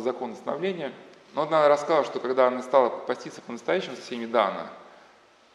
закон, 0.01 0.37
становления. 0.37 0.93
Но 1.35 1.43
она 1.43 1.69
рассказала, 1.69 2.05
что 2.05 2.21
когда 2.21 2.47
она 2.47 2.63
стала 2.63 2.89
поститься 2.89 3.41
по-настоящему 3.43 3.97
со 3.97 4.03
всеми 4.03 4.27
Дана, 4.27 4.71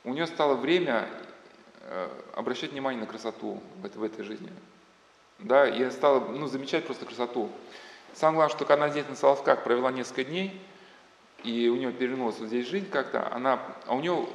у 0.03 0.13
нее 0.13 0.27
стало 0.27 0.55
время 0.55 1.07
э, 1.83 2.09
обращать 2.35 2.73
внимание 2.73 2.99
на 2.99 3.07
красоту 3.07 3.63
в, 3.81 3.85
этой, 3.85 3.97
в 3.97 4.03
этой 4.03 4.25
жизни. 4.25 4.51
Да, 5.39 5.69
и 5.69 5.89
стала 5.89 6.19
ну, 6.19 6.47
замечать 6.47 6.85
просто 6.85 7.05
красоту. 7.05 7.49
Самое 8.13 8.39
главное, 8.39 8.55
что 8.57 8.65
когда 8.65 8.83
она 8.83 8.91
здесь 8.91 9.07
на 9.07 9.15
Соловках 9.15 9.63
провела 9.63 9.89
несколько 9.93 10.25
дней, 10.25 10.61
и 11.45 11.69
у 11.69 11.77
нее 11.77 11.93
перевернулась 11.93 12.39
вот 12.39 12.49
здесь 12.49 12.67
жизнь 12.67 12.89
как-то, 12.89 13.33
она, 13.33 13.61
а 13.87 13.95
у 13.95 14.01
нее, 14.01 14.27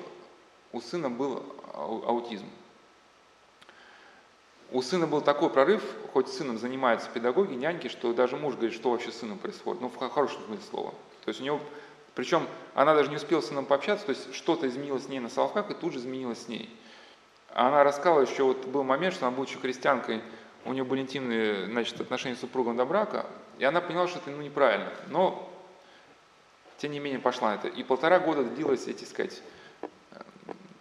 у 0.73 0.81
сына 0.81 1.11
был 1.11 1.45
аутизм. 1.75 2.47
У 4.73 4.83
сына 4.83 5.07
был 5.07 5.21
такой 5.21 5.49
прорыв, 5.51 5.83
хоть 6.13 6.29
сыном 6.29 6.59
занимаются 6.59 7.09
педагоги, 7.09 7.55
няньки, 7.55 7.89
что 7.89 8.13
даже 8.13 8.37
муж 8.37 8.55
говорит, 8.55 8.75
что 8.75 8.91
вообще 8.91 9.13
с 9.13 9.19
сыном 9.19 9.39
происходит. 9.39 9.81
Ну, 9.81 9.89
в 9.89 9.97
хорошем 9.97 10.43
смысле 10.47 10.65
слова. 10.69 10.91
То 11.25 11.29
есть 11.29 11.41
у 11.41 11.45
него, 11.45 11.61
причем 12.15 12.47
она 12.75 12.95
даже 12.95 13.11
не 13.11 13.17
успела 13.17 13.41
с 13.41 13.47
сыном 13.47 13.65
пообщаться, 13.65 14.07
то 14.07 14.11
есть 14.11 14.35
что-то 14.35 14.67
изменилось 14.67 15.05
с 15.05 15.09
ней 15.09 15.21
на 15.21 15.29
Соловках, 15.29 15.71
и 15.71 15.75
тут 15.75 15.93
же 15.93 16.01
изменилось 16.01 16.43
с 16.43 16.49
ней. 16.49 16.69
Она 17.55 17.85
рассказала 17.85 18.21
еще, 18.21 18.43
вот 18.43 18.67
был 18.67 18.83
момент, 18.83 19.15
что 19.15 19.27
она, 19.27 19.37
будучи 19.37 19.59
крестьянкой, 19.59 20.21
у 20.65 20.73
нее 20.73 20.85
были 20.85 21.01
интимные 21.01 21.67
значит, 21.67 22.01
отношения 22.01 22.35
с 22.35 22.41
супругом 22.41 22.77
до 22.77 22.85
брака, 22.85 23.27
и 23.59 23.65
она 23.65 23.81
поняла, 23.81 24.09
что 24.09 24.19
это 24.19 24.31
ну, 24.31 24.43
неправильно. 24.43 24.93
Но, 25.09 25.49
тем 26.79 26.91
не 26.91 26.99
менее, 26.99 27.21
пошла 27.21 27.55
это. 27.55 27.69
И 27.69 27.85
полтора 27.85 28.19
года 28.19 28.43
длилось, 28.43 28.89
эти, 28.89 29.05
сказать, 29.05 29.43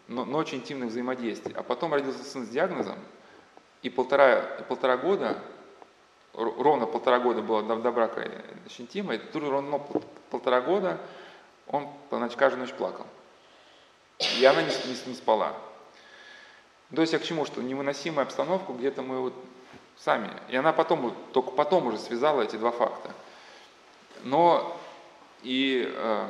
ночи 0.07 0.55
интимных 0.55 0.89
взаимодействий. 0.89 1.53
А 1.55 1.63
потом 1.63 1.93
родился 1.93 2.23
сын 2.23 2.45
с 2.45 2.49
диагнозом, 2.49 2.97
и 3.85 3.89
полтора, 3.89 4.39
и 4.59 4.63
полтора 4.63 4.97
года, 4.97 5.37
ровно 6.33 6.87
полтора 6.87 7.19
года 7.19 7.43
было 7.43 7.61
до, 7.61 7.75
до 7.75 7.91
брака 7.91 8.27
интима, 8.79 9.13
и 9.13 9.17
тут 9.19 9.43
ровно 9.43 9.79
полтора 10.31 10.61
года 10.61 10.99
он 11.67 11.87
значит, 12.09 12.37
каждую 12.37 12.65
ночь 12.65 12.73
плакал. 12.73 13.05
И 14.39 14.45
она 14.45 14.63
не, 14.63 14.69
не, 14.69 15.09
не 15.09 15.13
спала. 15.13 15.53
То 16.95 17.01
есть 17.01 17.13
я 17.13 17.19
к 17.19 17.23
чему, 17.23 17.45
что 17.45 17.61
невыносимая 17.61 18.25
обстановка, 18.25 18.73
где-то 18.73 19.03
мы 19.03 19.19
вот 19.19 19.33
сами. 19.97 20.31
И 20.49 20.55
она 20.55 20.73
потом, 20.73 21.15
только 21.31 21.51
потом 21.51 21.85
уже 21.85 21.99
связала 21.99 22.41
эти 22.41 22.55
два 22.55 22.71
факта. 22.71 23.11
Но 24.23 24.75
и 25.43 25.87
э, 25.87 26.29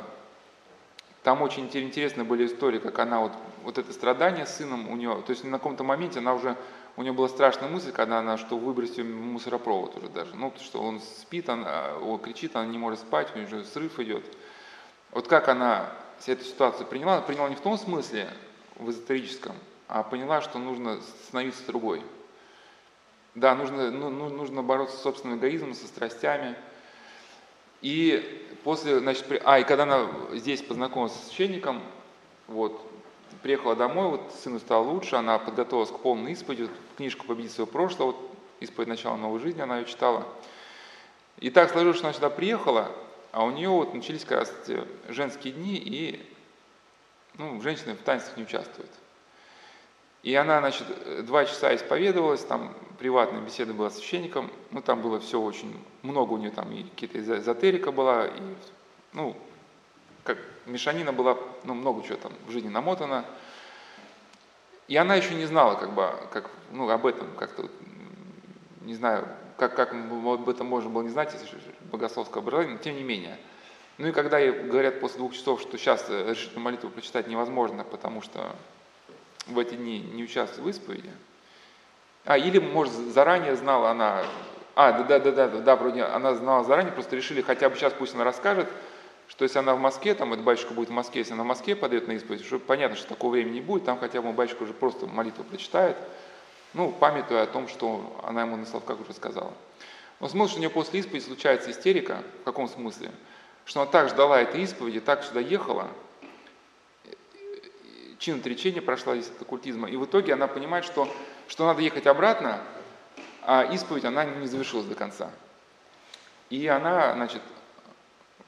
там 1.22 1.42
очень 1.42 1.64
интересные 1.72 2.24
были 2.24 2.46
истории, 2.46 2.78
как 2.78 2.98
она 2.98 3.20
вот, 3.20 3.32
вот 3.64 3.78
это 3.78 3.92
страдание 3.92 4.46
с 4.46 4.58
сыном 4.58 4.88
у 4.90 4.96
нее, 4.96 5.22
то 5.26 5.32
есть 5.32 5.42
на 5.42 5.58
каком-то 5.58 5.82
моменте 5.84 6.20
она 6.20 6.34
уже, 6.34 6.56
у 6.96 7.02
нее 7.02 7.12
была 7.12 7.28
страшная 7.28 7.68
мысль, 7.68 7.92
когда 7.92 8.18
она, 8.18 8.38
что 8.38 8.56
выбросит 8.56 9.04
мусоропровод 9.04 9.96
уже 9.96 10.08
даже, 10.08 10.34
ну, 10.34 10.52
что 10.60 10.80
он 10.80 11.00
спит, 11.00 11.48
он, 11.48 11.66
он 12.02 12.18
кричит, 12.18 12.56
она 12.56 12.66
не 12.66 12.78
может 12.78 13.00
спать, 13.00 13.28
у 13.34 13.38
нее 13.38 13.46
уже 13.46 13.64
срыв 13.64 13.98
идет. 14.00 14.24
Вот 15.10 15.28
как 15.28 15.48
она 15.48 15.92
эту 16.26 16.44
ситуацию 16.44 16.86
приняла, 16.86 17.14
она 17.14 17.22
приняла 17.22 17.48
не 17.48 17.56
в 17.56 17.60
том 17.60 17.76
смысле, 17.76 18.28
в 18.76 18.90
эзотерическом, 18.90 19.54
а 19.88 20.02
поняла, 20.02 20.40
что 20.40 20.58
нужно 20.58 21.00
становиться 21.26 21.66
другой. 21.66 22.02
Да, 23.34 23.54
нужно, 23.54 23.90
ну, 23.90 24.08
ну, 24.08 24.30
нужно 24.30 24.62
бороться 24.62 24.96
с 24.96 25.02
собственным 25.02 25.38
эгоизмом, 25.38 25.74
со 25.74 25.86
страстями. 25.86 26.56
И 27.82 28.58
после, 28.64 28.98
значит, 28.98 29.26
при... 29.26 29.40
а, 29.44 29.58
и 29.58 29.64
когда 29.64 29.82
она 29.82 30.08
здесь 30.32 30.62
познакомилась 30.62 31.12
с 31.12 31.26
священником, 31.26 31.82
вот, 32.48 32.80
приехала 33.46 33.76
домой, 33.76 34.08
вот 34.08 34.34
сыну 34.42 34.58
стало 34.58 34.82
лучше, 34.82 35.14
она 35.14 35.38
подготовилась 35.38 35.92
к 35.92 36.00
полной 36.00 36.32
исповеди, 36.32 36.68
книжку 36.96 37.28
«Победить 37.28 37.52
свое 37.52 37.68
прошлое», 37.68 38.08
вот, 38.08 38.16
исповедь 38.58 38.88
начала 38.88 39.16
новой 39.16 39.38
жизни, 39.38 39.60
она 39.60 39.78
ее 39.78 39.84
читала. 39.84 40.26
И 41.38 41.50
так 41.50 41.70
сложилось, 41.70 41.96
что 41.96 42.08
она 42.08 42.14
сюда 42.14 42.28
приехала, 42.28 42.90
а 43.30 43.44
у 43.44 43.52
нее 43.52 43.68
вот 43.68 43.94
начались 43.94 44.24
как 44.24 44.40
раз 44.40 44.52
женские 45.10 45.52
дни, 45.52 45.76
и 45.76 46.28
ну, 47.38 47.60
женщины 47.60 47.94
в 47.94 47.98
танцах 47.98 48.36
не 48.36 48.42
участвуют. 48.42 48.90
И 50.24 50.34
она, 50.34 50.58
значит, 50.58 50.88
два 51.24 51.44
часа 51.44 51.72
исповедовалась, 51.72 52.44
там 52.44 52.74
приватная 52.98 53.42
беседа 53.42 53.72
была 53.72 53.90
с 53.90 53.98
священником, 53.98 54.50
ну 54.72 54.82
там 54.82 55.00
было 55.02 55.20
все 55.20 55.40
очень 55.40 55.72
много 56.02 56.32
у 56.32 56.38
нее 56.38 56.50
там, 56.50 56.72
и 56.72 56.82
какие-то 56.82 57.20
эзотерика 57.20 57.92
была, 57.92 58.26
и, 58.26 58.40
ну, 59.12 59.36
как 60.26 60.38
мешанина 60.66 61.12
была, 61.12 61.38
ну, 61.64 61.74
много 61.74 62.02
чего 62.06 62.16
там 62.16 62.32
в 62.46 62.50
жизни 62.50 62.68
намотано. 62.68 63.24
И 64.88 64.96
она 64.96 65.14
еще 65.14 65.34
не 65.34 65.46
знала, 65.46 65.76
как 65.76 65.94
бы, 65.94 66.12
как, 66.32 66.50
ну, 66.70 66.88
об 66.88 67.06
этом 67.06 67.34
как-то, 67.36 67.68
не 68.82 68.94
знаю, 68.94 69.26
как, 69.56 69.74
как 69.74 69.92
об 69.92 70.48
этом 70.48 70.66
можно 70.66 70.90
было 70.90 71.02
не 71.02 71.08
знать, 71.08 71.32
если 71.32 71.58
богословское 71.90 72.42
образование, 72.42 72.76
но 72.76 72.82
тем 72.82 72.96
не 72.96 73.02
менее. 73.02 73.38
Ну 73.98 74.08
и 74.08 74.12
когда 74.12 74.38
ей 74.38 74.52
говорят 74.52 75.00
после 75.00 75.18
двух 75.18 75.32
часов, 75.32 75.60
что 75.62 75.78
сейчас 75.78 76.08
решительную 76.10 76.64
молитву 76.64 76.90
прочитать 76.90 77.28
невозможно, 77.28 77.82
потому 77.82 78.20
что 78.20 78.54
в 79.46 79.58
эти 79.58 79.74
дни 79.74 80.00
не 80.00 80.24
участвовал 80.24 80.66
в 80.66 80.70
исповеди. 80.70 81.10
А, 82.24 82.36
или, 82.36 82.58
может, 82.58 82.92
заранее 82.92 83.56
знала 83.56 83.90
она, 83.90 84.24
а, 84.74 84.92
да, 84.92 85.18
да, 85.18 85.30
да, 85.30 85.48
да, 85.48 85.58
да, 85.60 85.76
вроде 85.76 86.02
она 86.02 86.34
знала 86.34 86.64
заранее, 86.64 86.92
просто 86.92 87.16
решили, 87.16 87.40
хотя 87.40 87.70
бы 87.70 87.76
сейчас 87.76 87.92
пусть 87.92 88.14
она 88.14 88.24
расскажет, 88.24 88.68
что 89.28 89.44
если 89.44 89.58
она 89.58 89.74
в 89.74 89.80
Москве, 89.80 90.14
там 90.14 90.32
этот 90.32 90.44
батюшка 90.44 90.72
будет 90.72 90.88
в 90.88 90.92
Москве, 90.92 91.20
если 91.20 91.32
она 91.32 91.42
в 91.42 91.46
Москве 91.46 91.76
подает 91.76 92.08
на 92.08 92.12
исповедь, 92.12 92.44
что 92.44 92.58
понятно, 92.58 92.96
что 92.96 93.08
такого 93.08 93.32
времени 93.32 93.54
не 93.54 93.60
будет, 93.60 93.84
там 93.84 93.98
хотя 93.98 94.22
бы 94.22 94.32
батюшка 94.32 94.62
уже 94.62 94.72
просто 94.72 95.06
молитву 95.06 95.44
прочитает, 95.44 95.96
ну, 96.74 96.92
памятуя 96.92 97.42
о 97.42 97.46
том, 97.46 97.68
что 97.68 98.20
она 98.22 98.42
ему 98.42 98.56
на 98.56 98.66
словках 98.66 99.00
уже 99.00 99.12
сказала. 99.12 99.52
Но 100.20 100.28
смысл, 100.28 100.50
что 100.50 100.58
у 100.58 100.60
нее 100.60 100.70
после 100.70 101.00
исповеди 101.00 101.24
случается 101.24 101.70
истерика, 101.70 102.22
в 102.40 102.44
каком 102.44 102.68
смысле? 102.68 103.10
Что 103.64 103.82
она 103.82 103.90
так 103.90 104.08
ждала 104.08 104.40
этой 104.40 104.62
исповеди, 104.62 105.00
так 105.00 105.24
сюда 105.24 105.40
ехала, 105.40 105.88
чин 108.18 108.38
отречения 108.38 108.80
прошла 108.80 109.14
здесь 109.16 109.30
от 109.34 109.42
оккультизма. 109.42 109.90
И 109.90 109.96
в 109.96 110.04
итоге 110.04 110.32
она 110.32 110.46
понимает, 110.46 110.84
что 110.84 111.08
что 111.48 111.66
надо 111.66 111.80
ехать 111.80 112.06
обратно, 112.06 112.60
а 113.42 113.62
исповедь, 113.72 114.04
она 114.04 114.24
не 114.24 114.46
завершилась 114.46 114.86
до 114.86 114.94
конца. 114.94 115.30
И 116.50 116.66
она, 116.66 117.14
значит, 117.14 117.42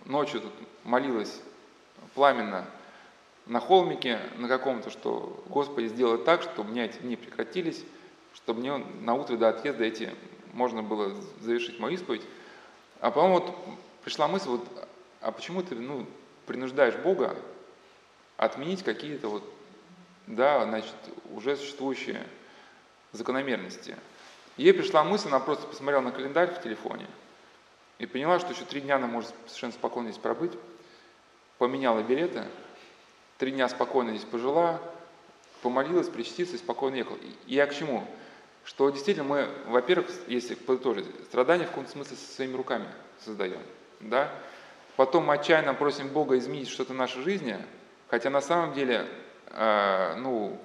ночью 0.09 0.41
тут 0.41 0.53
молилась 0.85 1.41
пламенно 2.15 2.65
на 3.47 3.61
холмике, 3.61 4.19
на 4.37 4.49
каком-то, 4.49 4.91
что 4.91 5.43
Господи 5.49 5.87
сделай 5.87 6.19
так, 6.19 6.43
чтобы 6.43 6.69
у 6.69 6.73
меня 6.73 6.87
эти 6.87 6.99
дни 6.99 7.17
прекратились, 7.17 7.85
чтобы 8.35 8.61
мне 8.61 8.77
на 8.77 9.15
утро 9.15 9.37
до 9.37 9.51
отъезда 9.51 9.85
эти 9.85 10.15
можно 10.53 10.83
было 10.83 11.15
завершить 11.41 11.79
мою 11.79 11.95
исповедь. 11.95 12.23
А 13.01 13.11
потом 13.11 13.33
вот 13.33 13.55
пришла 14.03 14.29
мысль, 14.29 14.49
вот, 14.49 14.67
а 15.21 15.31
почему 15.31 15.63
ты 15.63 15.75
ну, 15.77 16.07
принуждаешь 16.47 16.97
Бога 16.97 17.37
отменить 18.37 18.83
какие-то 18.83 19.29
вот, 19.29 19.45
да, 20.27 20.65
значит, 20.65 20.95
уже 21.35 21.57
существующие 21.57 22.27
закономерности. 23.13 23.97
Ей 24.57 24.75
пришла 24.75 25.05
мысль, 25.05 25.29
она 25.29 25.41
просто 25.41 25.67
посмотрела 25.67 26.03
на 26.03 26.11
календарь 26.11 26.53
в 26.53 26.63
телефоне 26.63 27.07
и 27.99 28.07
поняла, 28.07 28.39
что 28.39 28.53
еще 28.53 28.65
три 28.65 28.81
дня 28.81 28.97
она 28.97 29.07
может 29.07 29.35
совершенно 29.47 29.73
спокойно 29.73 30.11
здесь 30.11 30.23
пробыть, 30.23 30.53
поменяла 31.59 32.03
билеты, 32.03 32.45
три 33.39 33.51
дня 33.51 33.69
спокойно 33.69 34.11
здесь 34.11 34.25
пожила, 34.25 34.81
помолилась, 35.63 36.09
причастилась 36.09 36.53
и 36.53 36.59
спокойно 36.59 36.97
ехала. 36.97 37.17
И 37.17 37.55
я 37.55 37.67
к 37.67 37.75
чему? 37.75 38.07
Что 38.65 38.91
действительно 38.91 39.27
мы, 39.27 39.49
во-первых, 39.67 40.09
если 40.27 40.55
подытожить, 40.55 41.07
страдания 41.27 41.65
в 41.65 41.69
каком-то 41.69 41.91
смысле 41.91 42.17
своими 42.17 42.57
руками 42.57 42.87
создаем. 43.25 43.63
Да? 44.01 44.31
Потом 44.97 45.27
мы 45.27 45.35
отчаянно 45.35 45.75
просим 45.75 46.09
Бога 46.09 46.39
изменить 46.39 46.69
что-то 46.69 46.93
в 46.93 46.97
нашей 46.97 47.23
жизни, 47.23 47.57
хотя 48.09 48.31
на 48.31 48.41
самом 48.41 48.75
деле, 48.75 49.07
э, 49.47 50.15
ну, 50.19 50.61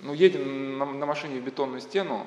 ну, 0.00 0.12
едем 0.14 0.78
на, 0.78 0.84
на 0.84 1.06
машине 1.06 1.40
в 1.40 1.44
бетонную 1.44 1.80
стену, 1.80 2.26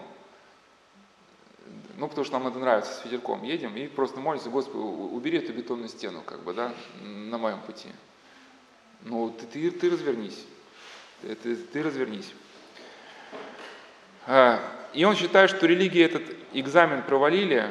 ну, 1.97 2.07
потому 2.07 2.25
что 2.25 2.39
нам 2.39 2.47
это 2.47 2.59
нравится, 2.59 2.91
с 2.93 3.05
ветерком 3.05 3.43
едем, 3.43 3.75
и 3.75 3.87
просто 3.87 4.19
молимся, 4.19 4.49
Господи, 4.49 4.77
убери 4.77 5.37
эту 5.37 5.53
бетонную 5.53 5.89
стену, 5.89 6.21
как 6.25 6.43
бы, 6.43 6.53
да, 6.53 6.73
на 7.01 7.37
моем 7.37 7.61
пути. 7.61 7.89
Ну, 9.01 9.29
ты, 9.29 9.45
ты, 9.45 9.71
ты 9.71 9.89
развернись, 9.89 10.45
ты, 11.21 11.35
ты, 11.35 11.55
ты 11.55 11.83
развернись. 11.83 12.33
А, 14.25 14.59
и 14.93 15.03
он 15.05 15.15
считает, 15.15 15.49
что 15.49 15.65
религии 15.65 16.01
этот 16.01 16.23
экзамен 16.53 17.03
провалили, 17.03 17.69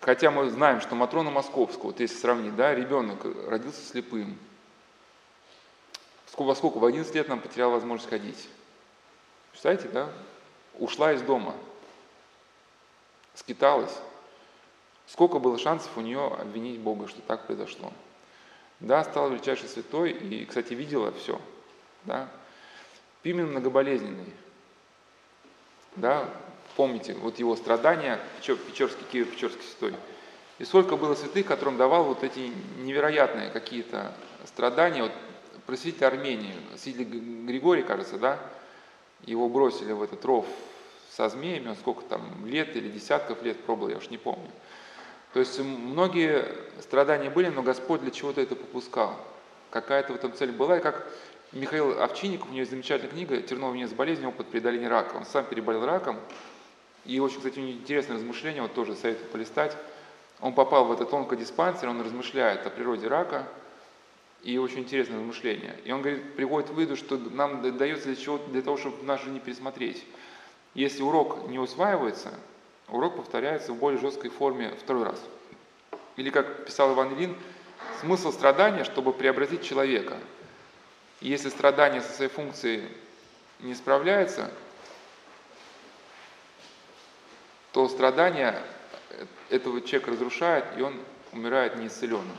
хотя 0.00 0.30
мы 0.30 0.50
знаем, 0.50 0.80
что 0.80 0.94
Матрона 0.94 1.30
Московского, 1.30 1.86
вот 1.86 2.00
если 2.00 2.16
сравнить, 2.16 2.54
да, 2.54 2.74
ребенок 2.74 3.24
родился 3.48 3.84
слепым, 3.84 4.38
во 6.36 6.54
сколько, 6.54 6.78
в 6.78 6.84
11 6.84 7.12
лет 7.16 7.28
нам 7.28 7.40
потерял 7.40 7.72
возможность 7.72 8.08
ходить. 8.08 8.48
Представляете, 9.50 9.88
да? 9.88 10.08
Ушла 10.74 11.12
из 11.12 11.22
дома, 11.22 11.54
скиталась. 13.38 13.96
Сколько 15.06 15.38
было 15.38 15.58
шансов 15.58 15.96
у 15.96 16.00
нее 16.00 16.26
обвинить 16.26 16.80
Бога, 16.80 17.08
что 17.08 17.20
так 17.22 17.46
произошло. 17.46 17.92
Да, 18.80 19.02
стала 19.04 19.28
величайшей 19.28 19.68
святой 19.68 20.10
и, 20.10 20.44
кстати, 20.44 20.74
видела 20.74 21.12
все. 21.12 21.40
Да. 22.04 22.28
Пимен 23.22 23.50
многоболезненный. 23.50 24.32
Да, 25.96 26.28
помните, 26.76 27.14
вот 27.14 27.38
его 27.38 27.56
страдания, 27.56 28.20
Печорский, 28.40 29.04
Киев, 29.10 29.30
Печорский 29.30 29.62
святой. 29.62 29.94
И 30.58 30.64
сколько 30.64 30.96
было 30.96 31.14
святых, 31.14 31.46
которым 31.46 31.76
давал 31.76 32.04
вот 32.04 32.22
эти 32.22 32.52
невероятные 32.78 33.50
какие-то 33.50 34.12
страдания. 34.44 35.04
Вот 35.04 35.12
просветитель 35.66 36.06
Армении, 36.06 36.54
святитель 36.76 37.46
Григорий, 37.46 37.82
кажется, 37.82 38.18
да, 38.18 38.38
его 39.22 39.48
бросили 39.48 39.92
в 39.92 40.02
этот 40.02 40.24
ров 40.24 40.46
со 41.18 41.28
змеями, 41.28 41.70
он 41.70 41.74
сколько 41.74 42.04
там 42.04 42.46
лет 42.46 42.76
или 42.76 42.88
десятков 42.88 43.42
лет 43.42 43.58
пробовал, 43.64 43.88
я 43.88 43.96
уж 43.96 44.08
не 44.08 44.18
помню. 44.18 44.48
То 45.32 45.40
есть 45.40 45.58
многие 45.58 46.44
страдания 46.80 47.28
были, 47.28 47.48
но 47.48 47.62
Господь 47.62 48.02
для 48.02 48.12
чего-то 48.12 48.40
это 48.40 48.54
попускал. 48.54 49.16
Какая-то 49.70 50.12
в 50.12 50.16
этом 50.16 50.32
цель 50.32 50.52
была, 50.52 50.78
и 50.78 50.80
как 50.80 51.08
Михаил 51.50 52.00
Овчинников, 52.00 52.46
у 52.46 52.50
него 52.50 52.60
есть 52.60 52.70
замечательная 52.70 53.10
книга 53.10 53.42
«Терновый 53.42 53.78
венец 53.78 53.90
болезни. 53.90 54.26
Опыт 54.26 54.46
преодоления 54.46 54.86
рака». 54.86 55.16
Он 55.16 55.26
сам 55.26 55.44
переболел 55.44 55.84
раком, 55.84 56.20
и 57.04 57.18
очень, 57.18 57.38
кстати, 57.38 57.58
интересное 57.58 58.14
размышление, 58.14 58.62
вот 58.62 58.74
тоже 58.74 58.94
советую 58.94 59.28
полистать. 59.30 59.76
Он 60.40 60.54
попал 60.54 60.84
в 60.84 60.92
этот 60.92 61.12
онкодиспансер, 61.12 61.88
он 61.88 62.00
размышляет 62.00 62.64
о 62.64 62.70
природе 62.70 63.08
рака, 63.08 63.48
и 64.44 64.56
очень 64.56 64.80
интересное 64.80 65.16
размышление. 65.16 65.74
И 65.84 65.90
он 65.90 66.00
говорит, 66.00 66.36
приводит 66.36 66.70
к 66.70 66.74
выводу, 66.74 66.94
что 66.96 67.16
нам 67.16 67.76
дается 67.76 68.06
для, 68.06 68.14
чего, 68.14 68.38
для 68.38 68.62
того, 68.62 68.76
чтобы 68.76 69.02
нашу 69.02 69.24
жизнь 69.24 69.34
не 69.34 69.40
пересмотреть. 69.40 70.04
Если 70.78 71.02
урок 71.02 71.48
не 71.48 71.58
усваивается, 71.58 72.32
урок 72.86 73.16
повторяется 73.16 73.72
в 73.72 73.76
более 73.78 74.00
жесткой 74.00 74.30
форме 74.30 74.72
второй 74.80 75.06
раз. 75.06 75.20
Или, 76.14 76.30
как 76.30 76.66
писал 76.66 76.94
Иван 76.94 77.14
Ильин, 77.14 77.36
смысл 77.98 78.30
страдания, 78.30 78.84
чтобы 78.84 79.12
преобразить 79.12 79.64
человека. 79.64 80.16
Если 81.20 81.48
страдание 81.48 82.00
со 82.00 82.12
своей 82.12 82.30
функцией 82.30 82.84
не 83.58 83.74
справляется, 83.74 84.52
то 87.72 87.88
страдание 87.88 88.62
этого 89.50 89.80
человека 89.80 90.12
разрушает, 90.12 90.64
и 90.76 90.82
он 90.82 90.94
умирает 91.32 91.74
неисцеленным. 91.74 92.36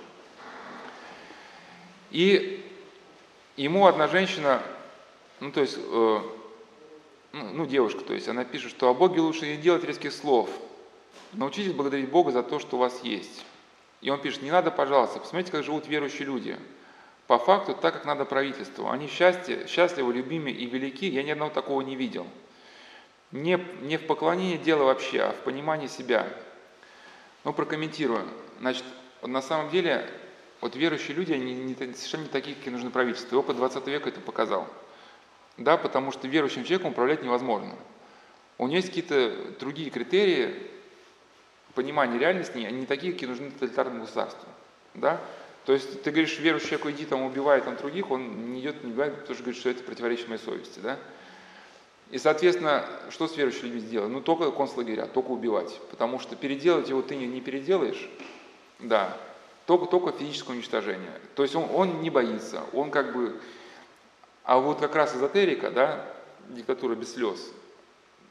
И 2.12 2.74
ему 3.58 3.86
одна 3.86 4.08
женщина, 4.08 4.64
ну 5.42 5.52
то 5.52 5.60
есть, 5.60 5.78
э, 5.78 6.39
ну, 7.32 7.44
ну 7.54 7.66
девушка, 7.66 8.02
то 8.02 8.14
есть 8.14 8.28
она 8.28 8.44
пишет, 8.44 8.72
что 8.72 8.90
о 8.90 8.94
Боге 8.94 9.22
лучше 9.22 9.46
не 9.46 9.58
делать 9.58 9.84
резких 9.84 10.12
слов. 10.14 10.50
Научитесь 11.34 11.74
благодарить 11.74 12.10
Бога 12.10 12.32
за 12.32 12.44
то, 12.44 12.60
что 12.60 12.78
у 12.78 12.80
вас 12.80 13.04
есть. 13.04 13.46
И 14.02 14.10
он 14.10 14.20
пишет, 14.22 14.42
не 14.42 14.52
надо, 14.52 14.72
пожалуйста, 14.72 15.20
посмотрите, 15.20 15.52
как 15.52 15.64
живут 15.64 15.88
верующие 15.88 16.26
люди. 16.26 16.58
По 17.28 17.38
факту, 17.38 17.76
так 17.76 17.94
как 17.94 18.06
надо 18.06 18.26
правительству. 18.26 18.90
Они 18.90 19.08
счастье, 19.08 19.68
счастливы, 19.68 20.14
любимы 20.14 20.50
и 20.50 20.66
велики, 20.66 21.06
я 21.06 21.22
ни 21.22 21.30
одного 21.30 21.52
такого 21.52 21.82
не 21.82 21.96
видел. 21.96 22.26
Не, 23.32 23.64
не 23.82 23.98
в 23.98 24.08
поклонении 24.08 24.58
дела 24.58 24.86
вообще, 24.86 25.22
а 25.22 25.32
в 25.32 25.44
понимании 25.44 25.88
себя. 25.88 26.28
Ну, 27.44 27.54
прокомментирую. 27.54 28.28
Значит, 28.60 28.84
на 29.22 29.44
самом 29.44 29.70
деле 29.70 30.10
вот 30.62 30.76
верующие 30.76 31.16
люди, 31.16 31.34
они 31.34 31.54
не, 31.54 31.76
совершенно 31.76 32.24
не 32.24 32.30
такие, 32.30 32.56
какие 32.56 32.74
нужны 32.74 32.90
правительству. 32.90 33.36
И 33.36 33.40
опыт 33.40 33.56
20 33.58 33.86
века 33.88 34.10
это 34.10 34.20
показал. 34.20 34.68
Да, 35.60 35.76
потому 35.76 36.14
что 36.14 36.28
верующим 36.28 36.64
человеком 36.64 36.92
управлять 36.92 37.22
невозможно. 37.22 37.76
У 38.58 38.66
него 38.68 38.78
есть 38.78 38.88
какие-то 38.88 39.34
другие 39.60 39.90
критерии 39.90 40.56
понимания 41.76 42.18
реальности, 42.18 42.58
они 42.58 42.80
не 42.80 42.86
такие, 42.86 43.14
какие 43.14 43.28
нужны 43.28 43.52
тоталитарному 43.52 44.02
государству. 44.02 44.48
Да? 44.94 45.20
То 45.66 45.74
есть 45.74 46.02
ты 46.02 46.12
говоришь, 46.12 46.40
верующий 46.40 46.70
человек, 46.70 46.98
иди 46.98 47.06
там 47.06 47.24
убивай 47.24 47.62
там 47.62 47.76
других, 47.76 48.10
он 48.10 48.54
не 48.54 48.62
идет, 48.62 48.84
не 48.84 48.92
убивает, 48.92 49.16
потому 49.16 49.36
что 49.36 49.44
говорит, 49.44 49.60
что 49.60 49.70
это 49.70 49.84
противоречит 49.84 50.30
моей 50.30 50.40
совести. 50.40 50.80
Да? 50.80 50.98
И, 52.10 52.18
соответственно, 52.18 52.86
что 53.10 53.28
с 53.28 53.36
верующими 53.36 53.66
людьми 53.66 53.82
сделать? 53.82 54.10
Ну, 54.10 54.22
только 54.22 54.52
концлагеря, 54.52 55.08
только 55.08 55.28
убивать. 55.28 55.78
Потому 55.92 56.20
что 56.20 56.38
переделать 56.38 56.88
его 56.90 57.02
ты 57.02 57.18
не, 57.18 57.42
переделаешь, 57.42 58.10
да, 58.80 59.16
только, 59.66 59.86
только 59.88 60.18
физическое 60.18 60.54
уничтожение. 60.54 61.12
То 61.36 61.44
есть 61.44 61.54
он, 61.54 61.70
он 61.74 62.02
не 62.02 62.10
боится, 62.10 62.64
он 62.72 62.92
как 62.92 63.14
бы... 63.14 63.40
А 64.50 64.58
вот 64.58 64.80
как 64.80 64.96
раз 64.96 65.16
эзотерика, 65.16 65.70
да, 65.70 66.04
диктатура 66.48 66.96
без 66.96 67.14
слез, 67.14 67.52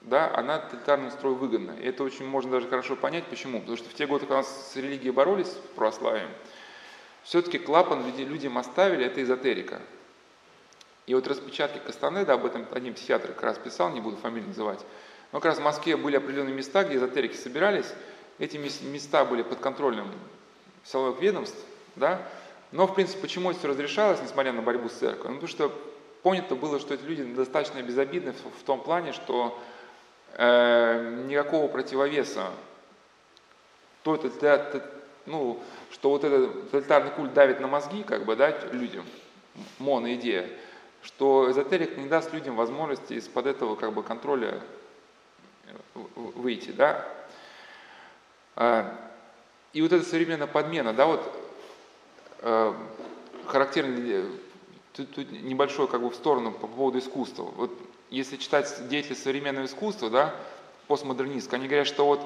да, 0.01 0.35
она 0.35 0.59
тоталитарному 0.59 1.13
строю 1.13 1.37
выгодна. 1.37 1.77
И 1.81 1.87
это 1.87 2.03
очень 2.03 2.27
можно 2.27 2.51
даже 2.51 2.67
хорошо 2.67 2.97
понять, 2.97 3.23
почему. 3.27 3.61
Потому 3.61 3.77
что 3.77 3.89
в 3.89 3.95
те 3.95 4.05
годы, 4.05 4.23
когда 4.23 4.35
у 4.35 4.39
нас 4.39 4.73
с 4.73 4.75
религией 4.75 5.13
боролись, 5.13 5.47
с 5.47 5.61
православием, 5.77 6.29
все-таки 7.23 7.59
клапан 7.59 8.05
людям 8.17 8.59
оставили, 8.59 9.07
это 9.07 9.23
эзотерика. 9.23 9.81
И 11.07 11.15
вот 11.15 11.29
распечатки 11.29 11.79
Кастанеда, 11.79 12.33
об 12.33 12.47
этом 12.47 12.67
один 12.73 12.95
психиатр 12.95 13.29
как 13.29 13.45
раз 13.45 13.59
писал, 13.59 13.91
не 13.91 14.01
буду 14.01 14.17
фамилию 14.17 14.49
называть, 14.49 14.85
но 15.31 15.39
как 15.39 15.53
раз 15.53 15.59
в 15.59 15.63
Москве 15.63 15.97
были 15.97 16.17
определенные 16.17 16.53
места, 16.53 16.83
где 16.83 16.97
эзотерики 16.97 17.37
собирались, 17.37 17.95
эти 18.41 18.57
места 18.57 19.25
были 19.25 19.45
под 19.45 19.61
контролем 19.61 20.11
силовых 20.83 21.21
ведомств, 21.21 21.65
да, 21.95 22.21
но, 22.73 22.89
в 22.89 22.95
принципе, 22.97 23.21
почему 23.21 23.51
это 23.51 23.61
все 23.61 23.69
разрешалось, 23.69 24.21
несмотря 24.21 24.53
на 24.53 24.63
борьбу 24.63 24.89
с 24.89 24.95
церковью? 24.95 25.35
Ну, 25.35 25.41
потому 25.41 25.49
что 25.49 25.73
понято 26.23 26.55
было, 26.55 26.79
что 26.79 26.95
эти 26.95 27.03
люди 27.03 27.25
достаточно 27.25 27.83
безобидны 27.83 28.33
в, 28.33 28.61
в 28.61 28.63
том 28.65 28.81
плане, 28.81 29.13
что 29.13 29.59
э, 30.35 31.25
никакого 31.27 31.69
противовеса 31.69 32.51
то 34.03 34.15
это, 34.15 34.91
ну, 35.27 35.61
что 35.91 36.11
вот 36.11 36.25
этот 36.25 36.71
тоталитарный 36.71 37.11
культ 37.11 37.35
давит 37.35 37.61
на 37.61 37.69
мозги, 37.69 38.03
как 38.03 38.25
бы, 38.25 38.37
да, 38.37 38.57
людям, 38.73 39.05
моноидея, 39.79 40.49
что 41.03 41.51
эзотерик 41.51 41.97
не 41.99 42.09
даст 42.09 42.33
людям 42.33 42.57
возможности 42.57 43.15
из-под 43.15 43.47
этого 43.47 43.77
как 43.77 43.93
бы 43.93 44.03
контроля 44.03 44.61
выйти, 46.15 46.71
да. 46.71 47.07
А, 48.57 48.95
и 49.73 49.83
вот 49.83 49.93
эта 49.93 50.05
современная 50.05 50.47
подмена, 50.47 50.93
да, 50.93 51.07
вот 51.07 51.33
э, 52.41 52.75
характерный 53.47 54.25
тут, 54.93 55.11
тут 55.15 55.31
небольшой 55.31 55.89
как 55.89 56.01
бы 56.01 56.11
в 56.11 56.15
сторону 56.15 56.53
по 56.53 56.67
поводу 56.67 56.99
искусства. 56.99 57.45
Вот 57.57 57.73
если 58.11 58.37
читать 58.37 58.89
деятельность 58.89 59.23
современного 59.23 59.67
искусства, 59.67 60.11
да, 60.11 60.35
постмодернистка, 60.87 61.57
они 61.57 61.67
говорят, 61.67 61.87
что 61.87 62.07
вот 62.07 62.21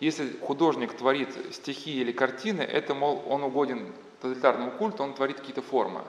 если 0.00 0.38
художник 0.40 0.94
творит 0.94 1.30
стихи 1.52 2.00
или 2.00 2.12
картины, 2.12 2.62
это, 2.62 2.94
мол, 2.94 3.22
он 3.26 3.44
угоден 3.44 3.92
тоталитарному 4.20 4.72
культу, 4.72 5.02
он 5.02 5.14
творит 5.14 5.40
какие-то 5.40 5.62
формы. 5.62 6.02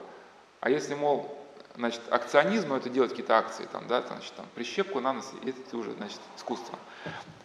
А 0.60 0.70
если, 0.70 0.94
мол, 0.94 1.34
значит, 1.76 2.02
акционизм, 2.10 2.70
ну, 2.70 2.76
это 2.76 2.90
делать 2.90 3.10
какие-то 3.10 3.38
акции, 3.38 3.66
там, 3.70 3.86
да, 3.86 4.02
значит, 4.02 4.32
там, 4.34 4.46
прищепку 4.54 5.00
на 5.00 5.14
нос, 5.14 5.32
это 5.44 5.76
уже, 5.76 5.92
значит, 5.92 6.20
искусство. 6.36 6.78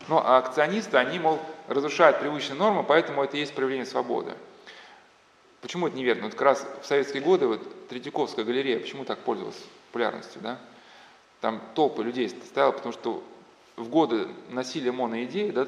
Но 0.08 0.26
а 0.26 0.38
акционисты, 0.38 0.98
они, 0.98 1.20
мол, 1.20 1.40
разрушают 1.68 2.20
привычные 2.20 2.58
нормы, 2.58 2.84
поэтому 2.84 3.24
это 3.24 3.38
и 3.38 3.40
есть 3.40 3.54
проявление 3.54 3.86
свободы. 3.86 4.34
Почему 5.64 5.88
это 5.88 5.96
неверно? 5.96 6.24
Вот 6.24 6.34
как 6.34 6.42
раз 6.42 6.68
в 6.82 6.86
советские 6.86 7.24
годы 7.24 7.48
вот 7.48 7.88
Третьяковская 7.88 8.44
галерея, 8.44 8.82
почему 8.82 9.06
так 9.06 9.20
пользовалась 9.20 9.64
популярностью, 9.88 10.42
да? 10.42 10.60
Там 11.40 11.62
толпы 11.74 12.04
людей 12.04 12.28
стояло, 12.28 12.74
потому 12.74 12.92
что 12.92 13.24
в 13.78 13.88
годы 13.88 14.28
насилия 14.50 14.92
моноидеи, 14.92 15.52
да, 15.52 15.66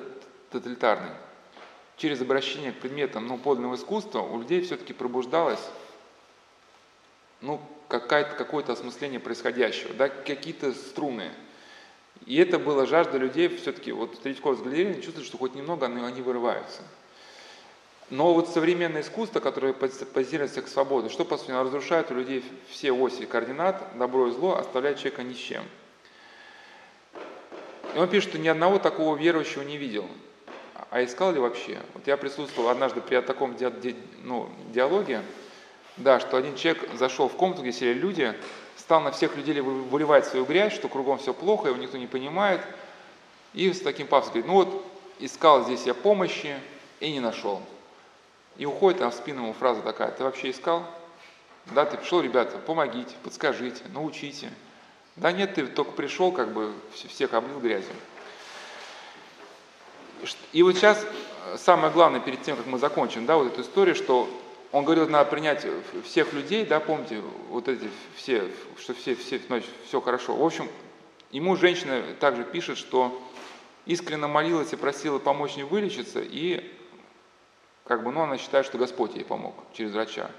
тоталитарной, 0.52 1.12
через 1.96 2.20
обращение 2.20 2.74
к 2.74 2.80
предметам 2.80 3.26
ну, 3.26 3.38
подлинного 3.38 3.76
искусства 3.76 4.20
у 4.20 4.38
людей 4.41 4.62
все-таки 4.64 4.91
пробуждалось 4.91 5.64
ну, 7.39 7.62
какое-то 7.88 8.74
осмысление 8.74 9.22
происходящего, 9.22 9.93
да, 9.93 10.10
какие-то 10.10 10.74
струны. 10.74 11.32
И 12.26 12.36
это 12.36 12.60
было 12.60 12.86
жажда 12.86 13.18
людей 13.18 13.48
все-таки, 13.48 13.93
вот 13.93 14.22
Третьяков 14.22 14.58
с 14.58 14.62
галереей 14.62 15.02
чувствуют, 15.02 15.26
что 15.26 15.38
хоть 15.38 15.56
немного 15.56 15.86
они, 15.86 16.04
они 16.04 16.22
вырываются. 16.22 16.82
Но 18.12 18.34
вот 18.34 18.49
современное 18.49 19.01
искусство, 19.01 19.39
которое 19.39 19.74
позируется 19.74 20.62
к 20.62 20.68
свободе, 20.68 21.10
что 21.10 21.26
по 21.26 21.38
сути 21.38 21.51
разрушает 21.51 22.12
у 22.12 22.14
людей 22.14 22.43
все 22.70 22.91
оси 22.91 23.26
координат, 23.26 23.97
добро 23.97 24.28
и 24.28 24.32
зло, 24.32 24.58
оставляет 24.58 24.99
человека 24.99 25.24
ни 25.24 25.34
с 25.34 25.38
чем. 25.38 25.64
И 27.95 27.97
он 27.97 28.08
пишет, 28.08 28.30
что 28.30 28.38
ни 28.38 28.47
одного 28.47 28.78
такого 28.78 29.16
верующего 29.16 29.64
не 29.64 29.78
видел. 29.78 30.06
А 30.91 31.03
искал 31.03 31.34
ли 31.34 31.39
вообще? 31.39 31.80
Вот 31.93 32.06
я 32.06 32.16
присутствовал 32.16 32.70
однажды 32.70 33.01
при 33.01 33.20
таком 33.22 33.56
ди, 33.56 33.70
ди, 33.82 33.95
ну, 34.24 34.49
диалоге, 34.72 35.24
да, 35.97 36.20
что 36.20 36.38
один 36.38 36.56
человек 36.56 36.88
зашел 36.95 37.28
в 37.28 37.36
комнату, 37.36 37.64
где 37.64 37.72
сидели 37.72 37.97
люди, 37.97 38.36
стал 38.78 39.01
на 39.01 39.12
всех 39.12 39.36
людей 39.36 39.60
выливать 39.62 40.26
свою 40.26 40.45
грязь, 40.45 40.74
что 40.74 40.89
кругом 40.89 41.18
все 41.18 41.34
плохо, 41.34 41.70
его 41.70 41.78
никто 41.78 41.97
не 41.97 42.08
понимает, 42.08 42.62
и 43.53 43.72
с 43.72 43.82
таким 43.82 44.06
пафосом 44.06 44.34
говорит, 44.34 44.47
ну 44.47 44.53
вот, 44.53 44.86
искал 45.20 45.64
здесь 45.64 45.86
я 45.86 45.93
помощи 45.93 46.56
и 46.99 47.12
не 47.12 47.20
нашел. 47.20 47.62
И 48.58 48.66
уходит, 48.66 48.99
там 48.99 49.12
в 49.12 49.14
спину 49.14 49.43
ему 49.43 49.53
фраза 49.53 49.82
такая, 49.82 50.12
ты 50.12 50.24
вообще 50.24 50.51
искал? 50.51 50.86
Да, 51.68 51.86
ты 51.86 51.97
пришел, 51.97 52.22
ребята, 52.22 52.58
помогите, 52.58 53.16
подскажите, 53.24 53.84
научите. 53.93 54.51
Да 55.16 55.32
нет, 55.32 55.56
ты 55.56 55.66
только 55.66 55.91
пришел, 55.91 56.32
как 56.32 56.53
бы 56.53 56.74
всех 56.93 57.34
облил 57.34 57.60
грязью. 57.60 57.95
И 60.53 60.64
вот 60.64 60.76
сейчас 60.76 61.06
самое 61.58 61.91
главное, 61.91 62.20
перед 62.20 62.41
тем, 62.43 62.58
как 62.58 62.66
мы 62.66 62.80
закончим, 62.80 63.26
да, 63.26 63.38
вот 63.38 63.53
эту 63.53 63.62
историю, 63.62 63.95
что 63.95 64.30
он 64.72 64.84
говорил, 64.84 65.08
надо 65.08 65.30
принять 65.30 65.66
всех 66.03 66.34
людей, 66.34 66.66
да, 66.66 66.80
помните, 66.80 67.22
вот 67.49 67.68
эти 67.68 67.89
все, 68.16 68.49
что 68.78 68.93
все, 68.93 69.16
все, 69.16 69.39
значит, 69.47 69.70
все 69.88 70.01
хорошо. 70.01 70.36
В 70.36 70.43
общем, 70.43 70.70
ему 71.32 71.56
женщина 71.56 72.01
также 72.20 72.43
пишет, 72.43 72.78
что 72.78 73.22
искренне 73.86 74.28
молилась 74.28 74.74
и 74.74 74.76
просила 74.76 75.20
помочь 75.20 75.53
ей 75.53 75.64
вылечиться, 75.64 76.20
и 76.22 76.72
как 77.86 78.04
бы, 78.04 78.12
ну, 78.12 78.22
она 78.22 78.38
считает, 78.38 78.66
что 78.66 78.78
Господь 78.78 79.16
ей 79.16 79.24
помог 79.24 79.56
через 79.74 79.92
врача. 79.94 80.30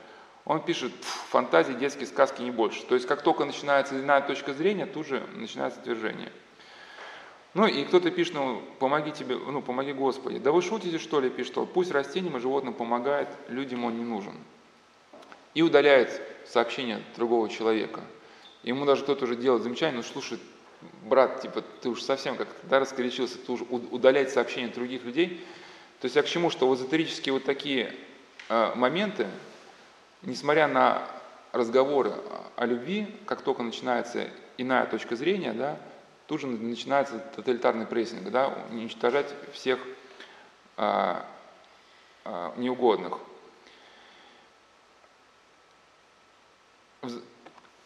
Он 0.45 0.61
пишет, 0.61 0.93
фантазии, 1.31 1.73
детские 1.73 2.07
сказки 2.07 2.43
не 2.43 2.51
больше. 2.51 2.85
То 2.85 2.95
есть, 2.95 3.07
как 3.07 3.23
только 3.23 3.45
начинается 3.45 3.99
иная 3.99 4.21
точка 4.21 4.53
зрения, 4.53 4.87
тут 4.87 5.07
же 5.07 5.27
начинается 5.35 5.81
отвержение. 5.81 6.31
Ну 7.55 7.67
и 7.67 7.85
кто-то 7.85 8.11
пишет, 8.11 8.35
ну, 8.35 8.63
помоги 8.79 9.13
тебе, 9.13 9.37
ну, 9.37 9.63
помоги 9.63 9.93
Господи. 9.93 10.39
Да 10.39 10.53
вы 10.53 10.61
шутите, 10.61 10.99
что 10.99 11.21
ли, 11.21 11.31
пишет. 11.31 11.57
Пусть 11.73 11.91
растениям 11.91 12.37
и 12.37 12.41
животным 12.41 12.75
помогает, 12.75 13.29
людям 13.49 13.85
он 13.85 13.97
не 13.97 14.05
нужен. 14.05 14.35
И 15.55 15.63
удаляет 15.63 16.21
сообщение 16.47 17.03
другого 17.17 17.49
человека. 17.49 18.03
Ему 18.63 18.85
даже 18.85 19.05
кто-то 19.05 19.25
уже 19.25 19.37
делает 19.37 19.63
замечание, 19.63 19.97
ну, 19.97 20.03
слушай, 20.03 20.39
брат, 21.03 21.41
типа, 21.41 21.63
ты 21.81 21.89
уж 21.89 22.03
совсем 22.03 22.37
как-то 22.37 22.55
да, 22.67 22.81
раскорячился, 22.81 23.39
ты 23.39 23.51
уже 23.53 23.65
удалять 23.65 24.31
сообщения 24.31 24.69
других 24.69 25.05
людей. 25.05 25.45
То 26.01 26.07
есть 26.07 26.17
я 26.17 26.23
к 26.23 26.27
чему, 26.27 26.51
что 26.51 26.69
в 26.69 26.75
эзотерические 26.75 27.33
вот 27.33 27.45
такие 27.45 27.95
э, 28.49 28.73
моменты, 28.75 29.27
несмотря 30.23 30.69
на 30.69 31.03
разговоры 31.53 32.13
о 32.57 32.67
любви, 32.67 33.07
как 33.27 33.43
только 33.43 33.63
начинается 33.63 34.29
иная 34.59 34.87
точка 34.87 35.17
зрения, 35.17 35.53
да, 35.53 35.79
тут 36.27 36.41
же 36.41 36.47
начинается 36.47 37.19
тоталитарный 37.19 37.87
прессинг, 37.87 38.31
да, 38.31 38.49
уничтожать 38.71 39.33
всех 39.53 39.79
а, 40.77 41.25
а, 42.25 42.53
неугодных. 42.57 43.19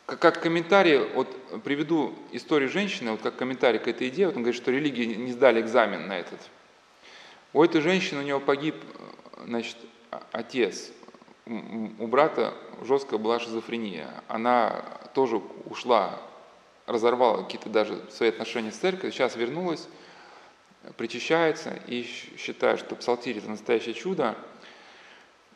Как 0.07 0.41
комментарий, 0.41 0.99
вот 0.99 1.29
приведу 1.63 2.15
историю 2.33 2.69
женщины, 2.69 3.13
вот 3.13 3.21
как 3.23 3.37
комментарий 3.37 3.79
к 3.79 3.87
этой 3.87 4.09
идее, 4.09 4.27
вот 4.27 4.37
он 4.37 4.43
говорит, 4.43 4.61
что 4.61 4.73
религии 4.73 5.15
не 5.15 5.33
сдали 5.33 5.61
экзамен 5.61 6.09
на 6.09 6.19
этот. 6.19 6.41
У 7.53 7.63
этой 7.63 7.81
женщины, 7.81 8.21
у 8.21 8.25
него 8.25 8.41
погиб, 8.41 8.77
значит, 9.45 9.77
отец, 10.33 10.93
у 11.47 12.07
брата 12.07 12.55
жесткая 12.83 13.19
была 13.19 13.41
шизофрения. 13.41 14.09
Она 14.29 14.85
тоже 15.15 15.43
ушла 15.65 16.21
разорвала 16.87 17.43
какие-то 17.43 17.69
даже 17.69 18.01
свои 18.11 18.29
отношения 18.31 18.73
с 18.73 18.77
церковью, 18.77 19.13
сейчас 19.13 19.37
вернулась, 19.37 19.89
причащается 20.97 21.79
и 21.87 22.03
считает, 22.37 22.81
что 22.81 22.97
псалтирь– 22.97 23.39
это 23.39 23.49
настоящее 23.49 23.95
чудо. 23.95 24.37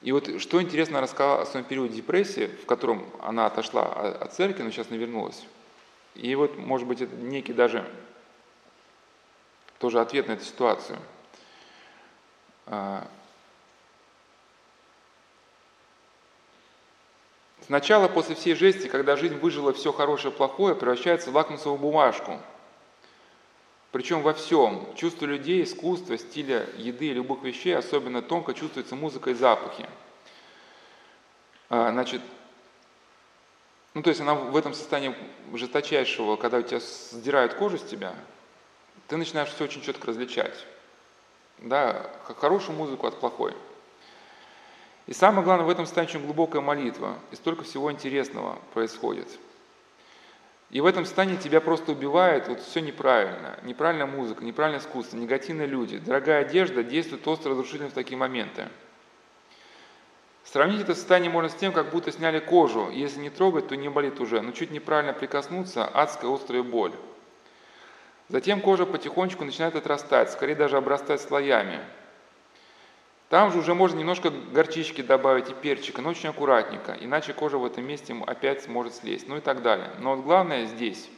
И 0.02 0.12
вот 0.12 0.40
что 0.40 0.62
интересно 0.62 1.00
рассказала 1.00 1.42
о 1.42 1.46
своем 1.46 1.64
периоде 1.64 1.94
депрессии, 1.94 2.46
в 2.46 2.66
котором 2.66 3.06
она 3.20 3.46
отошла 3.46 3.84
от 3.84 4.32
церкви, 4.34 4.62
но 4.62 4.70
сейчас 4.70 4.90
не 4.90 4.98
вернулась. 4.98 5.44
И 6.14 6.34
вот, 6.34 6.56
может 6.56 6.86
быть, 6.86 7.00
это 7.00 7.14
некий 7.16 7.52
даже 7.52 7.88
тоже 9.78 10.00
ответ 10.00 10.28
на 10.28 10.32
эту 10.32 10.44
ситуацию. 10.44 10.98
А, 12.66 13.06
Сначала, 17.66 18.08
после 18.08 18.34
всей 18.34 18.54
жести, 18.54 18.88
когда 18.88 19.16
жизнь 19.16 19.36
выжила 19.36 19.72
все 19.72 19.90
хорошее 19.90 20.34
и 20.34 20.36
плохое, 20.36 20.74
превращается 20.74 21.30
в 21.30 21.34
лакмусовую 21.34 21.78
бумажку. 21.78 22.38
Причем 23.90 24.20
во 24.20 24.34
всем. 24.34 24.86
Чувство 24.96 25.24
людей, 25.24 25.62
искусства, 25.62 26.18
стиля 26.18 26.68
еды 26.76 27.06
и 27.06 27.14
любых 27.14 27.42
вещей 27.42 27.74
особенно 27.74 28.20
тонко 28.20 28.52
чувствуется 28.52 28.96
музыка 28.96 29.30
и 29.30 29.34
запахи. 29.34 29.88
А, 31.70 31.90
значит, 31.90 32.20
ну 33.94 34.02
то 34.02 34.10
есть 34.10 34.20
она 34.20 34.34
в 34.34 34.54
этом 34.56 34.74
состоянии 34.74 35.16
жесточайшего, 35.54 36.36
когда 36.36 36.58
у 36.58 36.62
тебя 36.62 36.80
сдирают 36.80 37.54
кожу 37.54 37.78
с 37.78 37.82
тебя, 37.82 38.14
ты 39.08 39.16
начинаешь 39.16 39.48
все 39.48 39.64
очень 39.64 39.80
четко 39.80 40.08
различать. 40.08 40.66
Да, 41.58 42.10
хорошую 42.38 42.76
музыку 42.76 43.06
от 43.06 43.18
плохой. 43.20 43.54
И 45.06 45.12
самое 45.12 45.44
главное, 45.44 45.66
в 45.66 45.70
этом 45.70 45.86
состоянии 45.86 46.24
глубокая 46.24 46.62
молитва, 46.62 47.18
и 47.30 47.36
столько 47.36 47.64
всего 47.64 47.92
интересного 47.92 48.58
происходит. 48.72 49.28
И 50.70 50.80
в 50.80 50.86
этом 50.86 51.04
состоянии 51.04 51.36
тебя 51.36 51.60
просто 51.60 51.92
убивает 51.92 52.48
вот 52.48 52.60
все 52.60 52.80
неправильно. 52.80 53.58
Неправильная 53.62 54.06
музыка, 54.06 54.44
неправильное 54.44 54.80
искусство, 54.80 55.16
негативные 55.16 55.68
люди. 55.68 55.98
Дорогая 55.98 56.40
одежда 56.40 56.82
действует 56.82 57.26
остро 57.28 57.50
разрушительно 57.50 57.90
в 57.90 57.94
такие 57.94 58.16
моменты. 58.16 58.68
Сравнить 60.44 60.80
это 60.80 60.94
состояние 60.94 61.30
можно 61.30 61.48
с 61.48 61.54
тем, 61.54 61.72
как 61.72 61.90
будто 61.90 62.10
сняли 62.12 62.38
кожу. 62.38 62.90
Если 62.90 63.20
не 63.20 63.30
трогать, 63.30 63.68
то 63.68 63.76
не 63.76 63.88
болит 63.88 64.20
уже. 64.20 64.40
Но 64.40 64.52
чуть 64.52 64.70
неправильно 64.70 65.12
прикоснуться– 65.12 65.84
адская 65.94 66.32
острая 66.32 66.62
боль. 66.62 66.92
Затем 68.34 68.60
кожа 68.60 68.84
потихонечку 68.84 69.44
начинает 69.44 69.76
отрастать, 69.76 70.30
скорее 70.32 70.56
даже 70.56 70.76
обрастать 70.76 71.20
слоями– 71.20 71.78
там 73.34 73.50
же 73.50 73.58
уже 73.58 73.74
можно 73.74 73.98
немножко 73.98 74.30
горчички 74.30 75.00
добавить 75.00 75.50
и 75.50 75.54
перчика, 75.54 76.00
но 76.00 76.10
очень 76.10 76.28
аккуратненько, 76.28 76.96
иначе 77.00 77.32
кожа 77.32 77.58
в 77.58 77.64
этом 77.64 77.84
месте 77.84 78.14
опять 78.26 78.68
может 78.68 78.94
слезть, 78.94 79.26
ну 79.28 79.38
и 79.38 79.40
так 79.40 79.62
далее. 79.62 79.90
Но 79.98 80.14
вот 80.14 80.24
главное 80.24 80.66
здесь, 80.66 81.08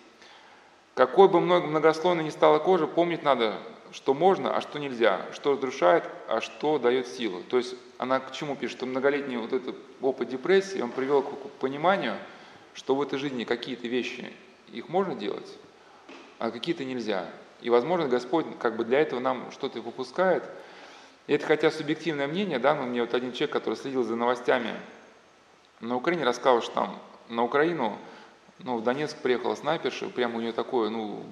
какой 0.94 1.28
бы 1.28 1.40
многослойной 1.40 2.24
ни 2.24 2.30
стала 2.30 2.58
кожа, 2.58 2.86
помнить 2.86 3.22
надо, 3.22 3.58
что 3.92 4.14
можно, 4.14 4.56
а 4.56 4.62
что 4.62 4.78
нельзя, 4.78 5.26
что 5.34 5.52
разрушает, 5.52 6.04
а 6.26 6.40
что 6.40 6.78
дает 6.78 7.06
силу. 7.06 7.42
То 7.50 7.58
есть 7.58 7.74
она 7.98 8.20
к 8.20 8.32
чему 8.32 8.56
пишет, 8.56 8.78
что 8.78 8.86
многолетний 8.86 9.36
вот 9.36 9.52
этот 9.52 9.76
опыт 10.00 10.28
депрессии, 10.28 10.80
он 10.80 10.92
привел 10.92 11.22
к 11.22 11.50
пониманию, 11.58 12.16
что 12.72 12.94
в 12.94 13.02
этой 13.02 13.18
жизни 13.18 13.44
какие-то 13.44 13.88
вещи, 13.88 14.32
их 14.72 14.88
можно 14.88 15.14
делать, 15.14 15.58
а 16.38 16.50
какие-то 16.50 16.84
нельзя. 16.84 17.28
И, 17.60 17.70
возможно, 17.70 18.08
Господь 18.08 18.46
как 18.58 18.76
бы 18.76 18.84
для 18.84 19.00
этого 19.00 19.20
нам 19.20 19.50
что-то 19.50 19.80
выпускает– 19.80 20.44
и 21.26 21.32
это 21.32 21.46
хотя 21.46 21.70
субъективное 21.70 22.28
мнение, 22.28 22.58
да, 22.58 22.74
но 22.74 22.84
мне 22.84 23.00
вот 23.00 23.14
один 23.14 23.32
человек, 23.32 23.52
который 23.52 23.74
следил 23.74 24.04
за 24.04 24.14
новостями 24.14 24.74
на 25.80 25.96
Украине, 25.96 26.24
рассказал, 26.24 26.62
что 26.62 26.72
там 26.72 26.98
на 27.28 27.42
Украину 27.42 27.98
Ну, 28.58 28.78
в 28.78 28.82
Донецк 28.82 29.16
приехала 29.18 29.54
снайперша, 29.54 30.08
прямо 30.08 30.38
у 30.38 30.40
нее 30.40 30.52
такое, 30.52 30.88
ну, 30.88 31.24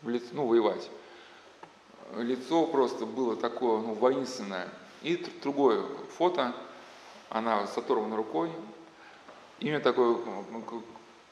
в 0.00 0.08
лицо, 0.08 0.26
ну, 0.32 0.46
воевать. 0.46 0.90
Лицо 2.16 2.66
просто 2.66 3.06
было 3.06 3.36
такое, 3.36 3.80
ну, 3.80 3.94
воинственное. 3.94 4.68
И 5.02 5.16
другое 5.42 5.84
фото, 6.16 6.54
она 7.28 7.66
с 7.66 7.78
оторванной 7.78 8.16
рукой, 8.16 8.50
и 9.60 9.66
у 9.66 9.68
нее 9.68 9.78
такое 9.78 10.16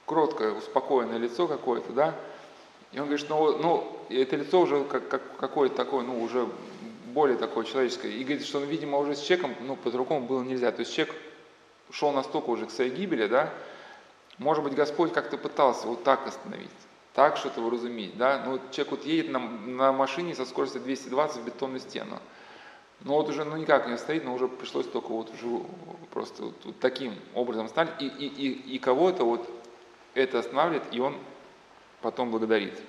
кроткое, 0.06 0.52
успокоенное 0.52 1.18
лицо 1.18 1.48
какое-то, 1.48 1.92
да. 1.92 2.14
И 2.92 2.98
он 2.98 3.06
говорит, 3.06 3.26
ну, 3.28 3.58
ну, 3.58 3.96
это 4.08 4.36
лицо 4.36 4.60
уже 4.60 4.84
как, 4.84 5.08
как, 5.08 5.36
какое-то 5.36 5.76
такое, 5.76 6.04
ну, 6.04 6.22
уже 6.22 6.48
более 7.06 7.36
такое 7.36 7.64
человеческое. 7.64 8.10
И 8.10 8.24
говорит, 8.24 8.44
что, 8.44 8.60
ну, 8.60 8.66
видимо, 8.66 8.98
уже 8.98 9.14
с 9.14 9.20
человеком, 9.20 9.54
ну, 9.60 9.76
по-другому 9.76 10.26
было 10.26 10.42
нельзя. 10.42 10.72
То 10.72 10.80
есть 10.80 10.94
человек 10.94 11.14
шел 11.92 12.12
настолько 12.12 12.50
уже 12.50 12.66
к 12.66 12.70
своей 12.70 12.90
гибели, 12.90 13.26
да, 13.26 13.52
может 14.38 14.64
быть, 14.64 14.74
Господь 14.74 15.12
как-то 15.12 15.36
пытался 15.36 15.86
вот 15.86 16.02
так 16.02 16.26
остановить, 16.26 16.70
так 17.14 17.36
что-то 17.36 17.60
вразумить, 17.60 18.16
да, 18.16 18.42
ну, 18.44 18.52
вот 18.52 18.70
человек 18.70 18.92
вот 18.92 19.04
едет 19.04 19.30
на, 19.30 19.38
на 19.38 19.92
машине 19.92 20.34
со 20.34 20.46
скоростью 20.46 20.80
220 20.80 21.42
в 21.42 21.44
бетонную 21.44 21.80
стену, 21.80 22.18
но 23.00 23.14
вот 23.14 23.28
уже, 23.28 23.44
ну, 23.44 23.56
никак 23.56 23.88
не 23.88 23.98
стоит, 23.98 24.24
но 24.24 24.34
уже 24.34 24.48
пришлось 24.48 24.86
только 24.86 25.08
вот 25.08 25.30
уже 25.34 25.62
просто 26.10 26.44
вот, 26.44 26.54
вот 26.64 26.80
таким 26.80 27.14
образом 27.34 27.68
стать, 27.68 27.90
и, 28.00 28.06
и, 28.06 28.26
и, 28.26 28.76
и 28.76 28.78
кого-то 28.78 29.24
вот 29.24 29.48
это 30.14 30.38
останавливает, 30.38 30.84
и 30.92 31.00
он 31.00 31.16
потом 32.00 32.30
благодарит. 32.30 32.80